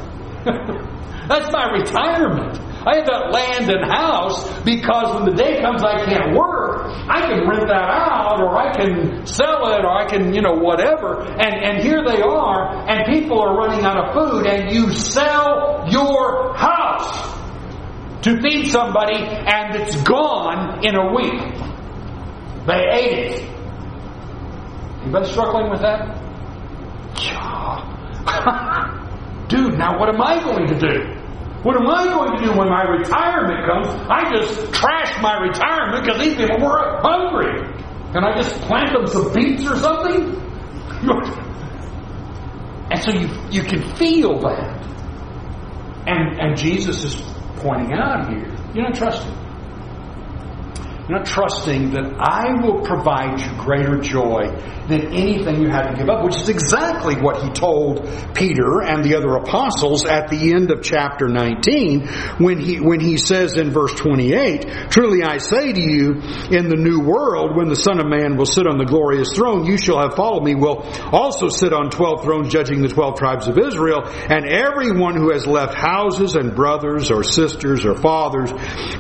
that's 1.28 1.52
my 1.52 1.72
retirement. 1.72 2.60
I 2.88 2.98
have 2.98 3.06
that 3.08 3.32
land 3.32 3.70
and 3.70 3.84
house 3.84 4.48
because 4.64 5.16
when 5.16 5.26
the 5.26 5.36
day 5.36 5.60
comes 5.62 5.84
I 5.84 6.06
can't 6.06 6.34
work, 6.34 6.88
I 7.10 7.20
can 7.28 7.48
rent 7.48 7.68
that 7.68 7.90
out 7.92 8.40
or 8.40 8.56
I 8.56 8.72
can 8.72 9.26
sell 9.26 9.74
it 9.74 9.84
or 9.84 9.92
I 9.92 10.08
can, 10.08 10.34
you 10.34 10.42
know, 10.42 10.54
whatever. 10.54 11.22
And, 11.22 11.54
and 11.54 11.84
here 11.84 12.02
they 12.08 12.22
are 12.22 12.88
and 12.88 13.06
people 13.12 13.42
are 13.42 13.58
running 13.58 13.84
out 13.84 13.98
of 13.98 14.14
food 14.14 14.48
and 14.48 14.72
you 14.72 14.92
sell 14.94 15.86
your 15.90 16.56
house 16.56 17.36
to 18.22 18.40
feed 18.42 18.70
somebody 18.70 19.18
and 19.18 19.76
it's 19.76 20.02
gone 20.04 20.86
in 20.86 20.96
a 20.96 21.14
week. 21.14 21.42
They 22.68 22.86
ate 22.90 23.20
it. 23.32 23.50
Anybody 25.02 25.30
struggling 25.30 25.70
with 25.70 25.82
that? 25.82 26.24
Dude, 29.48 29.78
now 29.78 30.00
what 30.00 30.10
am 30.10 30.22
I 30.22 30.44
going 30.44 30.68
to 30.68 30.78
do? 30.78 31.18
What 31.64 31.76
am 31.76 31.88
I 31.88 32.06
going 32.06 32.38
to 32.38 32.46
do 32.46 32.52
when 32.58 32.70
my 32.70 32.84
retirement 32.84 33.66
comes? 33.66 33.88
I 34.10 34.32
just 34.36 34.74
trash 34.74 35.22
my 35.22 35.40
retirement 35.42 36.06
because 36.06 36.22
these 36.22 36.36
people 36.36 36.60
were 36.60 37.00
hungry. 37.02 37.62
Can 38.14 38.24
I 38.24 38.42
just 38.42 38.56
plant 38.62 38.94
them 38.94 39.08
some 39.08 39.34
beets 39.34 39.66
or 39.66 39.76
something? 39.78 40.44
And 42.90 43.04
so 43.04 43.12
you, 43.12 43.28
you 43.52 43.64
can 43.64 43.82
feel 43.96 44.40
that. 44.40 44.82
And, 46.08 46.40
and 46.40 46.58
Jesus 46.58 47.04
is 47.04 47.22
pointing 47.58 47.92
out 47.94 48.30
here, 48.30 48.48
you're 48.74 48.84
not 48.84 48.96
trusting. 48.96 49.34
Not 51.10 51.26
trusting 51.26 51.92
that 51.92 52.16
I 52.20 52.62
will 52.62 52.82
provide 52.82 53.40
you 53.40 53.64
greater 53.64 53.98
joy 53.98 54.52
than 54.88 55.14
anything 55.14 55.62
you 55.62 55.70
had 55.70 55.92
to 55.92 55.96
give 55.96 56.10
up, 56.10 56.24
which 56.24 56.36
is 56.36 56.50
exactly 56.50 57.16
what 57.16 57.44
he 57.44 57.50
told 57.50 58.04
Peter 58.34 58.82
and 58.84 59.04
the 59.04 59.16
other 59.16 59.36
apostles 59.36 60.06
at 60.06 60.30
the 60.30 60.52
end 60.54 60.72
of 60.72 60.82
chapter 60.82 61.28
19 61.28 62.08
when 62.40 62.60
he, 62.60 62.80
when 62.80 63.00
he 63.00 63.18
says 63.18 63.56
in 63.56 63.72
verse 63.72 63.94
28, 63.94 64.90
Truly 64.90 65.24
I 65.24 65.38
say 65.38 65.72
to 65.72 65.80
you, 65.80 66.22
in 66.52 66.68
the 66.68 66.76
new 66.76 67.00
world, 67.00 67.56
when 67.56 67.70
the 67.70 67.76
Son 67.76 68.00
of 68.00 68.08
Man 68.08 68.36
will 68.38 68.46
sit 68.46 68.68
on 68.68 68.78
the 68.78 68.86
glorious 68.86 69.34
throne, 69.34 69.66
you 69.66 69.78
shall 69.78 70.00
have 70.00 70.16
followed 70.16 70.44
me, 70.44 70.56
will 70.56 70.84
also 71.12 71.50
sit 71.50 71.74
on 71.74 71.90
twelve 71.90 72.24
thrones 72.24 72.50
judging 72.50 72.82
the 72.82 72.88
twelve 72.88 73.18
tribes 73.18 73.48
of 73.48 73.58
Israel, 73.58 74.04
and 74.06 74.46
everyone 74.46 75.16
who 75.16 75.32
has 75.32 75.48
left 75.48 75.74
houses 75.74 76.36
and 76.36 76.56
brothers 76.56 77.12
or 77.12 77.24
sisters 77.24 77.86
or 77.86 77.96
fathers 77.96 78.52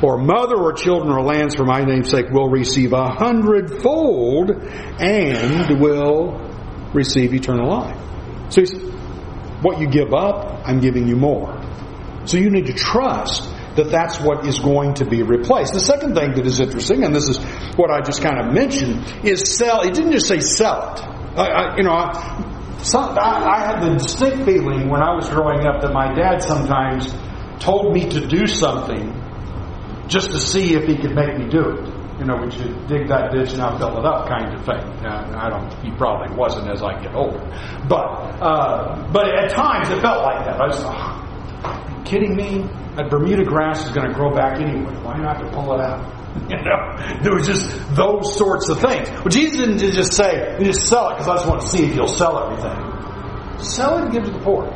or 0.02 0.18
mother 0.18 0.56
or 0.56 0.74
children 0.74 1.12
or 1.12 1.22
lands 1.22 1.56
for 1.56 1.66
my 1.66 1.82
name's 1.98 2.12
sake 2.12 2.30
will 2.32 2.50
receive 2.50 2.94
a 2.94 3.10
hundredfold 3.10 4.52
and 4.52 5.80
will 5.80 6.40
receive 6.94 7.34
eternal 7.34 7.70
life. 7.70 8.00
So 8.50 8.62
he 8.62 8.68
said, 8.68 8.82
what 9.62 9.80
you 9.80 9.88
give 9.88 10.14
up, 10.14 10.62
I'm 10.66 10.80
giving 10.80 11.08
you 11.08 11.16
more. 11.16 11.60
So 12.26 12.38
you 12.38 12.50
need 12.50 12.68
to 12.68 12.74
trust 12.74 13.50
that 13.76 13.90
that's 13.92 14.20
what 14.20 14.46
is 14.48 14.60
going 14.60 14.96
to 14.96 15.06
be 15.06 15.24
replaced. 15.24 15.74
The 15.74 15.80
second 15.80 16.16
thing 16.16 16.34
that 16.34 16.46
is 16.46 16.60
interesting, 16.60 17.04
and 17.04 17.16
this 17.16 17.30
is 17.30 17.38
what 17.76 17.90
I 17.92 18.02
just 18.02 18.22
kind 18.22 18.40
of 18.40 18.54
mentioned, 18.54 19.26
is 19.26 19.56
sell. 19.56 19.82
It 19.82 19.94
didn't 19.94 20.12
just 20.12 20.28
say 20.28 20.40
sell 20.40 20.94
it. 20.94 21.02
I, 21.38 21.46
I, 21.46 21.78
you 21.78 21.84
know, 21.84 21.94
I, 21.94 22.80
some, 22.84 23.18
I 23.20 23.60
had 23.66 23.82
the 23.82 23.94
distinct 23.98 24.46
feeling 24.46 24.90
when 24.90 25.02
I 25.02 25.16
was 25.16 25.30
growing 25.30 25.66
up 25.66 25.82
that 25.82 25.94
my 25.94 26.14
dad 26.14 26.44
sometimes 26.44 27.14
told 27.60 27.94
me 27.94 28.10
to 28.10 28.28
do 28.28 28.46
something 28.46 29.14
just 30.08 30.32
to 30.32 30.40
see 30.40 30.74
if 30.74 30.86
he 30.86 30.96
could 30.98 31.16
make 31.16 31.38
me 31.38 31.48
do 31.50 31.70
it. 31.70 31.94
You 32.20 32.26
know, 32.26 32.38
would 32.38 32.54
you 32.54 32.74
dig 32.88 33.08
that 33.10 33.32
ditch 33.32 33.54
and 33.54 33.62
I'll 33.62 33.78
fill 33.78 34.00
it 34.00 34.06
up 34.06 34.28
kind 34.28 34.52
of 34.54 34.66
thing. 34.66 35.06
Uh, 35.06 35.38
I 35.38 35.50
don't, 35.50 35.72
he 35.84 35.92
probably 35.92 36.36
wasn't 36.36 36.68
as 36.72 36.82
I 36.82 37.00
get 37.00 37.14
older. 37.14 37.40
But, 37.88 38.06
uh, 38.42 39.08
but 39.12 39.28
at 39.30 39.52
times 39.52 39.90
it 39.90 40.02
felt 40.02 40.24
like 40.24 40.46
that. 40.46 40.60
I 40.60 40.66
was, 40.66 40.82
oh, 40.82 42.04
kidding 42.06 42.36
me? 42.36 42.66
That 42.96 43.12
Bermuda 43.12 43.44
grass 43.44 43.86
is 43.86 43.92
going 43.92 44.08
to 44.08 44.14
grow 44.16 44.34
back 44.34 44.60
anyway. 44.60 44.92
Why 45.04 45.18
not 45.20 45.40
to 45.44 45.52
pull 45.52 45.74
it 45.74 45.82
out? 45.82 46.14
You 46.38 46.56
know, 46.56 47.20
there 47.24 47.34
was 47.34 47.48
just 47.48 47.96
those 47.96 48.38
sorts 48.38 48.70
of 48.70 48.80
things. 48.80 49.10
Well, 49.10 49.28
Jesus 49.28 49.58
didn't 49.58 49.80
just 49.80 50.14
say, 50.14 50.56
just 50.62 50.88
sell 50.88 51.10
it 51.10 51.14
because 51.14 51.28
I 51.28 51.36
just 51.38 51.48
want 51.48 51.62
to 51.62 51.68
see 51.68 51.86
if 51.86 51.96
you'll 51.96 52.08
sell 52.08 52.38
everything. 52.44 52.78
Sell 53.60 53.98
it 53.98 54.04
and 54.04 54.12
give 54.14 54.26
to 54.26 54.32
the 54.32 54.40
poor. 54.40 54.68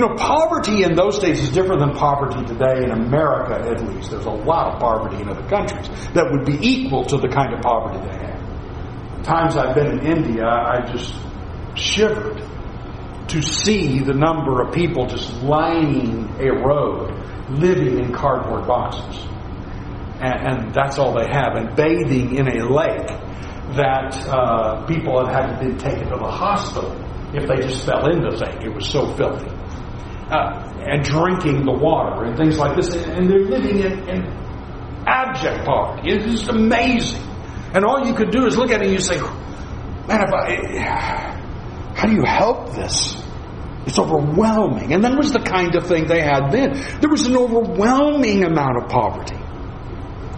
You 0.00 0.08
know, 0.08 0.14
poverty 0.14 0.82
in 0.82 0.94
those 0.94 1.18
days 1.18 1.40
is 1.40 1.50
different 1.50 1.80
than 1.80 1.92
poverty 1.92 2.42
today 2.46 2.84
in 2.84 2.90
America, 2.90 3.52
at 3.68 3.86
least. 3.86 4.10
There's 4.10 4.24
a 4.24 4.30
lot 4.30 4.72
of 4.72 4.80
poverty 4.80 5.20
in 5.20 5.28
other 5.28 5.46
countries 5.46 5.90
that 6.14 6.24
would 6.30 6.46
be 6.46 6.56
equal 6.66 7.04
to 7.04 7.18
the 7.18 7.28
kind 7.28 7.52
of 7.52 7.60
poverty 7.60 7.98
they 8.08 8.16
have. 8.16 9.22
Times 9.24 9.58
I've 9.58 9.74
been 9.74 9.98
in 9.98 10.06
India, 10.06 10.46
I 10.46 10.90
just 10.90 11.14
shivered 11.74 12.42
to 13.28 13.42
see 13.42 13.98
the 13.98 14.14
number 14.14 14.62
of 14.62 14.72
people 14.72 15.04
just 15.04 15.34
lining 15.42 16.34
a 16.40 16.50
road, 16.50 17.12
living 17.50 18.02
in 18.02 18.10
cardboard 18.14 18.66
boxes. 18.66 19.22
And, 20.22 20.48
and 20.48 20.74
that's 20.74 20.98
all 20.98 21.12
they 21.12 21.28
have, 21.30 21.56
and 21.56 21.76
bathing 21.76 22.36
in 22.36 22.48
a 22.48 22.72
lake 22.72 23.06
that 23.76 24.16
uh, 24.28 24.86
people 24.86 25.26
have 25.26 25.34
had 25.34 25.58
to 25.58 25.68
be 25.68 25.76
taken 25.76 26.08
to 26.08 26.16
the 26.16 26.30
hospital 26.30 26.90
if 27.34 27.46
they 27.46 27.56
just 27.56 27.84
fell 27.84 28.10
into 28.10 28.30
things. 28.30 28.64
It 28.64 28.74
was 28.74 28.88
so 28.88 29.14
filthy 29.14 29.60
uh, 30.30 30.72
and 30.86 31.04
drinking 31.04 31.64
the 31.64 31.72
water 31.72 32.24
and 32.24 32.36
things 32.36 32.58
like 32.58 32.76
this. 32.76 32.94
And 32.94 33.28
they're 33.28 33.44
living 33.44 33.78
in, 33.78 34.08
in 34.08 34.26
abject 35.06 35.64
poverty. 35.64 36.10
It's 36.10 36.24
just 36.24 36.48
amazing. 36.48 37.22
And 37.74 37.84
all 37.84 38.06
you 38.06 38.14
could 38.14 38.30
do 38.30 38.46
is 38.46 38.56
look 38.56 38.70
at 38.70 38.80
it 38.80 38.86
and 38.86 38.92
you 38.92 39.00
say, 39.00 39.18
man, 40.06 40.22
if 40.22 40.32
I, 40.32 41.94
how 41.94 42.06
do 42.06 42.14
you 42.14 42.24
help 42.24 42.74
this? 42.74 43.20
It's 43.86 43.98
overwhelming. 43.98 44.92
And 44.92 45.04
that 45.04 45.16
was 45.16 45.32
the 45.32 45.40
kind 45.40 45.74
of 45.74 45.86
thing 45.86 46.06
they 46.06 46.20
had 46.20 46.50
then. 46.50 46.74
There 47.00 47.10
was 47.10 47.26
an 47.26 47.36
overwhelming 47.36 48.44
amount 48.44 48.82
of 48.82 48.88
poverty. 48.88 49.39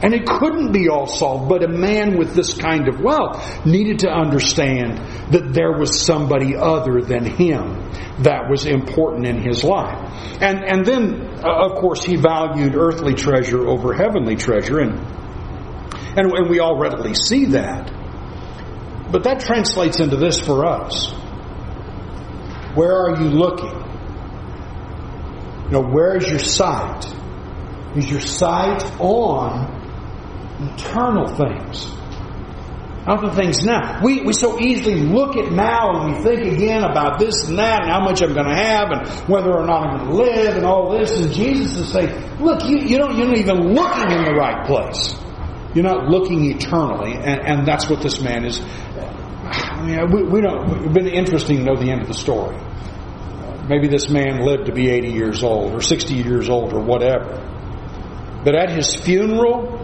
And 0.03 0.13
it 0.15 0.27
couldn't 0.27 0.73
be 0.73 0.89
all 0.89 1.07
solved, 1.07 1.49
but 1.49 1.63
a 1.63 1.69
man 1.69 2.19
with 2.19 2.35
this 2.35 2.55
kind 2.55 2.89
of 2.89 3.01
wealth 3.01 3.65
needed 3.65 4.01
to 4.01 4.11
understand 4.11 4.99
that 5.31 5.53
there 5.55 5.79
was 5.79 6.01
somebody 6.01 6.57
other 6.57 7.01
than 7.01 7.25
him 7.25 7.89
that 8.25 8.51
was 8.51 8.67
important 8.67 9.27
in 9.27 9.41
his 9.41 9.63
life. 9.63 9.97
And, 10.43 10.65
and 10.65 10.85
then, 10.85 11.45
uh, 11.45 11.69
of 11.69 11.81
course, 11.81 12.03
he 12.03 12.17
valued 12.17 12.75
earthly 12.75 13.15
treasure 13.15 13.69
over 13.69 13.95
heavenly 13.95 14.35
treasure, 14.35 14.81
and, 14.81 14.99
and, 16.19 16.33
and 16.33 16.51
we 16.51 16.59
all 16.59 16.77
readily 16.81 17.15
see 17.15 17.45
that. 17.47 17.93
But 19.13 19.23
that 19.23 19.41
translates 19.41 20.01
into 20.01 20.17
this 20.17 20.41
for 20.41 20.67
us. 20.67 21.13
Where 22.75 22.93
are 22.93 23.23
you 23.23 23.29
looking? 23.29 23.79
You 25.67 25.71
know, 25.71 25.83
where 25.83 26.17
is 26.17 26.29
your 26.29 26.41
sight? 26.41 27.07
Is 27.95 28.11
your 28.11 28.21
sight 28.21 28.83
on 28.99 29.72
eternal 30.71 31.27
things. 31.27 31.91
Not 33.07 33.21
the 33.21 33.35
things 33.35 33.65
now. 33.65 34.01
We, 34.01 34.23
we 34.23 34.33
so 34.33 34.61
easily 34.61 34.95
look 34.95 35.37
at 35.37 35.51
now 35.51 35.91
and 35.91 36.15
we 36.15 36.23
think 36.23 36.53
again 36.53 36.85
about 36.85 37.19
this 37.19 37.49
and 37.49 37.59
that 37.59 37.83
and 37.83 37.91
how 37.91 38.01
much 38.01 38.23
I'm 38.23 38.33
going 38.33 38.47
to 38.47 38.55
have 38.55 38.91
and 38.93 39.09
whether 39.29 39.53
or 39.53 39.67
not 39.67 39.83
I'm 39.83 39.99
going 39.99 40.11
to 40.11 40.17
live 40.17 40.57
and 40.57 40.65
all 40.65 40.97
this. 40.97 41.11
And 41.19 41.33
Jesus 41.33 41.77
is 41.77 41.89
saying, 41.89 42.39
look, 42.39 42.65
you, 42.65 42.79
you 42.79 42.99
don't, 42.99 43.17
you're 43.17 43.27
not 43.27 43.39
even 43.39 43.75
looking 43.75 44.11
in 44.13 44.25
the 44.25 44.35
right 44.35 44.65
place. 44.65 45.17
You're 45.75 45.85
not 45.85 46.09
looking 46.09 46.45
eternally. 46.45 47.15
And, 47.15 47.41
and 47.41 47.67
that's 47.67 47.91
what 47.91 48.03
this 48.03 48.21
man 48.21 48.45
is. 48.45 48.61
I 48.61 49.85
mean, 49.85 50.11
we, 50.13 50.23
we 50.23 50.41
don't, 50.41 50.85
it's 50.85 50.95
been 50.95 51.09
interesting 51.09 51.59
to 51.59 51.65
know 51.65 51.77
the 51.77 51.91
end 51.91 52.03
of 52.03 52.09
the 52.09 52.15
story. 52.15 52.57
Maybe 53.69 53.89
this 53.89 54.09
man 54.09 54.45
lived 54.45 54.67
to 54.67 54.73
be 54.73 54.91
80 54.91 55.09
years 55.09 55.43
old 55.43 55.73
or 55.73 55.81
60 55.81 56.15
years 56.15 56.49
old 56.49 56.73
or 56.73 56.81
whatever. 56.81 57.49
But 58.45 58.55
at 58.55 58.71
his 58.71 58.95
funeral, 58.95 59.82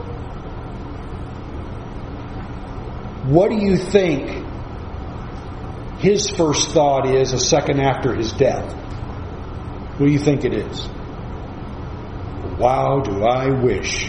What 3.28 3.50
do 3.50 3.56
you 3.56 3.76
think 3.76 4.46
his 5.98 6.30
first 6.30 6.70
thought 6.70 7.06
is 7.06 7.34
a 7.34 7.38
second 7.38 7.78
after 7.78 8.14
his 8.14 8.32
death? 8.32 8.72
What 9.98 10.06
do 10.06 10.10
you 10.10 10.18
think 10.18 10.46
it 10.46 10.54
is? 10.54 10.88
Wow, 12.58 13.00
do 13.00 13.22
I 13.22 13.50
wish 13.50 14.08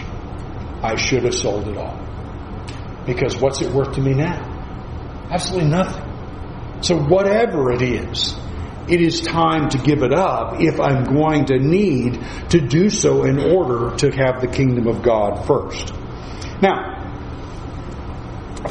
I 0.82 0.96
should 0.96 1.24
have 1.24 1.34
sold 1.34 1.68
it 1.68 1.76
all. 1.76 2.00
Because 3.04 3.36
what's 3.36 3.60
it 3.60 3.70
worth 3.74 3.92
to 3.96 4.00
me 4.00 4.14
now? 4.14 5.28
Absolutely 5.30 5.68
nothing. 5.68 6.80
So 6.80 6.96
whatever 6.96 7.72
it 7.72 7.82
is, 7.82 8.34
it 8.88 9.02
is 9.02 9.20
time 9.20 9.68
to 9.68 9.78
give 9.78 10.02
it 10.02 10.14
up 10.14 10.60
if 10.60 10.80
I'm 10.80 11.04
going 11.04 11.44
to 11.46 11.58
need 11.58 12.18
to 12.50 12.60
do 12.60 12.88
so 12.88 13.24
in 13.24 13.38
order 13.38 13.94
to 13.98 14.10
have 14.12 14.40
the 14.40 14.48
kingdom 14.48 14.86
of 14.86 15.02
God 15.02 15.46
first. 15.46 15.92
Now, 16.62 16.99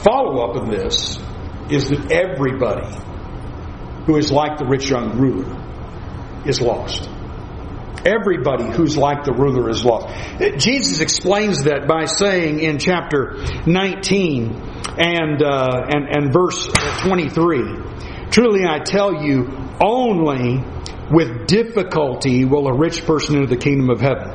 follow 0.03 0.49
up 0.49 0.55
of 0.55 0.69
this 0.69 1.19
is 1.69 1.89
that 1.89 2.12
everybody 2.12 2.88
who 4.05 4.17
is 4.17 4.31
like 4.31 4.57
the 4.57 4.65
rich 4.65 4.89
young 4.89 5.17
ruler 5.17 5.55
is 6.45 6.62
lost. 6.62 7.09
Everybody 8.05 8.71
who's 8.71 8.95
like 8.95 9.25
the 9.25 9.33
ruler 9.33 9.69
is 9.69 9.83
lost. 9.83 10.07
Jesus 10.57 11.01
explains 11.01 11.63
that 11.65 11.88
by 11.88 12.05
saying 12.05 12.59
in 12.59 12.79
chapter 12.79 13.35
19 13.65 14.55
and, 14.97 15.43
uh, 15.43 15.85
and, 15.89 16.07
and 16.07 16.33
verse 16.33 16.67
23, 17.03 18.29
Truly 18.31 18.65
I 18.65 18.79
tell 18.79 19.23
you, 19.23 19.49
only 19.81 20.63
with 21.12 21.47
difficulty 21.47 22.45
will 22.45 22.67
a 22.67 22.77
rich 22.77 23.05
person 23.05 23.35
enter 23.35 23.47
the 23.47 23.57
kingdom 23.57 23.89
of 23.89 23.99
heaven. 23.99 24.29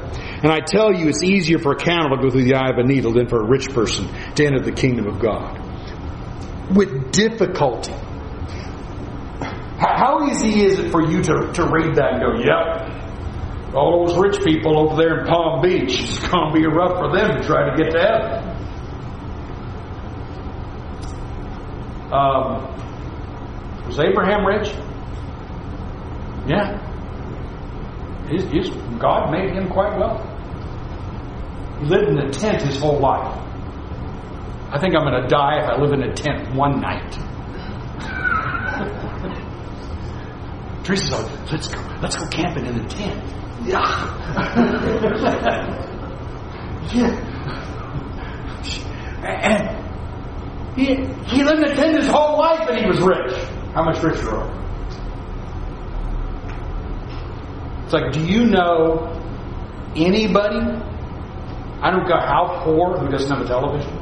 And 0.44 0.52
I 0.52 0.60
tell 0.60 0.92
you, 0.92 1.08
it's 1.08 1.22
easier 1.22 1.58
for 1.58 1.72
a 1.72 1.76
camel 1.76 2.14
to 2.18 2.22
go 2.22 2.28
through 2.28 2.44
the 2.44 2.56
eye 2.56 2.68
of 2.68 2.76
a 2.76 2.82
needle 2.82 3.14
than 3.14 3.28
for 3.28 3.40
a 3.40 3.46
rich 3.48 3.70
person 3.70 4.06
to 4.34 4.44
enter 4.44 4.60
the 4.60 4.72
kingdom 4.72 5.06
of 5.06 5.18
God. 5.18 5.58
With 6.76 7.12
difficulty. 7.12 7.94
How 9.78 10.28
easy 10.28 10.60
is 10.60 10.78
it 10.78 10.90
for 10.90 11.00
you 11.00 11.22
to, 11.22 11.50
to 11.54 11.64
read 11.64 11.94
that 11.94 12.12
and 12.12 12.20
go, 12.20 12.34
yep, 12.44 13.74
all 13.74 14.06
those 14.06 14.18
rich 14.18 14.44
people 14.44 14.78
over 14.78 14.96
there 14.96 15.20
in 15.20 15.26
Palm 15.26 15.62
Beach, 15.62 15.98
it's 15.98 16.28
going 16.28 16.52
to 16.52 16.60
be 16.60 16.66
rough 16.66 16.98
for 16.98 17.10
them 17.16 17.40
to 17.40 17.46
try 17.46 17.70
to 17.70 17.76
get 17.82 17.92
to 17.92 17.98
heaven. 17.98 18.50
Um, 22.12 23.86
was 23.86 23.98
Abraham 23.98 24.44
rich? 24.44 24.68
Yeah. 26.46 26.93
His, 28.28 28.44
his, 28.44 28.70
God 28.98 29.30
made 29.30 29.52
him 29.54 29.68
quite 29.68 29.96
well. 29.98 30.18
He 31.80 31.86
lived 31.86 32.08
in 32.08 32.18
a 32.18 32.30
tent 32.30 32.62
his 32.62 32.78
whole 32.80 32.98
life. 32.98 33.36
I 34.70 34.78
think 34.80 34.94
I'm 34.94 35.02
going 35.02 35.20
to 35.22 35.28
die 35.28 35.58
if 35.62 35.68
I 35.68 35.76
live 35.80 35.92
in 35.92 36.02
a 36.02 36.12
tent 36.14 36.54
one 36.54 36.80
night. 36.80 37.12
Teresa's 40.84 41.12
like, 41.12 41.52
let's 41.52 41.68
go, 41.68 41.80
let's 42.02 42.16
go 42.16 42.26
camping 42.28 42.66
in 42.66 42.80
a 42.80 42.88
tent. 42.88 43.32
Yeah. 43.64 43.80
yeah. 46.92 47.30
And 49.24 50.76
He, 50.76 50.84
he 51.34 51.42
lived 51.44 51.64
in 51.64 51.70
a 51.70 51.74
tent 51.74 51.96
his 51.96 52.08
whole 52.08 52.36
life 52.36 52.68
and 52.68 52.78
he 52.78 52.84
was 52.86 53.00
rich. 53.00 53.32
How 53.74 53.82
much 53.84 54.02
richer 54.02 54.28
are 54.36 54.46
you? 54.46 54.52
It's 57.83 57.83
like, 57.94 58.12
do 58.12 58.20
you 58.20 58.44
know 58.44 59.08
anybody? 59.96 60.60
I 61.80 61.90
don't 61.90 62.06
care 62.06 62.20
how 62.20 62.62
poor 62.64 62.98
who 62.98 63.08
doesn't 63.08 63.30
have 63.30 63.44
a 63.44 63.48
television. 63.48 63.94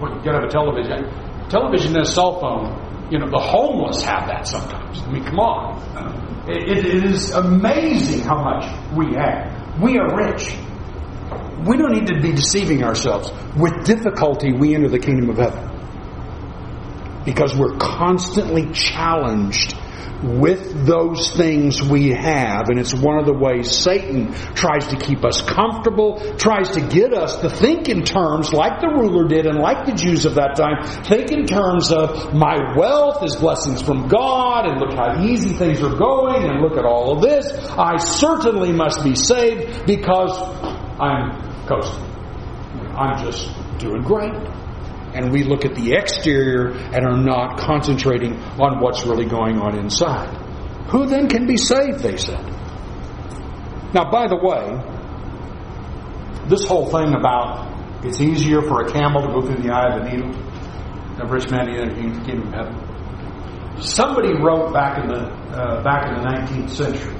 Well, 0.00 0.14
you 0.16 0.24
gotta 0.24 0.40
have 0.40 0.48
a 0.48 0.52
television. 0.52 1.48
Television 1.48 1.96
and 1.96 2.02
a 2.02 2.06
cell 2.06 2.40
phone. 2.40 3.08
You 3.10 3.18
know, 3.18 3.28
the 3.28 3.38
homeless 3.38 4.02
have 4.04 4.28
that 4.28 4.46
sometimes. 4.46 5.02
I 5.02 5.10
mean, 5.10 5.24
come 5.24 5.38
on. 5.38 6.48
it, 6.48 6.86
it 6.86 7.04
is 7.04 7.30
amazing 7.30 8.24
how 8.24 8.42
much 8.42 8.64
we 8.96 9.14
have. 9.14 9.80
We 9.82 9.98
are 9.98 10.16
rich. 10.16 10.56
We 11.66 11.76
don't 11.76 11.92
need 11.92 12.06
to 12.08 12.20
be 12.20 12.32
deceiving 12.32 12.84
ourselves. 12.84 13.30
With 13.56 13.84
difficulty, 13.84 14.52
we 14.52 14.74
enter 14.74 14.88
the 14.88 14.98
kingdom 14.98 15.30
of 15.30 15.38
heaven. 15.38 15.73
Because 17.24 17.56
we're 17.56 17.76
constantly 17.76 18.70
challenged 18.72 19.74
with 20.24 20.86
those 20.86 21.32
things 21.32 21.82
we 21.82 22.10
have. 22.10 22.68
And 22.68 22.78
it's 22.78 22.94
one 22.94 23.18
of 23.18 23.26
the 23.26 23.34
ways 23.34 23.70
Satan 23.70 24.32
tries 24.54 24.88
to 24.88 24.96
keep 24.96 25.24
us 25.24 25.42
comfortable, 25.42 26.36
tries 26.36 26.70
to 26.72 26.80
get 26.80 27.12
us 27.12 27.40
to 27.40 27.50
think 27.50 27.88
in 27.88 28.04
terms 28.04 28.52
like 28.52 28.80
the 28.80 28.88
ruler 28.88 29.28
did 29.28 29.46
and 29.46 29.58
like 29.58 29.84
the 29.84 29.92
Jews 29.92 30.24
of 30.24 30.36
that 30.36 30.56
time, 30.56 30.82
think 31.04 31.30
in 31.30 31.46
terms 31.46 31.92
of 31.92 32.34
my 32.34 32.74
wealth 32.76 33.22
is 33.22 33.36
blessings 33.36 33.82
from 33.82 34.08
God 34.08 34.66
and 34.66 34.80
look 34.80 34.94
how 34.94 35.22
easy 35.22 35.52
things 35.52 35.82
are 35.82 35.94
going 35.94 36.44
and 36.44 36.62
look 36.62 36.78
at 36.78 36.86
all 36.86 37.16
of 37.16 37.22
this. 37.22 37.52
I 37.70 37.98
certainly 37.98 38.72
must 38.72 39.04
be 39.04 39.14
saved 39.14 39.86
because 39.86 40.32
I'm 40.98 41.66
coasting. 41.66 42.04
I'm 42.96 43.22
just 43.24 43.50
doing 43.78 44.02
great 44.02 44.32
and 45.14 45.32
we 45.32 45.44
look 45.44 45.64
at 45.64 45.74
the 45.74 45.92
exterior 45.92 46.70
and 46.72 47.06
are 47.06 47.16
not 47.16 47.58
concentrating 47.58 48.34
on 48.60 48.80
what's 48.80 49.04
really 49.04 49.26
going 49.26 49.58
on 49.58 49.78
inside. 49.78 50.36
Who 50.90 51.06
then 51.06 51.28
can 51.28 51.46
be 51.46 51.56
saved, 51.56 52.00
they 52.00 52.16
said. 52.16 52.44
Now, 53.94 54.10
by 54.10 54.26
the 54.26 54.36
way, 54.36 54.74
this 56.48 56.66
whole 56.66 56.86
thing 56.90 57.14
about 57.14 57.72
it's 58.04 58.20
easier 58.20 58.60
for 58.60 58.82
a 58.82 58.92
camel 58.92 59.22
to 59.22 59.28
go 59.28 59.40
through 59.40 59.62
the 59.62 59.72
eye 59.72 59.94
of 59.94 60.02
a 60.02 60.10
needle 60.10 60.32
than 61.16 61.28
rich 61.28 61.50
man 61.50 61.66
to 61.66 61.72
enter 61.72 61.94
the 61.94 62.24
kingdom 62.24 62.48
of 62.48 62.54
heaven. 62.54 63.80
Somebody 63.80 64.34
wrote 64.34 64.74
back 64.74 64.98
in 65.02 65.08
the 65.08 65.20
uh, 65.56 65.82
back 65.82 66.08
in 66.08 66.14
the 66.14 66.28
19th 66.28 66.70
century, 66.70 67.16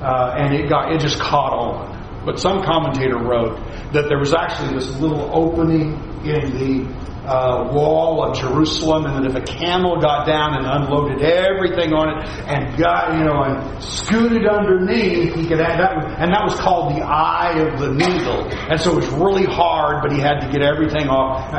uh, 0.00 0.34
and 0.38 0.54
it 0.54 0.68
got 0.68 0.92
it 0.92 1.00
just 1.00 1.20
caught 1.20 1.52
on. 1.52 2.24
But 2.24 2.38
some 2.38 2.62
commentator 2.62 3.18
wrote 3.18 3.58
that 3.92 4.08
there 4.08 4.18
was 4.18 4.32
actually 4.34 4.74
this 4.78 4.88
little 5.00 5.30
opening 5.32 5.94
in 6.24 6.52
the 6.54 7.10
uh, 7.26 7.70
wall 7.72 8.24
of 8.24 8.36
Jerusalem, 8.36 9.04
and 9.06 9.24
that 9.24 9.30
if 9.30 9.36
a 9.36 9.44
camel 9.44 10.00
got 10.00 10.26
down 10.26 10.54
and 10.54 10.66
unloaded 10.66 11.22
everything 11.22 11.92
on 11.92 12.16
it 12.16 12.28
and 12.48 12.76
got, 12.78 13.16
you 13.18 13.24
know, 13.24 13.42
and 13.42 13.82
scooted 13.82 14.46
underneath, 14.46 15.34
he 15.34 15.46
could 15.46 15.60
and 15.60 16.32
that 16.32 16.42
was 16.42 16.54
called 16.58 16.96
the 16.96 17.04
eye 17.04 17.58
of 17.58 17.78
the 17.78 17.92
needle. 17.92 18.48
And 18.70 18.80
so 18.80 18.92
it 18.92 18.96
was 18.96 19.08
really 19.10 19.44
hard, 19.44 20.02
but 20.02 20.12
he 20.12 20.18
had 20.18 20.40
to 20.40 20.50
get 20.50 20.62
everything 20.62 21.08
off. 21.08 21.52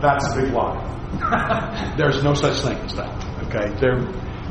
That's 0.00 0.26
a 0.34 0.40
big 0.40 0.52
lie. 0.52 1.94
There's 1.96 2.22
no 2.22 2.34
such 2.34 2.60
thing 2.60 2.76
as 2.78 2.94
that. 2.94 3.14
Okay, 3.46 3.74
there. 3.80 3.98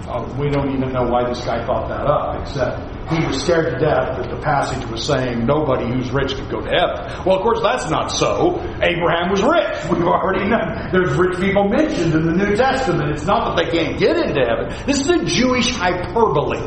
Uh, 0.08 0.24
we 0.40 0.50
don't 0.50 0.72
even 0.74 0.94
know 0.94 1.04
why 1.04 1.28
this 1.28 1.44
guy 1.44 1.66
thought 1.66 1.90
that 1.90 2.08
up, 2.08 2.42
except 2.42 2.97
he 3.10 3.26
was 3.26 3.42
scared 3.42 3.74
to 3.74 3.80
death 3.80 4.18
that 4.18 4.30
the 4.30 4.42
passage 4.42 4.86
was 4.90 5.06
saying 5.06 5.46
nobody 5.46 5.88
who's 5.88 6.12
rich 6.12 6.36
could 6.36 6.50
go 6.50 6.60
to 6.60 6.70
heaven. 6.70 7.26
Well, 7.26 7.38
of 7.38 7.42
course, 7.42 7.62
that's 7.62 7.90
not 7.90 8.12
so. 8.12 8.60
Abraham 8.82 9.32
was 9.32 9.42
rich. 9.42 9.78
We've 9.92 10.08
already 10.08 10.50
known. 10.50 10.90
There's 10.92 11.16
rich 11.18 11.40
people 11.40 11.70
mentioned 11.70 12.14
in 12.14 12.26
the 12.26 12.34
New 12.34 12.56
Testament. 12.56 13.12
It's 13.12 13.26
not 13.26 13.56
that 13.56 13.64
they 13.64 13.72
can't 13.72 13.98
get 13.98 14.18
into 14.18 14.42
heaven. 14.42 14.86
This 14.86 15.00
is 15.00 15.10
a 15.10 15.24
Jewish 15.24 15.72
hyperbole. 15.72 16.60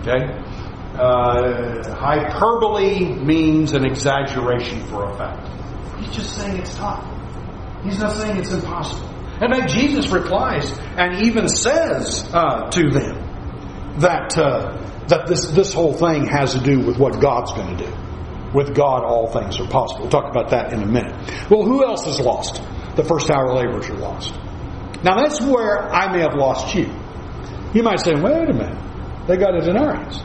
Okay? 0.00 0.26
Uh, 0.98 1.94
hyperbole 1.94 3.14
means 3.14 3.74
an 3.74 3.84
exaggeration 3.84 4.84
for 4.86 5.04
effect. 5.10 5.46
He's 6.00 6.16
just 6.16 6.34
saying 6.34 6.58
it's 6.58 6.74
tough. 6.74 7.06
He's 7.84 8.00
not 8.00 8.16
saying 8.16 8.38
it's 8.38 8.52
impossible. 8.52 9.08
And 9.40 9.52
then 9.52 9.68
Jesus 9.68 10.08
replies 10.08 10.76
and 10.96 11.24
even 11.24 11.46
says 11.48 12.28
uh, 12.34 12.68
to 12.70 12.90
them 12.90 13.98
that 13.98 14.36
uh, 14.36 14.76
that 15.08 15.26
this, 15.26 15.46
this 15.50 15.72
whole 15.72 15.92
thing 15.92 16.26
has 16.26 16.52
to 16.54 16.60
do 16.60 16.80
with 16.80 16.98
what 16.98 17.20
God's 17.20 17.52
going 17.52 17.76
to 17.76 17.86
do. 17.86 17.92
With 18.54 18.74
God, 18.74 19.04
all 19.04 19.30
things 19.30 19.60
are 19.60 19.68
possible. 19.68 20.02
We'll 20.02 20.10
talk 20.10 20.30
about 20.30 20.50
that 20.50 20.72
in 20.72 20.82
a 20.82 20.86
minute. 20.86 21.14
Well, 21.50 21.62
who 21.62 21.84
else 21.84 22.06
is 22.06 22.20
lost? 22.20 22.62
The 22.96 23.04
first 23.04 23.30
hour 23.30 23.54
laborers 23.54 23.88
are 23.90 23.96
lost. 23.96 24.34
Now, 25.04 25.16
that's 25.16 25.40
where 25.40 25.88
I 25.90 26.12
may 26.12 26.20
have 26.20 26.34
lost 26.34 26.74
you. 26.74 26.92
You 27.74 27.82
might 27.82 28.00
say, 28.00 28.14
wait 28.14 28.48
a 28.48 28.54
minute, 28.54 29.26
they 29.26 29.36
got 29.36 29.54
a 29.54 29.60
denarius. 29.60 30.20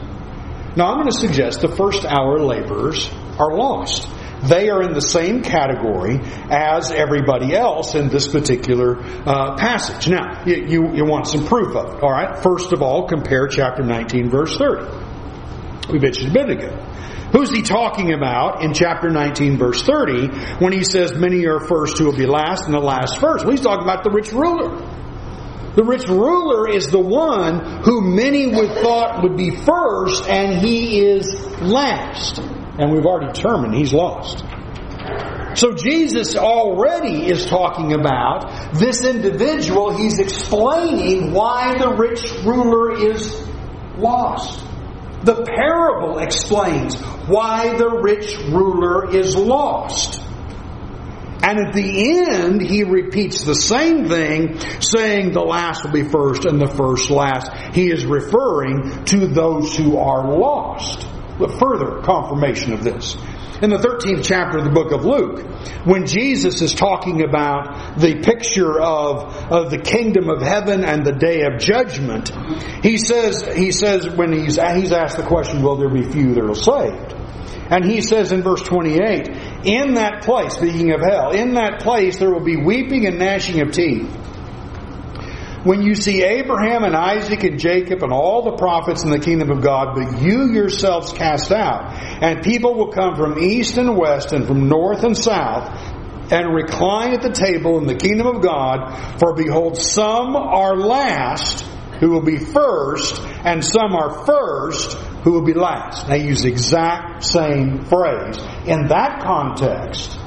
Now, 0.76 0.88
I'm 0.88 0.96
going 0.96 1.10
to 1.10 1.20
suggest 1.20 1.60
the 1.60 1.68
first 1.68 2.04
hour 2.04 2.40
laborers 2.40 3.08
are 3.38 3.54
lost 3.54 4.08
they 4.48 4.68
are 4.70 4.82
in 4.82 4.92
the 4.92 5.00
same 5.00 5.42
category 5.42 6.20
as 6.50 6.90
everybody 6.90 7.54
else 7.54 7.94
in 7.94 8.08
this 8.08 8.28
particular 8.28 8.98
uh, 9.00 9.56
passage. 9.56 10.08
Now, 10.08 10.44
you, 10.44 10.66
you, 10.66 10.94
you 10.94 11.04
want 11.04 11.26
some 11.26 11.46
proof 11.46 11.74
of 11.76 11.94
it. 11.94 12.02
All 12.02 12.10
right. 12.10 12.42
First 12.42 12.72
of 12.72 12.82
all, 12.82 13.08
compare 13.08 13.48
chapter 13.48 13.82
19, 13.82 14.30
verse 14.30 14.56
30. 14.56 15.92
We 15.92 15.98
mentioned 15.98 16.36
a 16.36 16.52
ago. 16.52 16.90
Who's 17.32 17.50
he 17.50 17.62
talking 17.62 18.12
about 18.12 18.62
in 18.62 18.74
chapter 18.74 19.10
19, 19.10 19.58
verse 19.58 19.82
30, 19.82 20.28
when 20.58 20.72
he 20.72 20.84
says, 20.84 21.14
Many 21.14 21.46
are 21.46 21.58
first 21.58 21.98
who 21.98 22.04
will 22.04 22.16
be 22.16 22.26
last, 22.26 22.64
and 22.64 22.74
the 22.74 22.78
last 22.78 23.18
first? 23.18 23.44
Well, 23.44 23.50
he's 23.50 23.64
talking 23.64 23.82
about 23.82 24.04
the 24.04 24.10
rich 24.10 24.32
ruler. 24.32 24.76
The 25.74 25.82
rich 25.82 26.06
ruler 26.06 26.68
is 26.68 26.86
the 26.86 27.00
one 27.00 27.82
who 27.82 28.00
many 28.00 28.46
would 28.46 28.78
thought 28.78 29.24
would 29.24 29.36
be 29.36 29.50
first, 29.50 30.28
and 30.28 30.64
he 30.64 31.00
is 31.00 31.34
last 31.60 32.40
and 32.78 32.92
we've 32.92 33.04
already 33.04 33.32
determined 33.32 33.74
he's 33.74 33.92
lost. 33.92 34.44
So 35.54 35.72
Jesus 35.72 36.36
already 36.36 37.26
is 37.26 37.46
talking 37.46 37.92
about 37.92 38.74
this 38.74 39.04
individual. 39.04 39.96
He's 39.96 40.18
explaining 40.18 41.32
why 41.32 41.76
the 41.78 41.94
rich 41.94 42.28
ruler 42.44 43.10
is 43.10 43.40
lost. 43.96 44.64
The 45.22 45.44
parable 45.44 46.18
explains 46.18 47.00
why 47.28 47.76
the 47.76 47.88
rich 47.88 48.36
ruler 48.50 49.14
is 49.14 49.36
lost. 49.36 50.20
And 51.42 51.58
at 51.58 51.72
the 51.74 52.26
end, 52.30 52.60
he 52.62 52.84
repeats 52.84 53.44
the 53.44 53.54
same 53.54 54.08
thing, 54.08 54.58
saying 54.80 55.32
the 55.32 55.42
last 55.42 55.84
will 55.84 55.92
be 55.92 56.02
first 56.02 56.46
and 56.46 56.60
the 56.60 56.66
first 56.66 57.10
last. 57.10 57.52
He 57.74 57.90
is 57.90 58.04
referring 58.04 59.04
to 59.04 59.26
those 59.28 59.76
who 59.76 59.98
are 59.98 60.36
lost 60.36 61.06
further 61.38 62.02
confirmation 62.02 62.72
of 62.72 62.82
this. 62.84 63.16
In 63.62 63.70
the 63.70 63.78
13th 63.78 64.24
chapter 64.24 64.58
of 64.58 64.64
the 64.64 64.70
book 64.70 64.92
of 64.92 65.04
Luke, 65.04 65.40
when 65.86 66.06
Jesus 66.06 66.60
is 66.60 66.74
talking 66.74 67.22
about 67.22 67.98
the 67.98 68.20
picture 68.20 68.80
of, 68.80 69.34
of 69.50 69.70
the 69.70 69.78
kingdom 69.78 70.28
of 70.28 70.42
heaven 70.42 70.84
and 70.84 71.04
the 71.04 71.12
day 71.12 71.42
of 71.42 71.60
judgment, 71.60 72.30
he 72.82 72.98
says, 72.98 73.42
he 73.54 73.70
says 73.70 74.08
when 74.08 74.32
he's, 74.32 74.58
he's 74.60 74.92
asked 74.92 75.16
the 75.16 75.22
question, 75.22 75.62
will 75.62 75.76
there 75.76 75.88
be 75.88 76.02
few 76.02 76.34
that 76.34 76.44
are 76.44 76.54
saved? 76.54 77.14
And 77.70 77.84
he 77.84 78.02
says 78.02 78.32
in 78.32 78.42
verse 78.42 78.62
28, 78.62 79.28
in 79.64 79.94
that 79.94 80.22
place, 80.22 80.54
speaking 80.54 80.92
of 80.92 81.00
hell, 81.00 81.30
in 81.30 81.54
that 81.54 81.80
place 81.80 82.18
there 82.18 82.30
will 82.30 82.44
be 82.44 82.56
weeping 82.56 83.06
and 83.06 83.18
gnashing 83.18 83.62
of 83.62 83.72
teeth 83.72 84.13
when 85.64 85.82
you 85.82 85.94
see 85.94 86.22
Abraham 86.22 86.84
and 86.84 86.94
Isaac 86.94 87.42
and 87.42 87.58
Jacob 87.58 88.02
and 88.02 88.12
all 88.12 88.42
the 88.42 88.56
prophets 88.56 89.02
in 89.02 89.10
the 89.10 89.18
kingdom 89.18 89.50
of 89.50 89.62
God, 89.62 89.94
but 89.94 90.22
you 90.22 90.52
yourselves 90.52 91.12
cast 91.12 91.50
out, 91.50 91.92
and 92.22 92.42
people 92.42 92.74
will 92.74 92.92
come 92.92 93.16
from 93.16 93.38
east 93.38 93.78
and 93.78 93.96
west 93.96 94.32
and 94.32 94.46
from 94.46 94.68
north 94.68 95.04
and 95.04 95.16
south, 95.16 95.72
and 96.30 96.54
recline 96.54 97.14
at 97.14 97.22
the 97.22 97.32
table 97.32 97.78
in 97.78 97.86
the 97.86 97.94
kingdom 97.94 98.26
of 98.26 98.42
God, 98.42 99.18
for 99.18 99.34
behold, 99.34 99.76
some 99.76 100.36
are 100.36 100.76
last 100.76 101.64
who 102.00 102.10
will 102.10 102.24
be 102.24 102.38
first, 102.38 103.20
and 103.44 103.64
some 103.64 103.94
are 103.94 104.24
first 104.26 104.92
who 105.24 105.32
will 105.32 105.44
be 105.44 105.54
last. 105.54 106.06
They 106.06 106.26
use 106.26 106.42
the 106.42 106.48
exact 106.48 107.24
same 107.24 107.84
phrase. 107.84 108.38
In 108.66 108.88
that 108.88 109.22
context, 109.22 110.18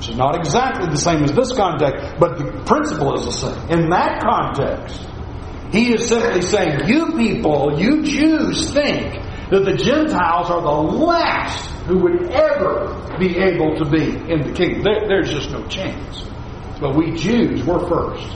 which 0.00 0.08
is 0.08 0.16
not 0.16 0.34
exactly 0.34 0.86
the 0.86 0.96
same 0.96 1.22
as 1.24 1.32
this 1.32 1.52
context, 1.52 2.18
but 2.18 2.38
the 2.38 2.44
principle 2.64 3.18
is 3.18 3.26
the 3.26 3.32
same. 3.32 3.68
In 3.68 3.90
that 3.90 4.22
context, 4.22 4.98
he 5.72 5.92
is 5.92 6.08
simply 6.08 6.40
saying, 6.40 6.88
you 6.88 7.12
people, 7.18 7.78
you 7.78 8.02
Jews 8.02 8.72
think 8.72 9.12
that 9.50 9.66
the 9.66 9.76
Gentiles 9.76 10.48
are 10.48 10.62
the 10.62 11.04
last 11.04 11.68
who 11.84 11.98
would 11.98 12.30
ever 12.32 13.14
be 13.18 13.36
able 13.36 13.76
to 13.76 13.84
be 13.84 14.16
in 14.32 14.40
the 14.40 14.52
kingdom. 14.54 14.84
There, 14.84 15.06
there's 15.06 15.30
just 15.30 15.50
no 15.50 15.66
chance. 15.66 16.24
But 16.80 16.96
we 16.96 17.12
Jews, 17.12 17.62
we're 17.62 17.86
first. 17.86 18.26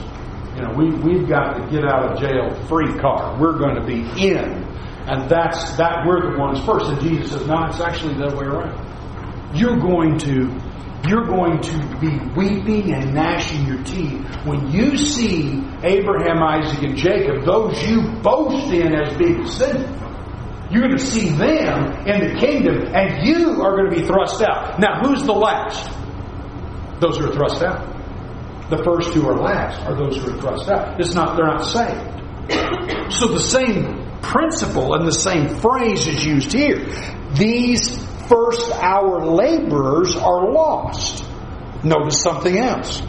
You 0.55 0.61
know, 0.61 0.73
we, 0.77 0.91
we've 0.91 1.27
got 1.27 1.53
to 1.53 1.67
get 1.71 1.83
out 1.83 2.11
of 2.11 2.19
jail 2.19 2.53
free 2.67 2.93
card. 2.99 3.41
We're 3.41 3.57
going 3.57 3.73
to 3.73 3.85
be 3.87 4.01
in. 4.23 4.63
And 5.09 5.27
that's 5.27 5.77
that 5.77 6.05
we're 6.05 6.31
the 6.31 6.37
ones 6.37 6.63
first. 6.63 6.91
And 6.91 7.01
Jesus 7.01 7.31
says, 7.31 7.47
no, 7.47 7.65
it's 7.65 7.79
actually 7.79 8.13
the 8.13 8.25
other 8.25 8.37
way 8.37 8.45
around. 8.45 9.57
You're 9.57 9.79
going 9.79 10.19
to 10.19 10.64
you're 11.09 11.25
going 11.25 11.61
to 11.61 11.97
be 11.99 12.17
weeping 12.35 12.93
and 12.93 13.13
gnashing 13.13 13.65
your 13.65 13.83
teeth 13.83 14.23
when 14.45 14.71
you 14.71 14.97
see 14.97 15.63
Abraham, 15.83 16.41
Isaac, 16.41 16.83
and 16.83 16.97
Jacob, 16.97 17.45
those 17.45 17.81
you 17.87 18.01
boast 18.21 18.71
in 18.71 18.93
as 18.93 19.17
being 19.17 19.43
descendants. 19.43 20.01
You're 20.71 20.81
going 20.87 20.97
to 20.97 21.05
see 21.05 21.29
them 21.29 22.07
in 22.07 22.33
the 22.33 22.39
kingdom, 22.39 22.87
and 22.93 23.27
you 23.27 23.61
are 23.61 23.77
going 23.77 23.91
to 23.91 24.01
be 24.01 24.05
thrust 24.05 24.41
out. 24.41 24.79
Now, 24.79 25.01
who's 25.03 25.23
the 25.23 25.33
last? 25.33 25.85
Those 26.99 27.17
who 27.17 27.29
are 27.29 27.33
thrust 27.33 27.61
out. 27.61 27.95
The 28.69 28.83
first 28.83 29.13
who 29.13 29.27
are 29.27 29.37
last 29.37 29.79
are 29.85 29.95
those 29.95 30.17
who 30.17 30.33
are 30.33 30.41
thrust 30.41 30.69
out. 30.69 30.99
It's 30.99 31.13
not 31.13 31.37
they're 31.37 31.45
not 31.45 31.65
saved. 31.65 33.13
So 33.13 33.27
the 33.27 33.39
same 33.39 34.19
principle 34.21 34.95
and 34.95 35.07
the 35.07 35.11
same 35.11 35.59
phrase 35.59 36.07
is 36.07 36.25
used 36.25 36.51
here. 36.51 36.83
These 37.33 38.03
first 38.27 38.71
hour 38.71 39.25
laborers 39.25 40.15
are 40.15 40.51
lost. 40.51 41.25
Notice 41.83 42.21
something 42.21 42.57
else. 42.57 42.99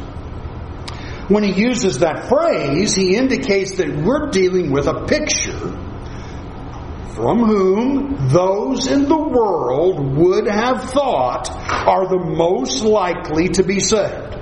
When 1.29 1.42
he 1.42 1.52
uses 1.61 2.00
that 2.00 2.29
phrase, 2.29 2.94
he 2.94 3.16
indicates 3.16 3.76
that 3.76 3.88
we're 3.88 4.31
dealing 4.31 4.70
with 4.70 4.87
a 4.87 5.07
picture 5.07 5.76
from 7.16 7.44
whom 7.44 8.29
those 8.29 8.87
in 8.87 9.09
the 9.09 9.16
world 9.16 10.16
would 10.16 10.46
have 10.46 10.90
thought 10.90 11.48
are 11.50 12.07
the 12.09 12.18
most 12.18 12.83
likely 12.83 13.48
to 13.48 13.62
be 13.62 13.81
saved. 13.81 14.37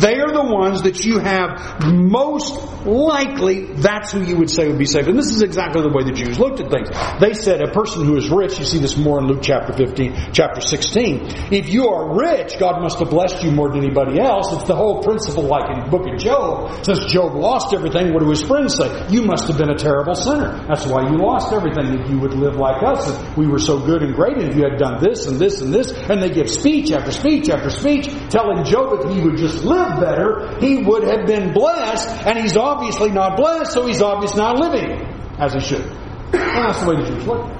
They 0.00 0.20
are 0.20 0.32
the 0.32 0.44
ones 0.44 0.82
that 0.82 1.04
you 1.04 1.18
have 1.18 1.84
most 1.86 2.74
likely, 2.84 3.64
that's 3.64 4.12
who 4.12 4.22
you 4.22 4.36
would 4.36 4.50
say 4.50 4.68
would 4.68 4.78
be 4.78 4.86
saved. 4.86 5.08
And 5.08 5.18
this 5.18 5.30
is 5.30 5.42
exactly 5.42 5.82
the 5.82 5.88
way 5.88 6.04
the 6.04 6.12
Jews 6.12 6.38
looked 6.38 6.60
at 6.60 6.70
things. 6.70 6.90
They 7.20 7.34
said 7.34 7.62
a 7.62 7.70
person 7.70 8.04
who 8.04 8.16
is 8.16 8.28
rich, 8.28 8.58
you 8.58 8.64
see 8.64 8.78
this 8.78 8.96
more 8.96 9.20
in 9.20 9.26
Luke 9.26 9.42
chapter 9.42 9.72
15, 9.72 10.32
chapter 10.32 10.60
16. 10.60 11.52
If 11.52 11.72
you 11.72 11.88
are 11.88 12.18
rich, 12.18 12.58
God 12.58 12.82
must 12.82 12.98
have 12.98 13.10
blessed 13.10 13.42
you 13.42 13.52
more 13.52 13.70
than 13.70 13.84
anybody 13.84 14.20
else. 14.20 14.52
It's 14.52 14.68
the 14.68 14.76
whole 14.76 15.02
principle 15.02 15.44
like 15.44 15.70
in 15.70 15.84
the 15.84 15.90
book 15.90 16.06
of 16.06 16.18
Job. 16.18 16.84
Since 16.84 17.06
Job 17.12 17.34
lost 17.34 17.72
everything, 17.72 18.12
what 18.12 18.22
do 18.22 18.30
his 18.30 18.42
friends 18.42 18.76
say? 18.76 19.06
You 19.10 19.22
must 19.22 19.48
have 19.48 19.58
been 19.58 19.70
a 19.70 19.78
terrible 19.78 20.14
sinner. 20.14 20.66
That's 20.66 20.86
why 20.86 21.08
you 21.08 21.16
lost 21.18 21.52
everything. 21.52 22.00
If 22.00 22.10
you 22.10 22.18
would 22.18 22.34
live 22.34 22.56
like 22.56 22.82
us, 22.82 23.08
and 23.08 23.36
we 23.36 23.46
were 23.46 23.58
so 23.58 23.78
good 23.78 24.02
and 24.02 24.14
great, 24.14 24.36
and 24.36 24.50
if 24.50 24.56
you 24.56 24.64
had 24.64 24.78
done 24.78 25.02
this 25.02 25.26
and 25.26 25.38
this 25.38 25.60
and 25.60 25.72
this, 25.72 25.92
and 25.92 26.22
they 26.22 26.30
give 26.30 26.50
speech 26.50 26.90
after 26.90 27.12
speech 27.12 27.48
after 27.48 27.70
speech, 27.70 28.06
telling 28.30 28.64
Job 28.64 29.00
if 29.00 29.14
he 29.14 29.20
would 29.22 29.36
just 29.36 29.64
live 29.64 29.83
better, 30.00 30.58
he 30.58 30.82
would 30.82 31.04
have 31.04 31.26
been 31.26 31.52
blessed, 31.52 32.08
and 32.26 32.38
he's 32.38 32.56
obviously 32.56 33.10
not 33.10 33.36
blessed, 33.36 33.72
so 33.72 33.86
he's 33.86 34.02
obviously 34.02 34.38
not 34.38 34.58
living 34.58 35.02
as 35.38 35.54
he 35.54 35.60
should. 35.60 35.84
And 35.84 36.64
that's 36.64 36.80
the 36.82 36.90
way 36.90 36.96
the 37.02 37.10
Jews 37.10 37.26
look. 37.26 37.50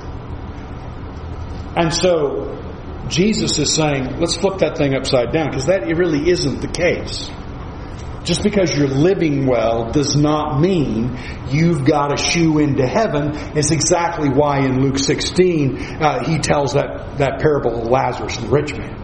And 1.77 1.93
so, 1.93 2.61
Jesus 3.09 3.59
is 3.59 3.75
saying, 3.75 4.19
let's 4.19 4.37
flip 4.37 4.59
that 4.59 4.77
thing 4.79 4.95
upside 4.95 5.33
down, 5.33 5.51
because 5.51 5.67
that 5.67 5.87
really 5.87 6.29
isn't 6.31 6.61
the 6.61 6.69
case. 6.69 7.31
Just 8.25 8.43
because 8.43 8.75
you're 8.75 8.89
living 8.89 9.47
well 9.47 9.91
does 9.91 10.17
not 10.17 10.59
mean 10.59 11.19
you've 11.51 11.85
got 11.85 12.13
a 12.13 12.17
shoe 12.17 12.59
into 12.59 12.87
heaven. 12.87 13.33
It's 13.57 13.71
exactly 13.71 14.31
why 14.31 14.61
in 14.61 14.81
Luke 14.81 14.99
16 14.99 15.77
uh, 15.77 16.25
he 16.25 16.39
tells 16.39 16.73
that, 16.73 17.19
that 17.19 17.41
parable 17.41 17.83
of 17.83 17.89
Lazarus 17.89 18.39
and 18.39 18.49
the 18.49 18.51
rich 18.51 18.75
man. 18.75 19.04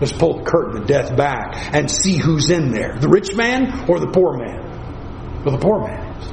Let's 0.00 0.12
pull 0.12 0.38
the 0.38 0.44
curtain 0.44 0.82
of 0.82 0.86
death 0.86 1.16
back 1.16 1.74
and 1.74 1.90
see 1.90 2.16
who's 2.16 2.50
in 2.50 2.70
there. 2.70 2.96
The 2.98 3.08
rich 3.08 3.34
man 3.34 3.88
or 3.88 3.98
the 3.98 4.08
poor 4.08 4.36
man? 4.36 5.42
Well, 5.44 5.56
the 5.56 5.62
poor 5.62 5.80
man 5.80 6.16
is. 6.16 6.28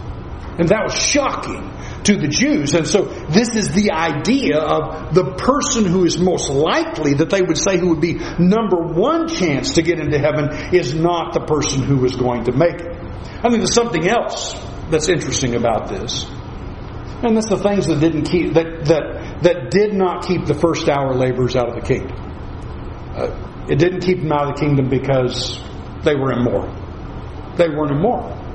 And 0.60 0.69
that 0.69 0.84
was 0.86 0.93
shocking 0.93 1.71
to 2.04 2.15
the 2.17 2.28
Jews. 2.28 2.73
And 2.75 2.88
so 2.88 3.04
this 3.04 3.56
is 3.56 3.73
the 3.73 3.91
idea 3.91 4.60
of 4.60 5.13
the 5.13 5.34
person 5.36 5.86
who 5.86 6.06
is 6.06 6.17
most 6.17 6.49
likely 6.49 7.15
that 7.15 7.30
they 7.30 7.41
would 7.41 7.58
say 7.58 7.78
who 7.78 7.89
would 7.89 8.01
be 8.01 8.13
number 8.39 8.78
one 8.78 9.28
chance 9.28 9.73
to 9.75 9.82
get 9.82 9.99
into 9.99 10.17
heaven 10.17 10.73
is 10.73 10.93
not 10.93 11.34
the 11.34 11.41
person 11.41 11.82
who 11.84 12.06
is 12.06 12.15
going 12.15 12.45
to 12.45 12.51
make 12.51 12.75
it. 12.75 12.95
I 12.95 13.49
think 13.49 13.58
there's 13.58 13.73
something 13.73 14.08
else 14.08 14.54
that's 14.89 15.10
interesting 15.10 15.56
about 15.56 15.89
this. 15.89 16.25
And 17.23 17.36
that's 17.36 17.49
the 17.49 17.58
things 17.58 17.88
that 17.88 17.99
didn't 17.99 18.25
keep 18.25 18.54
that 18.54 18.86
that 18.86 19.41
that 19.43 19.71
did 19.71 19.93
not 19.93 20.28
keep 20.28 20.45
the 20.45 20.54
first 20.54 20.88
hour 20.88 21.13
laborers 21.15 21.56
out 21.56 21.69
of 21.69 21.75
the 21.75 21.82
kingdom. 21.82 22.15
Uh, 23.15 23.55
it 23.69 23.80
didn't 23.80 24.01
keep 24.01 24.19
them 24.19 24.32
out 24.32 24.49
of 24.49 24.56
the 24.56 24.62
kingdom 24.62 24.89
because 24.89 25.60
they 26.04 26.15
were 26.15 26.32
immoral. 26.32 26.73
They 27.58 27.69
weren't 27.69 27.91
immoral. 27.91 28.45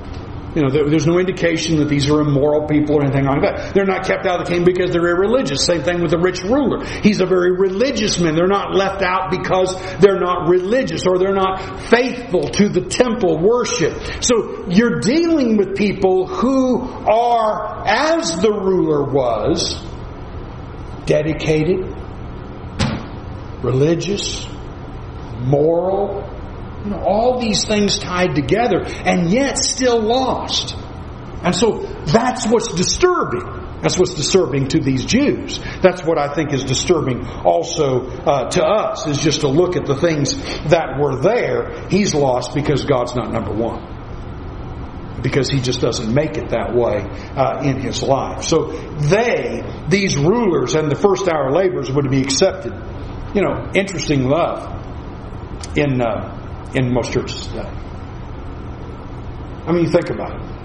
You 0.54 0.62
know, 0.62 0.70
there's 0.70 1.06
no 1.06 1.20
indication 1.20 1.78
that 1.78 1.88
these 1.88 2.10
are 2.10 2.20
immoral 2.20 2.66
people 2.66 2.96
or 2.96 3.04
anything 3.04 3.24
like 3.24 3.42
that. 3.42 3.72
They're 3.72 3.84
not 3.84 4.04
kept 4.04 4.26
out 4.26 4.40
of 4.40 4.46
the 4.46 4.52
kingdom 4.52 4.74
because 4.74 4.90
they're 4.90 5.06
irreligious. 5.06 5.64
Same 5.64 5.84
thing 5.84 6.02
with 6.02 6.10
the 6.10 6.18
rich 6.18 6.42
ruler. 6.42 6.84
He's 6.84 7.20
a 7.20 7.26
very 7.26 7.52
religious 7.52 8.18
man. 8.18 8.34
They're 8.34 8.48
not 8.48 8.74
left 8.74 9.00
out 9.00 9.30
because 9.30 9.76
they're 10.00 10.18
not 10.18 10.48
religious 10.48 11.06
or 11.06 11.18
they're 11.18 11.34
not 11.34 11.80
faithful 11.82 12.48
to 12.48 12.68
the 12.68 12.80
temple 12.80 13.38
worship. 13.38 13.94
So 14.24 14.66
you're 14.68 14.98
dealing 14.98 15.56
with 15.56 15.76
people 15.76 16.26
who 16.26 16.82
are, 16.82 17.86
as 17.86 18.36
the 18.40 18.50
ruler 18.50 19.04
was, 19.04 19.80
dedicated, 21.06 21.94
religious, 23.62 24.46
moral, 25.40 26.24
you 26.84 26.90
know, 26.90 27.02
all 27.02 27.40
these 27.40 27.66
things 27.66 27.98
tied 27.98 28.34
together, 28.34 28.84
and 28.84 29.30
yet 29.30 29.58
still 29.58 30.00
lost. 30.00 30.76
And 31.42 31.54
so 31.54 31.80
that's 32.06 32.46
what's 32.46 32.72
disturbing. 32.74 33.60
That's 33.82 33.98
what's 33.98 34.14
disturbing 34.14 34.68
to 34.68 34.80
these 34.80 35.06
Jews. 35.06 35.58
That's 35.82 36.04
what 36.04 36.18
I 36.18 36.34
think 36.34 36.52
is 36.52 36.64
disturbing 36.64 37.26
also 37.26 38.06
uh, 38.06 38.50
to 38.50 38.62
us, 38.64 39.06
is 39.06 39.22
just 39.22 39.40
to 39.40 39.48
look 39.48 39.74
at 39.76 39.86
the 39.86 39.96
things 39.96 40.36
that 40.68 40.98
were 41.00 41.16
there. 41.22 41.88
He's 41.88 42.14
lost 42.14 42.54
because 42.54 42.84
God's 42.84 43.14
not 43.14 43.32
number 43.32 43.52
one. 43.52 45.20
Because 45.22 45.48
he 45.48 45.60
just 45.60 45.80
doesn't 45.80 46.12
make 46.12 46.36
it 46.36 46.50
that 46.50 46.74
way 46.74 47.04
uh, 47.36 47.62
in 47.62 47.80
his 47.80 48.02
life. 48.02 48.42
So 48.42 48.72
they, 48.98 49.62
these 49.88 50.16
rulers 50.16 50.74
and 50.74 50.90
the 50.90 50.96
first 50.96 51.26
hour 51.28 51.50
laborers 51.50 51.90
would 51.90 52.10
be 52.10 52.20
accepted. 52.20 52.72
You 53.34 53.42
know, 53.42 53.70
interesting 53.74 54.28
love 54.28 54.79
in 55.76 56.00
uh, 56.00 56.70
in 56.74 56.92
most 56.92 57.12
churches 57.12 57.46
today. 57.46 57.68
I 59.66 59.72
mean, 59.72 59.84
you 59.84 59.90
think 59.90 60.10
about 60.10 60.40
it. 60.40 60.60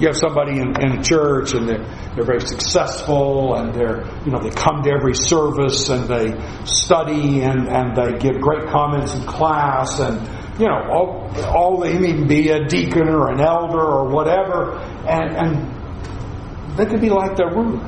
You 0.00 0.08
have 0.08 0.16
somebody 0.16 0.58
in, 0.58 0.74
in 0.82 0.98
a 0.98 1.02
church 1.02 1.54
and 1.54 1.68
they're, 1.68 1.84
they're 2.14 2.24
very 2.24 2.40
successful 2.40 3.54
and 3.54 3.72
they're, 3.72 4.04
you 4.24 4.32
know, 4.32 4.40
they 4.42 4.50
come 4.50 4.82
to 4.82 4.90
every 4.90 5.14
service 5.14 5.88
and 5.90 6.08
they 6.08 6.64
study 6.64 7.42
and, 7.42 7.68
and 7.68 7.94
they 7.94 8.18
give 8.18 8.40
great 8.40 8.68
comments 8.68 9.14
in 9.14 9.24
class 9.26 10.00
and, 10.00 10.26
you 10.58 10.66
know, 10.66 10.88
all, 10.90 11.30
all 11.46 11.78
they 11.78 11.98
may 11.98 12.24
be 12.24 12.48
a 12.48 12.64
deacon 12.64 13.08
or 13.08 13.30
an 13.30 13.40
elder 13.40 13.78
or 13.80 14.08
whatever 14.08 14.78
and, 15.06 15.36
and 15.36 16.76
they 16.76 16.86
could 16.86 17.00
be 17.00 17.10
like 17.10 17.36
their 17.36 17.50
ruler 17.50 17.86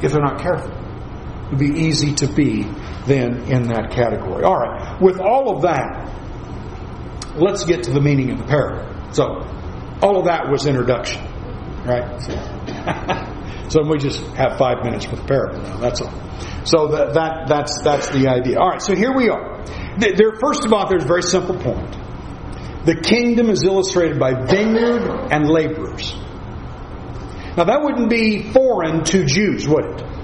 if 0.00 0.12
they're 0.12 0.22
not 0.22 0.40
careful. 0.40 0.72
It 0.72 1.50
would 1.50 1.58
be 1.58 1.80
easy 1.80 2.14
to 2.14 2.32
be 2.32 2.62
then 3.08 3.42
in 3.50 3.64
that 3.68 3.90
category. 3.90 4.44
All 4.44 4.56
right. 4.56 5.00
With 5.00 5.18
all 5.20 5.56
of 5.56 5.62
that, 5.62 6.08
let's 7.36 7.64
get 7.64 7.84
to 7.84 7.90
the 7.90 8.00
meaning 8.00 8.30
of 8.30 8.38
the 8.38 8.44
parable. 8.44 9.12
So, 9.12 9.24
all 10.02 10.18
of 10.18 10.26
that 10.26 10.48
was 10.50 10.66
introduction, 10.66 11.22
right? 11.84 12.20
so 13.68 13.82
we 13.88 13.98
just 13.98 14.22
have 14.36 14.58
five 14.58 14.84
minutes 14.84 15.06
for 15.06 15.16
the 15.16 15.24
parable 15.24 15.60
now. 15.62 15.78
That's 15.78 16.00
all. 16.00 16.12
So 16.64 16.88
that, 16.88 17.14
that 17.14 17.48
that's 17.48 17.82
that's 17.82 18.08
the 18.10 18.28
idea. 18.28 18.58
All 18.58 18.68
right. 18.68 18.82
So 18.82 18.94
here 18.94 19.12
we 19.14 19.28
are. 19.30 19.64
There, 19.98 20.34
first 20.40 20.64
of 20.64 20.72
all, 20.72 20.88
there's 20.88 21.04
a 21.04 21.06
very 21.06 21.22
simple 21.22 21.56
point. 21.56 21.96
The 22.84 22.94
kingdom 22.94 23.50
is 23.50 23.64
illustrated 23.64 24.18
by 24.18 24.44
vineyard 24.44 25.32
and 25.32 25.48
laborers. 25.48 26.14
Now 27.56 27.64
that 27.64 27.80
wouldn't 27.82 28.08
be 28.08 28.52
foreign 28.52 29.02
to 29.04 29.24
Jews, 29.24 29.66
would 29.66 29.84
it? 29.84 30.17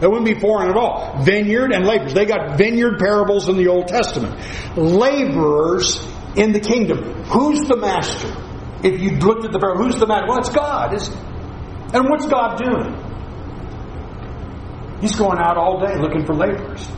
That 0.00 0.10
wouldn't 0.10 0.26
be 0.26 0.38
foreign 0.38 0.70
at 0.70 0.76
all. 0.76 1.22
Vineyard 1.22 1.72
and 1.72 1.86
laborers. 1.86 2.14
They 2.14 2.24
got 2.24 2.56
vineyard 2.56 2.98
parables 2.98 3.48
in 3.48 3.56
the 3.56 3.68
Old 3.68 3.88
Testament. 3.88 4.40
Laborers 4.76 6.06
in 6.36 6.52
the 6.52 6.60
kingdom. 6.60 7.24
Who's 7.24 7.66
the 7.66 7.76
master? 7.76 8.32
If 8.84 9.00
you 9.00 9.18
looked 9.18 9.44
at 9.44 9.52
the 9.52 9.58
parable, 9.58 9.84
who's 9.84 9.98
the 9.98 10.06
master? 10.06 10.28
Well, 10.28 10.38
it's 10.38 10.50
God, 10.50 10.94
isn't? 10.94 11.16
And 11.94 12.08
what's 12.08 12.26
God 12.26 12.58
doing? 12.58 12.94
He's 15.00 15.16
going 15.16 15.38
out 15.38 15.56
all 15.56 15.80
day 15.84 15.96
looking 15.96 16.26
for 16.26 16.34
laborers. 16.34 16.88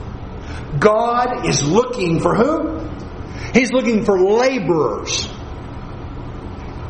God 0.78 1.46
is 1.46 1.62
looking 1.62 2.20
for 2.20 2.34
who? 2.34 2.88
He's 3.52 3.72
looking 3.72 4.04
for 4.04 4.20
laborers. 4.20 5.28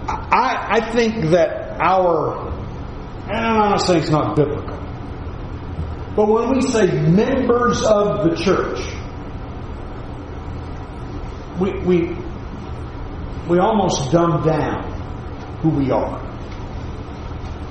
I, 0.09 0.81
I 0.81 0.90
think 0.92 1.31
that 1.31 1.81
our, 1.81 2.49
and 3.29 3.37
I'm 3.37 3.70
not 3.70 3.83
saying 3.83 4.03
it's 4.03 4.11
not 4.11 4.37
biblical, 4.37 4.77
but 6.20 6.28
when 6.28 6.52
we 6.52 6.61
say 6.61 6.87
members 7.09 7.83
of 7.83 8.28
the 8.28 8.37
church, 8.37 8.78
we, 11.59 11.72
we, 11.80 12.14
we 13.48 13.58
almost 13.58 14.12
dumb 14.12 14.44
down 14.44 14.83
who 15.62 15.71
we 15.71 15.90
are. 15.90 16.21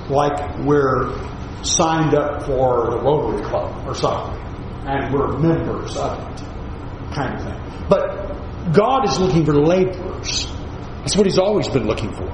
Like 0.08 0.58
we're 0.64 1.12
signed 1.62 2.16
up 2.16 2.42
for 2.42 2.90
the 2.90 3.00
Rotary 3.00 3.44
Club 3.44 3.86
or 3.86 3.94
something, 3.94 4.42
and 4.84 5.14
we're 5.14 5.38
members 5.38 5.96
of 5.96 6.18
it. 6.18 6.44
kind 7.14 7.36
of 7.36 7.44
thing. 7.44 7.86
But 7.88 8.72
God 8.72 9.08
is 9.08 9.16
looking 9.20 9.44
for 9.44 9.54
laborers. 9.54 10.46
That's 11.02 11.16
what 11.16 11.26
He's 11.26 11.38
always 11.38 11.68
been 11.68 11.86
looking 11.86 12.12
for 12.12 12.28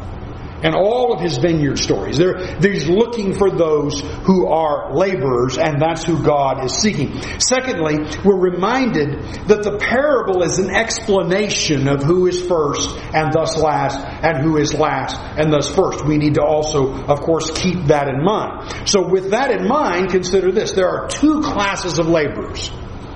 and 0.63 0.75
all 0.75 1.13
of 1.13 1.21
his 1.21 1.39
vineyard 1.39 1.79
stories. 1.79 2.19
They're, 2.19 2.59
he's 2.61 2.89
looking 2.89 3.35
for 3.35 3.51
those 3.51 4.01
who 4.01 4.47
are 4.47 4.95
laborers, 4.95 5.59
and 5.59 5.81
that's 5.81 6.05
who 6.05 6.23
God 6.23 6.65
is 6.65 6.75
seeking. 6.75 7.21
Secondly, 7.39 7.97
we're 8.25 8.39
reminded 8.39 9.23
that 9.49 9.63
the 9.63 9.79
parable 9.79 10.43
is 10.43 10.59
an 10.59 10.71
explanation 10.71 11.89
of 11.89 12.03
who 12.03 12.27
is 12.27 12.47
first 12.47 12.97
and 13.15 13.33
thus 13.33 13.57
last, 13.57 13.99
and 13.99 14.39
who 14.39 14.57
is 14.57 14.75
last 14.75 15.21
and 15.39 15.53
thus 15.53 15.69
first. 15.75 16.05
We 16.05 16.19
need 16.19 16.35
to 16.35 16.43
also, 16.43 16.93
of 16.93 17.21
course, 17.21 17.51
keep 17.51 17.87
that 17.87 18.09
in 18.09 18.25
mind. 18.25 18.89
So 18.89 19.09
with 19.09 19.31
that 19.31 19.51
in 19.51 19.69
mind, 19.69 20.11
consider 20.11 20.53
this. 20.53 20.73
There 20.73 20.89
are 20.89 21.09
two 21.09 21.43
classes 21.43 21.99
of 21.99 22.09
laborers. 22.09 22.71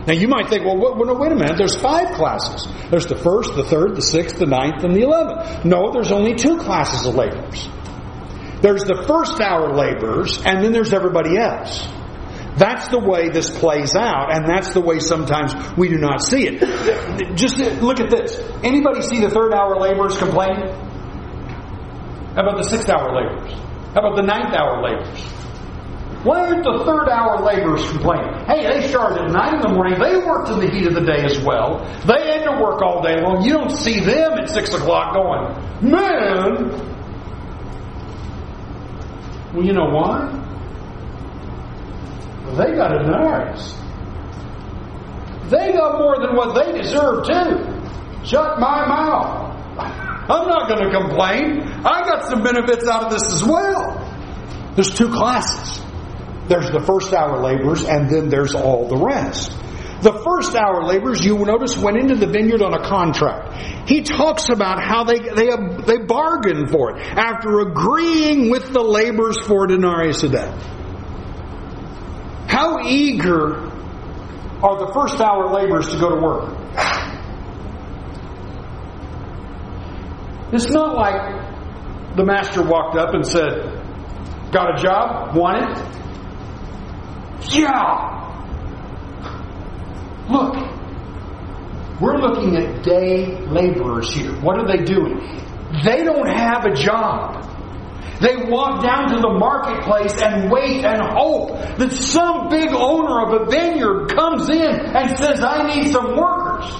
Now 0.06 0.14
you 0.14 0.28
might 0.28 0.48
think, 0.48 0.64
well, 0.64 0.78
wait 0.78 1.32
a 1.32 1.34
minute, 1.34 1.56
there's 1.58 1.76
five 1.76 2.14
classes. 2.14 2.66
There's 2.90 3.06
the 3.06 3.16
first, 3.16 3.54
the 3.54 3.64
third, 3.64 3.96
the 3.96 4.02
sixth, 4.02 4.38
the 4.38 4.46
ninth, 4.46 4.82
and 4.82 4.94
the 4.96 5.02
eleventh. 5.02 5.64
No, 5.64 5.92
there's 5.92 6.10
only 6.10 6.34
two 6.34 6.58
classes 6.58 7.06
of 7.06 7.14
laborers. 7.14 7.68
There's 8.62 8.84
the 8.84 9.04
first 9.06 9.40
hour 9.40 9.74
laborers, 9.74 10.40
and 10.44 10.64
then 10.64 10.72
there's 10.72 10.92
everybody 10.92 11.36
else. 11.38 11.86
That's 12.56 12.88
the 12.88 12.98
way 12.98 13.28
this 13.28 13.48
plays 13.48 13.94
out, 13.94 14.34
and 14.34 14.46
that's 14.46 14.74
the 14.74 14.80
way 14.80 14.98
sometimes 14.98 15.54
we 15.76 15.88
do 15.88 15.96
not 15.96 16.22
see 16.22 16.46
it. 16.46 17.36
Just 17.36 17.58
look 17.80 18.00
at 18.00 18.10
this. 18.10 18.38
Anybody 18.62 19.02
see 19.02 19.20
the 19.20 19.30
third 19.30 19.54
hour 19.54 19.76
laborers 19.78 20.18
complaining? 20.18 20.68
How 22.34 22.42
about 22.42 22.56
the 22.58 22.64
sixth 22.64 22.88
hour 22.90 23.14
laborers? 23.14 23.52
How 23.94 24.00
about 24.00 24.16
the 24.16 24.22
ninth 24.22 24.54
hour 24.54 24.82
laborers? 24.82 25.24
Why 26.22 26.40
aren't 26.40 26.64
the 26.64 26.84
third 26.84 27.08
hour 27.08 27.40
laborers 27.40 27.88
complaining? 27.90 28.44
Hey, 28.44 28.66
they 28.66 28.88
started 28.88 29.24
at 29.24 29.30
9 29.30 29.54
in 29.54 29.60
the 29.62 29.68
morning. 29.70 29.98
They 29.98 30.18
worked 30.18 30.50
in 30.50 30.60
the 30.60 30.68
heat 30.68 30.86
of 30.86 30.92
the 30.92 31.00
day 31.00 31.24
as 31.24 31.40
well. 31.40 31.78
They 32.04 32.32
had 32.32 32.44
to 32.44 32.60
work 32.62 32.82
all 32.82 33.02
day 33.02 33.22
long. 33.22 33.42
You 33.42 33.54
don't 33.54 33.70
see 33.70 34.00
them 34.00 34.32
at 34.32 34.50
6 34.50 34.74
o'clock 34.74 35.14
going, 35.14 35.90
man. 35.90 36.68
Well, 39.54 39.64
you 39.64 39.72
know 39.72 39.86
why? 39.86 40.28
Well, 42.44 42.56
they 42.56 42.76
got 42.76 42.92
a 42.92 43.02
nice. 43.02 43.72
They 45.48 45.72
got 45.72 45.98
more 45.98 46.18
than 46.20 46.36
what 46.36 46.54
they 46.54 46.82
deserve, 46.82 47.24
too. 47.24 48.26
Shut 48.26 48.60
my 48.60 48.86
mouth. 48.86 49.56
I'm 50.30 50.46
not 50.46 50.68
going 50.68 50.84
to 50.84 50.90
complain. 50.90 51.62
I 51.62 52.04
got 52.04 52.26
some 52.28 52.42
benefits 52.42 52.86
out 52.86 53.04
of 53.04 53.10
this 53.10 53.32
as 53.32 53.42
well. 53.42 53.96
There's 54.76 54.92
two 54.92 55.08
classes. 55.08 55.80
There's 56.50 56.68
the 56.68 56.80
first 56.80 57.12
hour 57.12 57.40
laborers, 57.40 57.84
and 57.84 58.10
then 58.10 58.28
there's 58.28 58.56
all 58.56 58.88
the 58.88 58.96
rest. 58.96 59.52
The 60.02 60.12
first 60.24 60.56
hour 60.56 60.82
laborers, 60.82 61.24
you 61.24 61.36
will 61.36 61.46
notice, 61.46 61.76
went 61.76 61.96
into 61.96 62.16
the 62.16 62.26
vineyard 62.26 62.60
on 62.60 62.74
a 62.74 62.82
contract. 62.82 63.88
He 63.88 64.02
talks 64.02 64.48
about 64.48 64.82
how 64.82 65.04
they, 65.04 65.20
they, 65.20 65.50
they 65.86 65.98
bargained 65.98 66.72
for 66.72 66.96
it 66.96 67.02
after 67.02 67.60
agreeing 67.60 68.50
with 68.50 68.72
the 68.72 68.80
laborers 68.80 69.38
for 69.46 69.66
a 69.66 69.68
denarius 69.68 70.24
a 70.24 70.28
day. 70.28 70.52
How 72.48 72.80
eager 72.84 73.70
are 74.60 74.84
the 74.84 74.90
first 74.92 75.20
hour 75.20 75.52
laborers 75.52 75.88
to 75.90 76.00
go 76.00 76.16
to 76.16 76.20
work? 76.20 76.56
It's 80.52 80.68
not 80.68 80.96
like 80.96 82.16
the 82.16 82.24
master 82.24 82.64
walked 82.64 82.96
up 82.96 83.14
and 83.14 83.24
said, 83.24 83.76
Got 84.50 84.80
a 84.80 84.82
job? 84.82 85.36
Want 85.36 85.78
it? 85.78 85.99
Yeah! 87.48 88.18
Look, 90.28 90.54
we're 92.00 92.18
looking 92.18 92.56
at 92.56 92.82
day 92.82 93.40
laborers 93.46 94.12
here. 94.12 94.32
What 94.40 94.58
are 94.58 94.66
they 94.66 94.84
doing? 94.84 95.18
They 95.84 96.02
don't 96.04 96.28
have 96.28 96.66
a 96.66 96.74
job. 96.74 97.46
They 98.20 98.36
walk 98.36 98.82
down 98.82 99.08
to 99.14 99.16
the 99.16 99.32
marketplace 99.38 100.20
and 100.20 100.50
wait 100.50 100.84
and 100.84 101.00
hope 101.00 101.52
that 101.78 101.90
some 101.90 102.50
big 102.50 102.68
owner 102.70 103.20
of 103.26 103.42
a 103.42 103.50
vineyard 103.50 104.14
comes 104.14 104.48
in 104.50 104.94
and 104.94 105.16
says, 105.16 105.42
I 105.42 105.74
need 105.74 105.90
some 105.92 106.16
workers. 106.16 106.70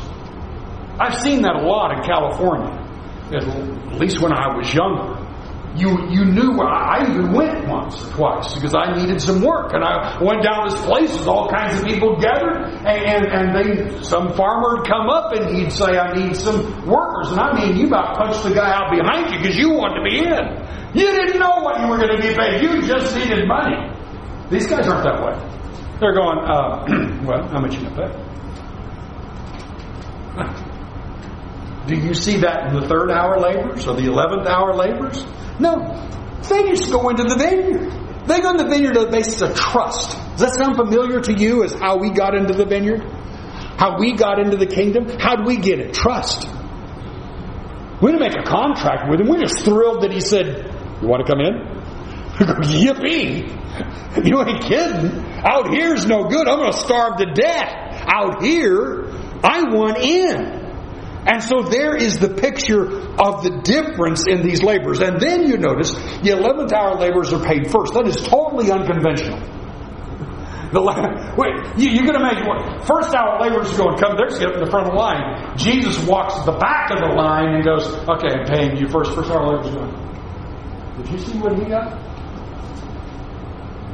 I've 1.00 1.18
seen 1.18 1.42
that 1.42 1.56
a 1.56 1.66
lot 1.66 1.96
in 1.96 2.04
California, 2.04 2.76
at 3.32 3.98
least 3.98 4.20
when 4.20 4.32
I 4.34 4.54
was 4.54 4.72
younger 4.74 5.20
you 5.76 6.11
you 6.11 6.24
knew 6.24 6.61
I 6.61 7.06
even 7.08 7.32
went 7.32 7.68
once 7.91 8.03
or 8.07 8.12
twice 8.12 8.55
because 8.55 8.74
I 8.74 8.97
needed 8.97 9.20
some 9.20 9.43
work 9.43 9.72
and 9.74 9.84
I 9.84 10.22
went 10.22 10.43
down 10.43 10.68
to 10.68 10.74
this 10.74 10.84
place 10.84 11.26
all 11.26 11.49
kinds 11.49 11.80
of 11.80 11.86
people 11.86 12.16
gathered 12.20 12.57
and, 12.86 12.86
and, 12.86 13.26
and 13.26 13.55
they 13.55 14.03
some 14.03 14.32
farmer 14.34 14.76
would 14.76 14.88
come 14.88 15.09
up 15.09 15.32
and 15.32 15.57
he'd 15.57 15.72
say 15.72 15.99
I 15.99 16.14
need 16.14 16.36
some 16.36 16.86
workers 16.86 17.30
and 17.30 17.41
I 17.41 17.55
mean 17.55 17.76
you 17.76 17.86
about 17.88 18.16
punched 18.16 18.43
the 18.45 18.55
guy 18.55 18.72
out 18.72 18.91
behind 18.91 19.32
you 19.32 19.38
because 19.41 19.57
you 19.57 19.70
wanted 19.70 20.03
to 20.03 20.05
be 20.05 20.18
in. 20.18 20.68
You 20.93 21.07
didn't 21.07 21.38
know 21.38 21.61
what 21.62 21.80
you 21.80 21.88
were 21.88 21.99
going 21.99 22.16
to 22.16 22.22
be 22.22 22.34
paid. 22.34 22.62
You 22.62 22.82
just 22.82 23.14
needed 23.14 23.47
money. 23.47 23.95
These 24.51 24.66
guys 24.66 24.88
aren't 24.88 25.05
that 25.05 25.22
way. 25.22 25.38
They're 26.01 26.14
going, 26.14 26.38
uh, 26.38 26.84
well, 27.24 27.47
how 27.49 27.61
much 27.61 27.74
you 27.74 27.82
going 27.82 27.95
to 27.95 28.09
pay? 30.34 31.86
Do 31.86 31.95
you 31.97 32.14
see 32.14 32.38
that 32.38 32.68
in 32.68 32.80
the 32.80 32.88
third 32.88 33.11
hour 33.11 33.38
laborers 33.38 33.86
or 33.86 33.95
the 33.95 34.07
eleventh 34.07 34.47
hour 34.47 34.74
laborers? 34.74 35.24
No. 35.61 35.76
They 36.49 36.68
just 36.70 36.91
go 36.91 37.09
into 37.09 37.24
the 37.24 37.36
vineyard. 37.36 38.26
They 38.26 38.41
go 38.41 38.51
in 38.51 38.57
the 38.57 38.66
vineyard 38.66 38.97
on 38.97 39.07
the 39.07 39.11
basis 39.11 39.43
of 39.43 39.55
trust. 39.55 40.16
Does 40.36 40.41
that 40.41 40.55
sound 40.55 40.76
familiar 40.76 41.20
to 41.20 41.32
you 41.32 41.64
as 41.64 41.74
how 41.74 41.99
we 41.99 42.11
got 42.11 42.34
into 42.34 42.55
the 42.55 42.64
vineyard? 42.64 43.03
How 43.78 43.99
we 43.99 44.12
got 44.12 44.38
into 44.38 44.57
the 44.57 44.66
kingdom? 44.66 45.09
How 45.18 45.36
did 45.36 45.47
we 45.47 45.57
get 45.57 45.80
it? 45.80 45.95
Trust. 45.95 46.47
We 48.03 48.12
didn't 48.12 48.20
make 48.20 48.38
a 48.38 48.49
contract 48.49 49.11
with 49.11 49.20
him. 49.20 49.28
We're 49.28 49.41
just 49.41 49.64
thrilled 49.64 50.03
that 50.03 50.12
he 50.12 50.20
said, 50.20 50.72
You 51.03 51.09
want 51.09 51.26
to 51.26 51.32
come 51.32 51.41
in? 51.41 51.80
Yippee! 52.68 53.57
You 54.24 54.43
ain't 54.43 54.62
kidding. 54.62 55.24
Out 55.43 55.70
here's 55.70 56.05
no 56.05 56.24
good. 56.24 56.49
I'm 56.49 56.59
going 56.59 56.72
to 56.72 56.78
starve 56.78 57.16
to 57.18 57.26
death. 57.32 58.05
Out 58.07 58.43
here, 58.43 59.07
I 59.43 59.62
want 59.70 59.99
in. 59.99 60.59
And 61.26 61.42
so 61.42 61.62
there 61.62 61.94
is 61.94 62.18
the 62.18 62.30
picture 62.30 62.86
of 63.20 63.42
the 63.44 63.60
difference 63.62 64.26
in 64.26 64.42
these 64.42 64.62
laborers. 64.62 65.00
And 65.00 65.20
then 65.20 65.46
you 65.46 65.58
notice 65.58 65.92
the 65.92 66.32
11th 66.32 66.72
hour 66.72 66.96
laborers 66.96 67.32
are 67.32 67.44
paid 67.44 67.70
first. 67.70 67.92
That 67.92 68.06
is 68.06 68.16
totally 68.16 68.70
unconventional. 68.70 69.38
The, 70.72 70.80
wait, 71.36 71.52
you, 71.76 71.90
you 71.90 72.02
can 72.06 72.16
imagine 72.16 72.46
what 72.46 72.86
first 72.86 73.14
hour 73.14 73.40
laborers 73.40 73.72
are 73.74 73.76
going, 73.76 73.98
come, 73.98 74.16
they're 74.16 74.30
sitting 74.30 74.54
in 74.54 74.64
the 74.64 74.70
front 74.70 74.86
of 74.86 74.94
the 74.94 74.98
line. 74.98 75.56
Jesus 75.58 75.98
walks 76.06 76.40
the 76.46 76.52
back 76.52 76.90
of 76.90 76.98
the 76.98 77.12
line 77.12 77.54
and 77.54 77.64
goes, 77.64 77.84
okay, 78.08 78.40
I'm 78.40 78.46
paying 78.46 78.76
you 78.78 78.88
first. 78.88 79.12
First 79.12 79.30
hour 79.30 79.44
laborers 79.44 79.74
going, 79.74 79.92
did 80.96 81.12
you 81.12 81.18
see 81.18 81.38
what 81.38 81.58
he 81.58 81.64
got? 81.68 82.00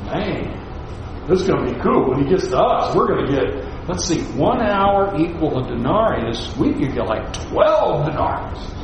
Man, 0.06 1.26
this 1.26 1.40
is 1.42 1.48
going 1.48 1.66
to 1.66 1.74
be 1.74 1.80
cool. 1.80 2.10
When 2.10 2.22
he 2.22 2.30
gets 2.30 2.48
to 2.48 2.58
us, 2.60 2.94
we're 2.94 3.08
going 3.08 3.26
to 3.26 3.32
get 3.32 3.75
let's 3.88 4.06
see, 4.06 4.20
one 4.36 4.60
hour 4.60 5.16
equal 5.16 5.64
a 5.64 5.68
denarius, 5.68 6.54
we 6.56 6.72
could 6.72 6.94
get 6.94 7.06
like 7.06 7.32
12 7.32 8.06
denarius. 8.06 8.76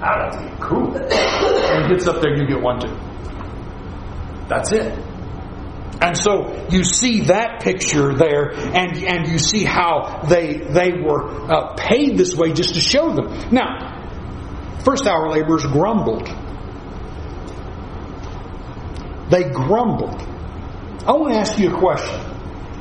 That'd 0.00 0.40
be 0.40 0.56
cool. 0.60 0.96
and 0.96 1.90
gets 1.90 2.06
up 2.06 2.22
there, 2.22 2.36
you 2.36 2.46
get 2.46 2.60
one 2.60 2.80
too. 2.80 2.96
That's 4.48 4.72
it. 4.72 4.98
And 6.02 6.16
so 6.16 6.66
you 6.70 6.82
see 6.82 7.20
that 7.24 7.60
picture 7.60 8.14
there, 8.14 8.52
and, 8.52 8.96
and 9.04 9.28
you 9.28 9.38
see 9.38 9.64
how 9.64 10.22
they, 10.28 10.56
they 10.56 10.92
were 10.92 11.52
uh, 11.52 11.74
paid 11.74 12.16
this 12.16 12.34
way 12.34 12.54
just 12.54 12.74
to 12.74 12.80
show 12.80 13.12
them. 13.12 13.52
Now, 13.52 14.80
first 14.82 15.06
hour 15.06 15.28
laborers 15.28 15.66
grumbled. 15.66 16.26
They 19.30 19.44
grumbled. 19.50 20.22
I 21.06 21.12
want 21.12 21.34
to 21.34 21.38
ask 21.38 21.58
you 21.58 21.74
a 21.74 21.78
question 21.78 22.29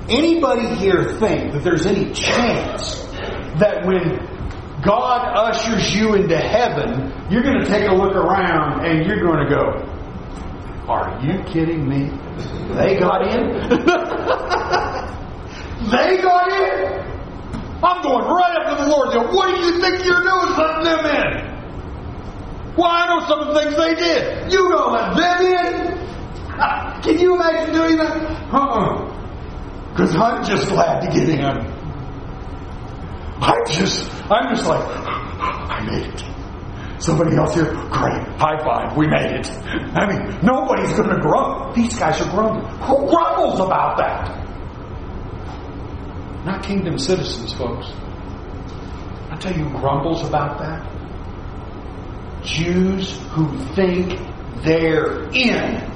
anybody 0.10 0.76
here 0.76 1.18
think 1.20 1.54
that 1.54 1.64
there's 1.64 1.86
any 1.86 2.12
chance 2.14 3.04
that 3.60 3.86
when 3.86 4.18
God 4.82 5.36
ushers 5.36 5.94
you 5.96 6.16
into 6.16 6.38
heaven, 6.38 7.12
you're 7.30 7.44
going 7.44 7.60
to 7.60 7.66
take 7.66 7.88
a 7.90 7.94
look 7.94 8.16
around 8.16 8.86
and 8.86 9.06
you're 9.06 9.22
going 9.22 9.46
to 9.46 9.50
go, 9.50 9.84
Are 10.88 11.20
you 11.24 11.44
kidding 11.44 11.88
me? 11.88 12.10
They 12.76 12.98
got 12.98 13.28
in? 13.28 13.52
they 15.92 16.22
got 16.22 16.52
in? 16.52 17.10
I'm 17.84 18.02
going 18.04 18.26
right 18.26 18.58
up 18.58 18.78
to 18.78 18.84
the 18.84 18.90
Lord. 18.90 19.16
What 19.34 19.56
do 19.56 19.62
you 19.62 19.80
think 19.82 20.04
you're 20.06 20.22
doing 20.22 20.50
letting 20.58 20.84
them 20.84 21.06
in? 21.06 21.50
Well, 22.76 22.88
I 22.90 23.08
know 23.08 23.28
some 23.28 23.40
of 23.42 23.48
the 23.54 23.62
things 23.62 23.76
they 23.76 23.96
did. 23.96 24.52
You 24.52 24.70
don't 24.70 24.94
let 24.94 25.16
them 25.18 25.42
in? 25.42 26.00
Can 27.04 27.20
you 27.20 27.36
imagine 27.36 27.74
doing 27.74 27.98
that? 27.98 28.54
Uh-uh. 28.54 29.19
Because 29.92 30.16
I'm 30.16 30.44
just 30.44 30.68
glad 30.70 31.02
to 31.02 31.08
get 31.18 31.30
in. 31.30 31.44
I'm 33.42 33.66
just, 33.68 34.10
I'm 34.30 34.56
just 34.56 34.68
like, 34.68 34.82
I 34.82 35.84
made 35.90 36.06
it. 36.14 36.24
Somebody 37.02 37.38
else 37.38 37.56
here, 37.56 37.72
great, 37.74 38.28
high 38.38 38.60
five, 38.64 38.98
we 38.98 39.08
made 39.08 39.32
it. 39.32 39.48
I 39.50 40.06
mean, 40.06 40.40
nobody's 40.44 40.94
going 40.94 41.10
to 41.10 41.22
grumble. 41.22 41.74
These 41.74 41.98
guys 41.98 42.20
are 42.20 42.30
grumbling. 42.30 42.66
Who 42.82 43.10
grumbles 43.10 43.60
about 43.62 43.98
that? 43.98 44.40
Not 46.46 46.64
kingdom 46.64 46.98
citizens, 46.98 47.54
folks. 47.54 47.88
I'll 49.30 49.38
tell 49.38 49.58
you 49.58 49.70
grumbles 49.70 50.28
about 50.28 50.60
that. 50.60 51.00
Jews 52.44 53.18
who 53.30 53.58
think 53.76 54.20
they're 54.64 55.30
in 55.30 55.90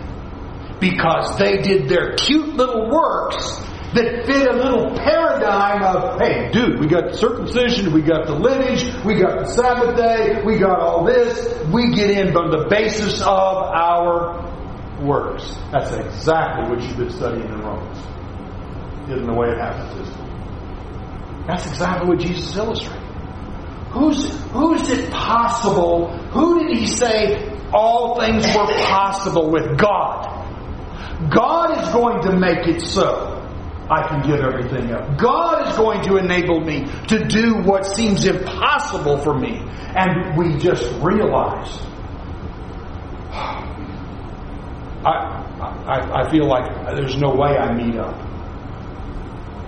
because 0.80 1.38
they 1.38 1.62
did 1.62 1.90
their 1.90 2.16
cute 2.16 2.56
little 2.56 2.90
works 2.90 3.60
that 3.94 4.26
fit 4.26 4.48
a 4.48 4.54
little 4.54 4.96
paradigm 4.96 5.84
of, 5.84 6.20
hey, 6.20 6.50
dude, 6.52 6.80
we 6.80 6.88
got 6.88 7.16
circumcision, 7.16 7.94
we 7.94 8.02
got 8.02 8.26
the 8.26 8.34
lineage, 8.34 8.84
we 9.06 9.16
got 9.16 9.40
the 9.40 9.46
Sabbath 9.46 9.96
day, 9.96 10.42
we 10.44 10.58
got 10.58 10.80
all 10.80 11.06
this. 11.06 11.64
We 11.72 11.94
get 11.94 12.10
in 12.10 12.36
on 12.36 12.50
the 12.50 12.68
basis 12.70 13.22
of 13.22 13.28
our 13.28 14.52
works. 15.02 15.56
That's 15.72 15.94
exactly 15.94 16.70
what 16.70 16.82
you've 16.84 16.98
been 16.98 17.12
studying 17.12 17.48
in 17.48 17.60
Romans. 17.62 18.00
Isn't 19.10 19.28
the 19.28 19.34
way 19.34 19.50
it 19.50 19.58
happens, 19.58 20.08
is? 20.08 20.16
That's 21.46 21.68
exactly 21.68 22.08
what 22.08 22.20
Jesus 22.20 22.56
illustrated. 22.56 23.04
Who's, 23.92 24.34
who's 24.52 24.90
it 24.90 25.12
possible? 25.12 26.18
Who 26.30 26.60
did 26.66 26.78
he 26.78 26.88
say 26.88 27.52
all 27.72 28.20
things 28.20 28.48
were 28.48 28.66
possible 28.86 29.52
with 29.52 29.78
God? 29.78 30.30
God 31.30 31.78
is 31.80 31.90
going 31.90 32.24
to 32.24 32.36
make 32.36 32.68
it 32.68 32.82
so. 32.82 33.33
I 33.90 34.08
can 34.08 34.22
give 34.26 34.40
everything 34.40 34.92
up. 34.94 35.18
God 35.18 35.68
is 35.70 35.76
going 35.78 36.02
to 36.04 36.18
enable 36.18 36.62
me 36.62 36.86
to 37.10 37.26
do 37.28 37.56
what 37.64 37.86
seems 37.86 38.26
impossible 38.26 39.18
for 39.18 39.38
me. 39.38 39.62
And 39.96 40.38
we 40.38 40.58
just 40.58 40.84
realize. 41.02 41.70
I, 45.06 45.44
I, 45.86 46.22
I 46.24 46.32
feel 46.32 46.48
like 46.48 46.96
there's 46.96 47.18
no 47.18 47.36
way 47.36 47.58
I 47.58 47.74
meet 47.74 47.96
up. 47.98 48.16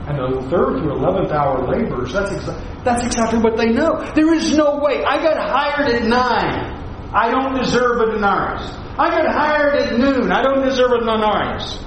And 0.07 0.17
the 0.19 0.41
third 0.49 0.79
through 0.79 0.91
eleventh 0.97 1.31
hour 1.31 1.67
laborers, 1.67 2.13
that's, 2.13 2.31
exa- 2.31 2.83
that's 2.83 3.03
exactly 3.05 3.39
what 3.39 3.57
they 3.57 3.69
know. 3.71 3.99
There 4.15 4.33
is 4.33 4.55
no 4.55 4.77
way. 4.77 5.03
I 5.03 5.17
got 5.21 5.37
hired 5.37 5.89
at 5.93 6.03
nine. 6.03 7.11
I 7.13 7.31
don't 7.31 7.55
deserve 7.57 8.01
a 8.01 8.11
denarius. 8.11 8.69
I 8.97 9.09
got 9.09 9.33
hired 9.33 9.75
at 9.75 9.97
noon. 9.97 10.31
I 10.31 10.41
don't 10.43 10.63
deserve 10.63 10.91
a 10.91 10.99
denarius. 10.99 11.79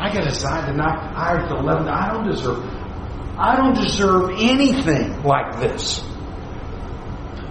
I 0.00 0.10
got 0.14 0.26
assigned 0.26 0.66
to 0.68 0.72
nine, 0.72 1.14
hired 1.14 1.50
the 1.50 1.56
eleven. 1.56 1.86
I 1.86 2.10
don't 2.10 2.26
deserve. 2.26 2.64
I 3.38 3.56
don't 3.56 3.74
deserve 3.74 4.30
anything 4.38 5.22
like 5.22 5.60
this. 5.60 6.00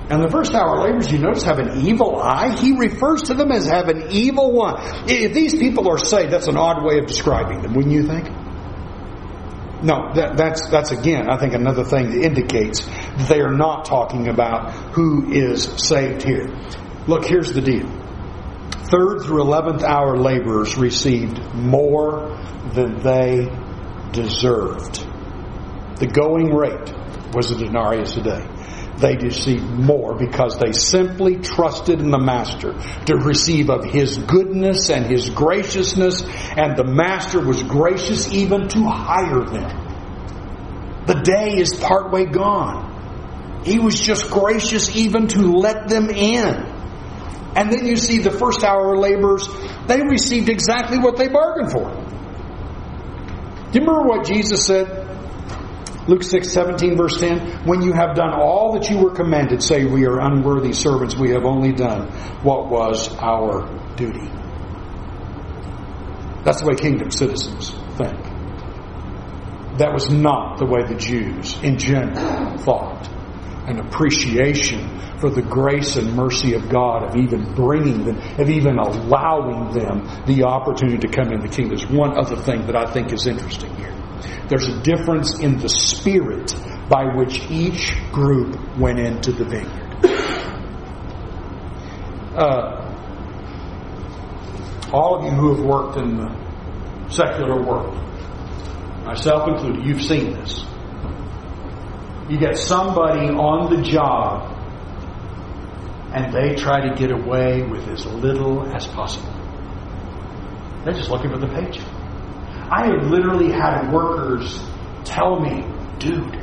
And 0.09 0.23
the 0.23 0.29
first 0.31 0.55
hour 0.55 0.81
laborers, 0.81 1.11
you 1.11 1.19
notice, 1.19 1.43
have 1.43 1.59
an 1.59 1.85
evil 1.85 2.19
eye. 2.19 2.57
He 2.59 2.75
refers 2.75 3.21
to 3.23 3.35
them 3.35 3.51
as 3.51 3.67
have 3.67 3.87
an 3.89 4.07
evil 4.09 4.51
one. 4.51 4.77
If 5.07 5.33
these 5.33 5.53
people 5.53 5.87
are 5.87 5.99
saved, 5.99 6.33
that's 6.33 6.47
an 6.47 6.57
odd 6.57 6.83
way 6.83 6.97
of 6.97 7.05
describing 7.05 7.61
them, 7.61 7.75
wouldn't 7.75 7.93
you 7.93 8.07
think? 8.07 8.27
No, 9.83 10.11
that, 10.15 10.35
that's 10.35 10.67
that's 10.69 10.91
again, 10.91 11.29
I 11.29 11.37
think 11.37 11.53
another 11.53 11.83
thing 11.83 12.09
that 12.09 12.25
indicates 12.25 12.83
that 12.83 13.27
they 13.29 13.39
are 13.41 13.53
not 13.53 13.85
talking 13.85 14.27
about 14.27 14.71
who 14.93 15.31
is 15.31 15.63
saved 15.63 16.23
here. 16.23 16.47
Look, 17.07 17.25
here's 17.25 17.53
the 17.53 17.61
deal. 17.61 17.87
Third 18.91 19.21
through 19.21 19.41
eleventh 19.41 19.83
hour 19.83 20.17
laborers 20.17 20.77
received 20.77 21.39
more 21.53 22.37
than 22.73 22.99
they 23.03 23.47
deserved. 24.11 25.05
The 25.97 26.07
going 26.07 26.53
rate 26.53 26.91
was 27.33 27.51
a 27.51 27.57
denarius 27.57 28.17
a 28.17 28.21
day. 28.21 28.47
They 28.97 29.15
received 29.15 29.63
more 29.63 30.15
because 30.15 30.57
they 30.57 30.71
simply 30.73 31.37
trusted 31.37 32.01
in 32.01 32.09
the 32.09 32.19
Master 32.19 32.73
to 33.05 33.15
receive 33.15 33.69
of 33.69 33.85
His 33.85 34.17
goodness 34.17 34.89
and 34.89 35.05
His 35.05 35.29
graciousness, 35.29 36.23
and 36.57 36.75
the 36.75 36.83
Master 36.83 37.45
was 37.45 37.63
gracious 37.63 38.31
even 38.33 38.67
to 38.69 38.83
hire 38.85 39.45
them. 39.45 41.05
The 41.05 41.21
day 41.21 41.61
is 41.61 41.75
partway 41.75 42.25
gone. 42.25 43.61
He 43.63 43.79
was 43.79 43.99
just 43.99 44.29
gracious 44.31 44.95
even 44.95 45.27
to 45.29 45.53
let 45.53 45.87
them 45.87 46.09
in. 46.09 46.58
And 47.55 47.71
then 47.71 47.85
you 47.85 47.95
see 47.95 48.19
the 48.19 48.31
first 48.31 48.63
hour 48.63 48.97
laborers, 48.97 49.47
they 49.87 50.01
received 50.01 50.49
exactly 50.49 50.99
what 50.99 51.17
they 51.17 51.27
bargained 51.27 51.71
for. 51.71 51.89
Do 53.71 53.79
you 53.79 53.85
remember 53.85 54.07
what 54.07 54.25
Jesus 54.25 54.65
said? 54.65 54.87
Luke 56.07 56.23
6, 56.23 56.51
17, 56.51 56.97
verse 56.97 57.19
10. 57.19 57.67
When 57.67 57.81
you 57.81 57.93
have 57.93 58.15
done 58.15 58.33
all 58.33 58.73
that 58.73 58.89
you 58.89 58.97
were 58.97 59.11
commanded, 59.11 59.61
say, 59.61 59.85
We 59.85 60.05
are 60.05 60.19
unworthy 60.19 60.73
servants, 60.73 61.15
we 61.15 61.31
have 61.31 61.45
only 61.45 61.71
done 61.71 62.07
what 62.41 62.69
was 62.69 63.15
our 63.17 63.67
duty. 63.95 64.27
That's 66.43 66.61
the 66.61 66.67
way 66.67 66.75
kingdom 66.75 67.11
citizens 67.11 67.71
think. 67.97 68.17
That 69.77 69.93
was 69.93 70.09
not 70.09 70.57
the 70.57 70.65
way 70.65 70.83
the 70.87 70.95
Jews 70.95 71.57
in 71.61 71.77
general 71.77 72.57
thought. 72.57 73.07
An 73.69 73.79
appreciation 73.79 74.99
for 75.19 75.29
the 75.29 75.41
grace 75.41 75.95
and 75.95 76.15
mercy 76.15 76.55
of 76.55 76.69
God 76.69 77.03
of 77.03 77.15
even 77.15 77.53
bringing 77.53 78.03
them, 78.03 78.17
of 78.39 78.49
even 78.49 78.79
allowing 78.79 79.73
them 79.73 80.25
the 80.25 80.43
opportunity 80.43 80.97
to 80.97 81.07
come 81.07 81.31
into 81.31 81.47
the 81.47 81.53
kingdom. 81.53 81.77
There's 81.77 81.91
one 81.91 82.17
other 82.17 82.35
thing 82.35 82.65
that 82.65 82.75
I 82.75 82.91
think 82.91 83.13
is 83.13 83.27
interesting 83.27 83.75
here. 83.75 83.93
There's 84.47 84.67
a 84.67 84.81
difference 84.81 85.39
in 85.39 85.59
the 85.59 85.69
spirit 85.69 86.55
by 86.89 87.15
which 87.15 87.39
each 87.51 87.95
group 88.11 88.57
went 88.77 88.99
into 88.99 89.31
the 89.31 89.45
vineyard. 89.45 89.85
Uh, 92.35 92.89
all 94.91 95.19
of 95.19 95.25
you 95.25 95.31
who 95.31 95.55
have 95.55 95.63
worked 95.63 95.97
in 95.97 96.15
the 96.15 97.11
secular 97.11 97.61
world, 97.61 97.95
myself 99.05 99.47
included, 99.47 99.85
you've 99.85 100.01
seen 100.01 100.31
this. 100.31 100.65
You 102.29 102.37
get 102.37 102.57
somebody 102.57 103.27
on 103.27 103.75
the 103.75 103.81
job 103.81 104.55
and 106.13 106.31
they 106.33 106.55
try 106.55 106.87
to 106.87 106.95
get 106.95 107.11
away 107.11 107.63
with 107.63 107.87
as 107.87 108.05
little 108.05 108.65
as 108.71 108.85
possible. 108.87 109.33
They're 110.83 110.93
just 110.93 111.09
looking 111.09 111.31
for 111.31 111.39
the 111.39 111.47
paycheck. 111.47 111.87
I 112.71 112.85
have 112.87 113.09
literally 113.09 113.51
had 113.51 113.91
workers 113.91 114.59
tell 115.03 115.39
me, 115.39 115.65
dude, 115.97 116.39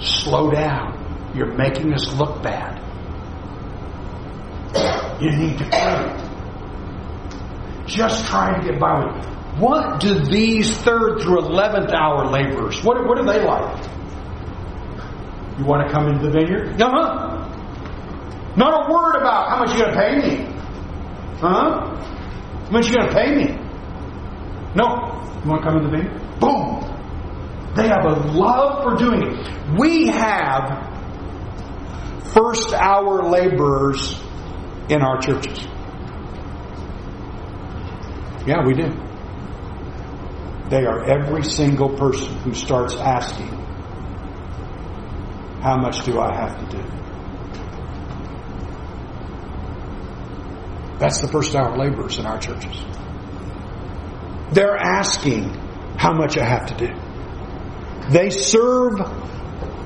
slow 0.00 0.50
down. 0.50 1.32
You're 1.34 1.54
making 1.54 1.92
us 1.92 2.10
look 2.14 2.42
bad. 2.42 2.82
You 5.20 5.30
need 5.36 5.58
to 5.58 5.64
quit. 5.64 6.28
Just 7.86 8.26
trying 8.26 8.60
to 8.60 8.70
get 8.70 8.80
by 8.80 9.04
with 9.04 9.26
it. 9.26 9.30
What 9.58 10.00
do 10.00 10.20
these 10.24 10.74
third 10.78 11.20
through 11.20 11.40
eleventh 11.40 11.90
hour 11.90 12.26
laborers, 12.30 12.82
what, 12.82 13.06
what 13.06 13.18
are 13.18 13.26
they 13.26 13.44
like? 13.44 13.97
You 15.58 15.64
want 15.64 15.86
to 15.86 15.92
come 15.92 16.06
into 16.08 16.26
the 16.26 16.30
vineyard? 16.30 16.80
Uh-huh. 16.80 17.34
Not 18.56 18.88
a 18.88 18.92
word 18.92 19.16
about 19.16 19.48
how 19.50 19.58
much 19.58 19.76
you're 19.76 19.86
going 19.86 19.94
to 19.94 20.00
pay 20.00 20.16
me. 20.16 20.44
Huh? 21.40 21.96
How 22.64 22.70
much 22.70 22.88
you're 22.88 22.96
going 22.96 23.08
to 23.08 23.14
pay 23.14 23.34
me? 23.34 23.46
No. 24.74 24.84
You 25.42 25.50
want 25.50 25.62
to 25.62 25.68
come 25.68 25.78
into 25.78 25.90
the 25.90 25.96
vineyard? 25.96 26.40
Boom. 26.40 26.84
They 27.74 27.88
have 27.88 28.04
a 28.04 28.32
love 28.32 28.82
for 28.82 28.96
doing 28.96 29.22
it. 29.22 29.78
We 29.78 30.06
have 30.08 30.88
first 32.32 32.72
hour 32.72 33.22
laborers 33.22 34.20
in 34.88 35.02
our 35.02 35.20
churches. 35.20 35.58
Yeah, 38.46 38.64
we 38.64 38.74
do. 38.74 38.90
They 40.70 40.84
are 40.84 41.04
every 41.04 41.44
single 41.44 41.90
person 41.96 42.34
who 42.40 42.54
starts 42.54 42.94
asking, 42.94 43.57
How 45.62 45.76
much 45.76 46.04
do 46.04 46.20
I 46.20 46.34
have 46.34 46.58
to 46.60 46.76
do? 46.76 46.82
That's 50.98 51.20
the 51.20 51.28
first 51.28 51.54
hour 51.54 51.76
laborers 51.76 52.18
in 52.18 52.26
our 52.26 52.38
churches. 52.38 52.76
They're 54.52 54.76
asking 54.76 55.54
how 55.96 56.12
much 56.12 56.36
I 56.38 56.44
have 56.44 56.66
to 56.66 56.86
do. 56.86 56.92
They 58.10 58.30
serve 58.30 58.98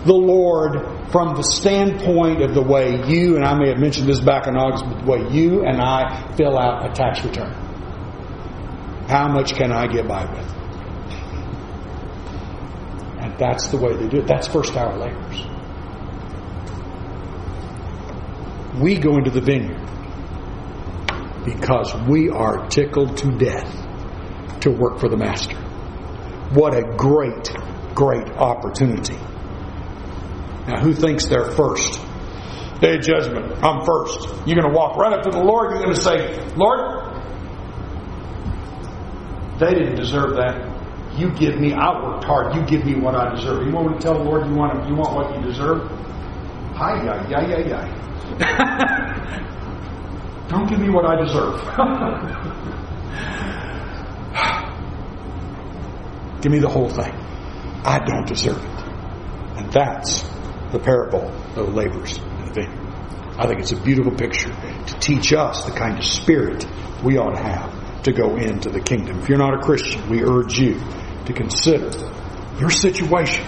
the 0.04 0.14
Lord 0.14 1.10
from 1.10 1.34
the 1.36 1.42
standpoint 1.42 2.42
of 2.42 2.54
the 2.54 2.62
way 2.62 3.06
you, 3.06 3.36
and 3.36 3.44
I 3.44 3.54
may 3.58 3.68
have 3.68 3.78
mentioned 3.78 4.08
this 4.08 4.20
back 4.20 4.46
in 4.46 4.56
August, 4.56 4.84
but 4.84 5.04
the 5.04 5.10
way 5.10 5.28
you 5.30 5.64
and 5.64 5.80
I 5.80 6.34
fill 6.36 6.58
out 6.58 6.88
a 6.88 6.92
tax 6.92 7.24
return. 7.24 7.52
How 9.08 9.28
much 9.28 9.54
can 9.54 9.72
I 9.72 9.86
get 9.86 10.08
by 10.08 10.24
with? 10.24 10.54
And 13.20 13.38
that's 13.38 13.68
the 13.68 13.76
way 13.76 13.96
they 13.96 14.08
do 14.08 14.18
it. 14.18 14.26
That's 14.26 14.48
first 14.48 14.76
hour 14.76 14.96
laborers. 14.96 15.51
We 18.82 18.98
go 18.98 19.16
into 19.16 19.30
the 19.30 19.40
vineyard 19.40 19.80
because 21.44 21.94
we 22.08 22.28
are 22.28 22.66
tickled 22.68 23.16
to 23.18 23.30
death 23.30 23.70
to 24.62 24.70
work 24.70 24.98
for 24.98 25.08
the 25.08 25.16
Master. 25.16 25.56
What 26.54 26.74
a 26.76 26.82
great, 26.96 27.48
great 27.94 28.28
opportunity. 28.30 29.16
Now, 30.66 30.80
who 30.80 30.94
thinks 30.94 31.26
they're 31.26 31.52
first? 31.52 32.00
Day 32.80 32.96
of 32.96 33.02
judgment, 33.02 33.52
I'm 33.62 33.84
first. 33.84 34.26
You're 34.46 34.60
going 34.60 34.72
to 34.72 34.76
walk 34.76 34.96
right 34.96 35.12
up 35.12 35.22
to 35.22 35.30
the 35.30 35.38
Lord. 35.38 35.70
You're 35.70 35.82
going 35.82 35.94
to 35.94 36.02
say, 36.02 36.44
Lord, 36.56 37.14
they 39.60 39.74
didn't 39.74 39.94
deserve 39.94 40.34
that. 40.36 40.70
You 41.16 41.30
give 41.30 41.60
me, 41.60 41.72
I 41.72 42.02
worked 42.02 42.24
hard. 42.24 42.56
You 42.56 42.62
give 42.62 42.84
me 42.84 42.96
what 42.96 43.14
I 43.14 43.32
deserve. 43.34 43.64
You 43.64 43.72
want 43.72 43.92
me 43.92 43.94
to 43.94 44.00
tell 44.00 44.14
the 44.14 44.24
Lord 44.24 44.46
you 44.46 44.54
want, 44.54 44.88
you 44.88 44.96
want 44.96 45.14
what 45.14 45.36
you 45.38 45.46
deserve? 45.46 45.88
Hi, 46.74 47.04
yeah, 47.04 47.28
yeah, 47.28 47.48
yeah, 47.48 47.68
yeah. 47.68 48.02
Don't 50.48 50.68
give 50.68 50.80
me 50.80 50.90
what 50.90 51.06
I 51.06 51.16
deserve. 51.16 51.54
give 56.42 56.52
me 56.52 56.58
the 56.58 56.68
whole 56.68 56.90
thing. 56.90 57.14
I 57.84 57.98
don't 58.04 58.26
deserve 58.26 58.62
it. 58.62 58.84
And 59.56 59.72
that's 59.72 60.22
the 60.72 60.78
parable 60.78 61.30
of 61.56 61.74
laborers 61.74 62.18
in 62.18 62.46
the 62.46 62.52
vineyard. 62.52 62.82
I 63.38 63.46
think 63.46 63.60
it's 63.60 63.72
a 63.72 63.80
beautiful 63.80 64.12
picture 64.12 64.50
to 64.50 64.94
teach 65.00 65.32
us 65.32 65.64
the 65.64 65.72
kind 65.72 65.96
of 65.96 66.04
spirit 66.04 66.66
we 67.02 67.16
ought 67.16 67.34
to 67.34 67.42
have 67.42 68.02
to 68.02 68.12
go 68.12 68.36
into 68.36 68.68
the 68.68 68.80
kingdom. 68.80 69.20
If 69.20 69.28
you're 69.28 69.38
not 69.38 69.54
a 69.54 69.58
Christian, 69.58 70.08
we 70.10 70.22
urge 70.22 70.58
you 70.58 70.78
to 71.24 71.32
consider 71.32 71.90
your 72.58 72.70
situation. 72.70 73.46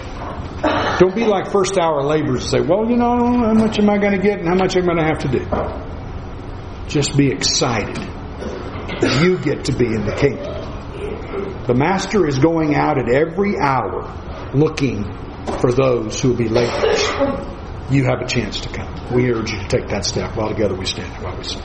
Don't 0.99 1.15
be 1.15 1.25
like 1.25 1.51
first 1.51 1.77
hour 1.77 2.03
laborers 2.03 2.43
and 2.43 2.51
say, 2.51 2.61
well, 2.61 2.89
you 2.89 2.95
know, 2.95 3.17
how 3.17 3.53
much 3.53 3.79
am 3.79 3.89
I 3.89 3.97
going 3.97 4.13
to 4.13 4.21
get 4.21 4.39
and 4.39 4.47
how 4.47 4.55
much 4.55 4.75
am 4.77 4.83
I 4.83 4.93
going 4.93 4.97
to 4.97 5.03
have 5.03 5.19
to 5.19 5.27
do? 5.27 6.87
Just 6.87 7.17
be 7.17 7.31
excited. 7.31 7.95
That 7.95 9.21
you 9.23 9.37
get 9.39 9.65
to 9.65 9.73
be 9.73 9.87
in 9.87 10.05
the 10.05 10.15
kingdom. 10.15 11.65
The 11.65 11.73
master 11.73 12.27
is 12.27 12.39
going 12.39 12.75
out 12.75 12.97
at 12.97 13.13
every 13.13 13.57
hour 13.59 14.13
looking 14.53 15.03
for 15.59 15.71
those 15.71 16.21
who 16.21 16.29
will 16.29 16.37
be 16.37 16.47
laborers. 16.47 17.03
You 17.89 18.05
have 18.05 18.21
a 18.21 18.27
chance 18.27 18.61
to 18.61 18.69
come. 18.69 19.13
We 19.13 19.31
urge 19.31 19.51
you 19.51 19.59
to 19.59 19.67
take 19.67 19.87
that 19.89 20.05
step 20.05 20.35
while 20.35 20.49
together 20.49 20.75
we 20.75 20.85
stand 20.85 21.11
while 21.23 21.35
we 21.37 21.43
sing. 21.43 21.61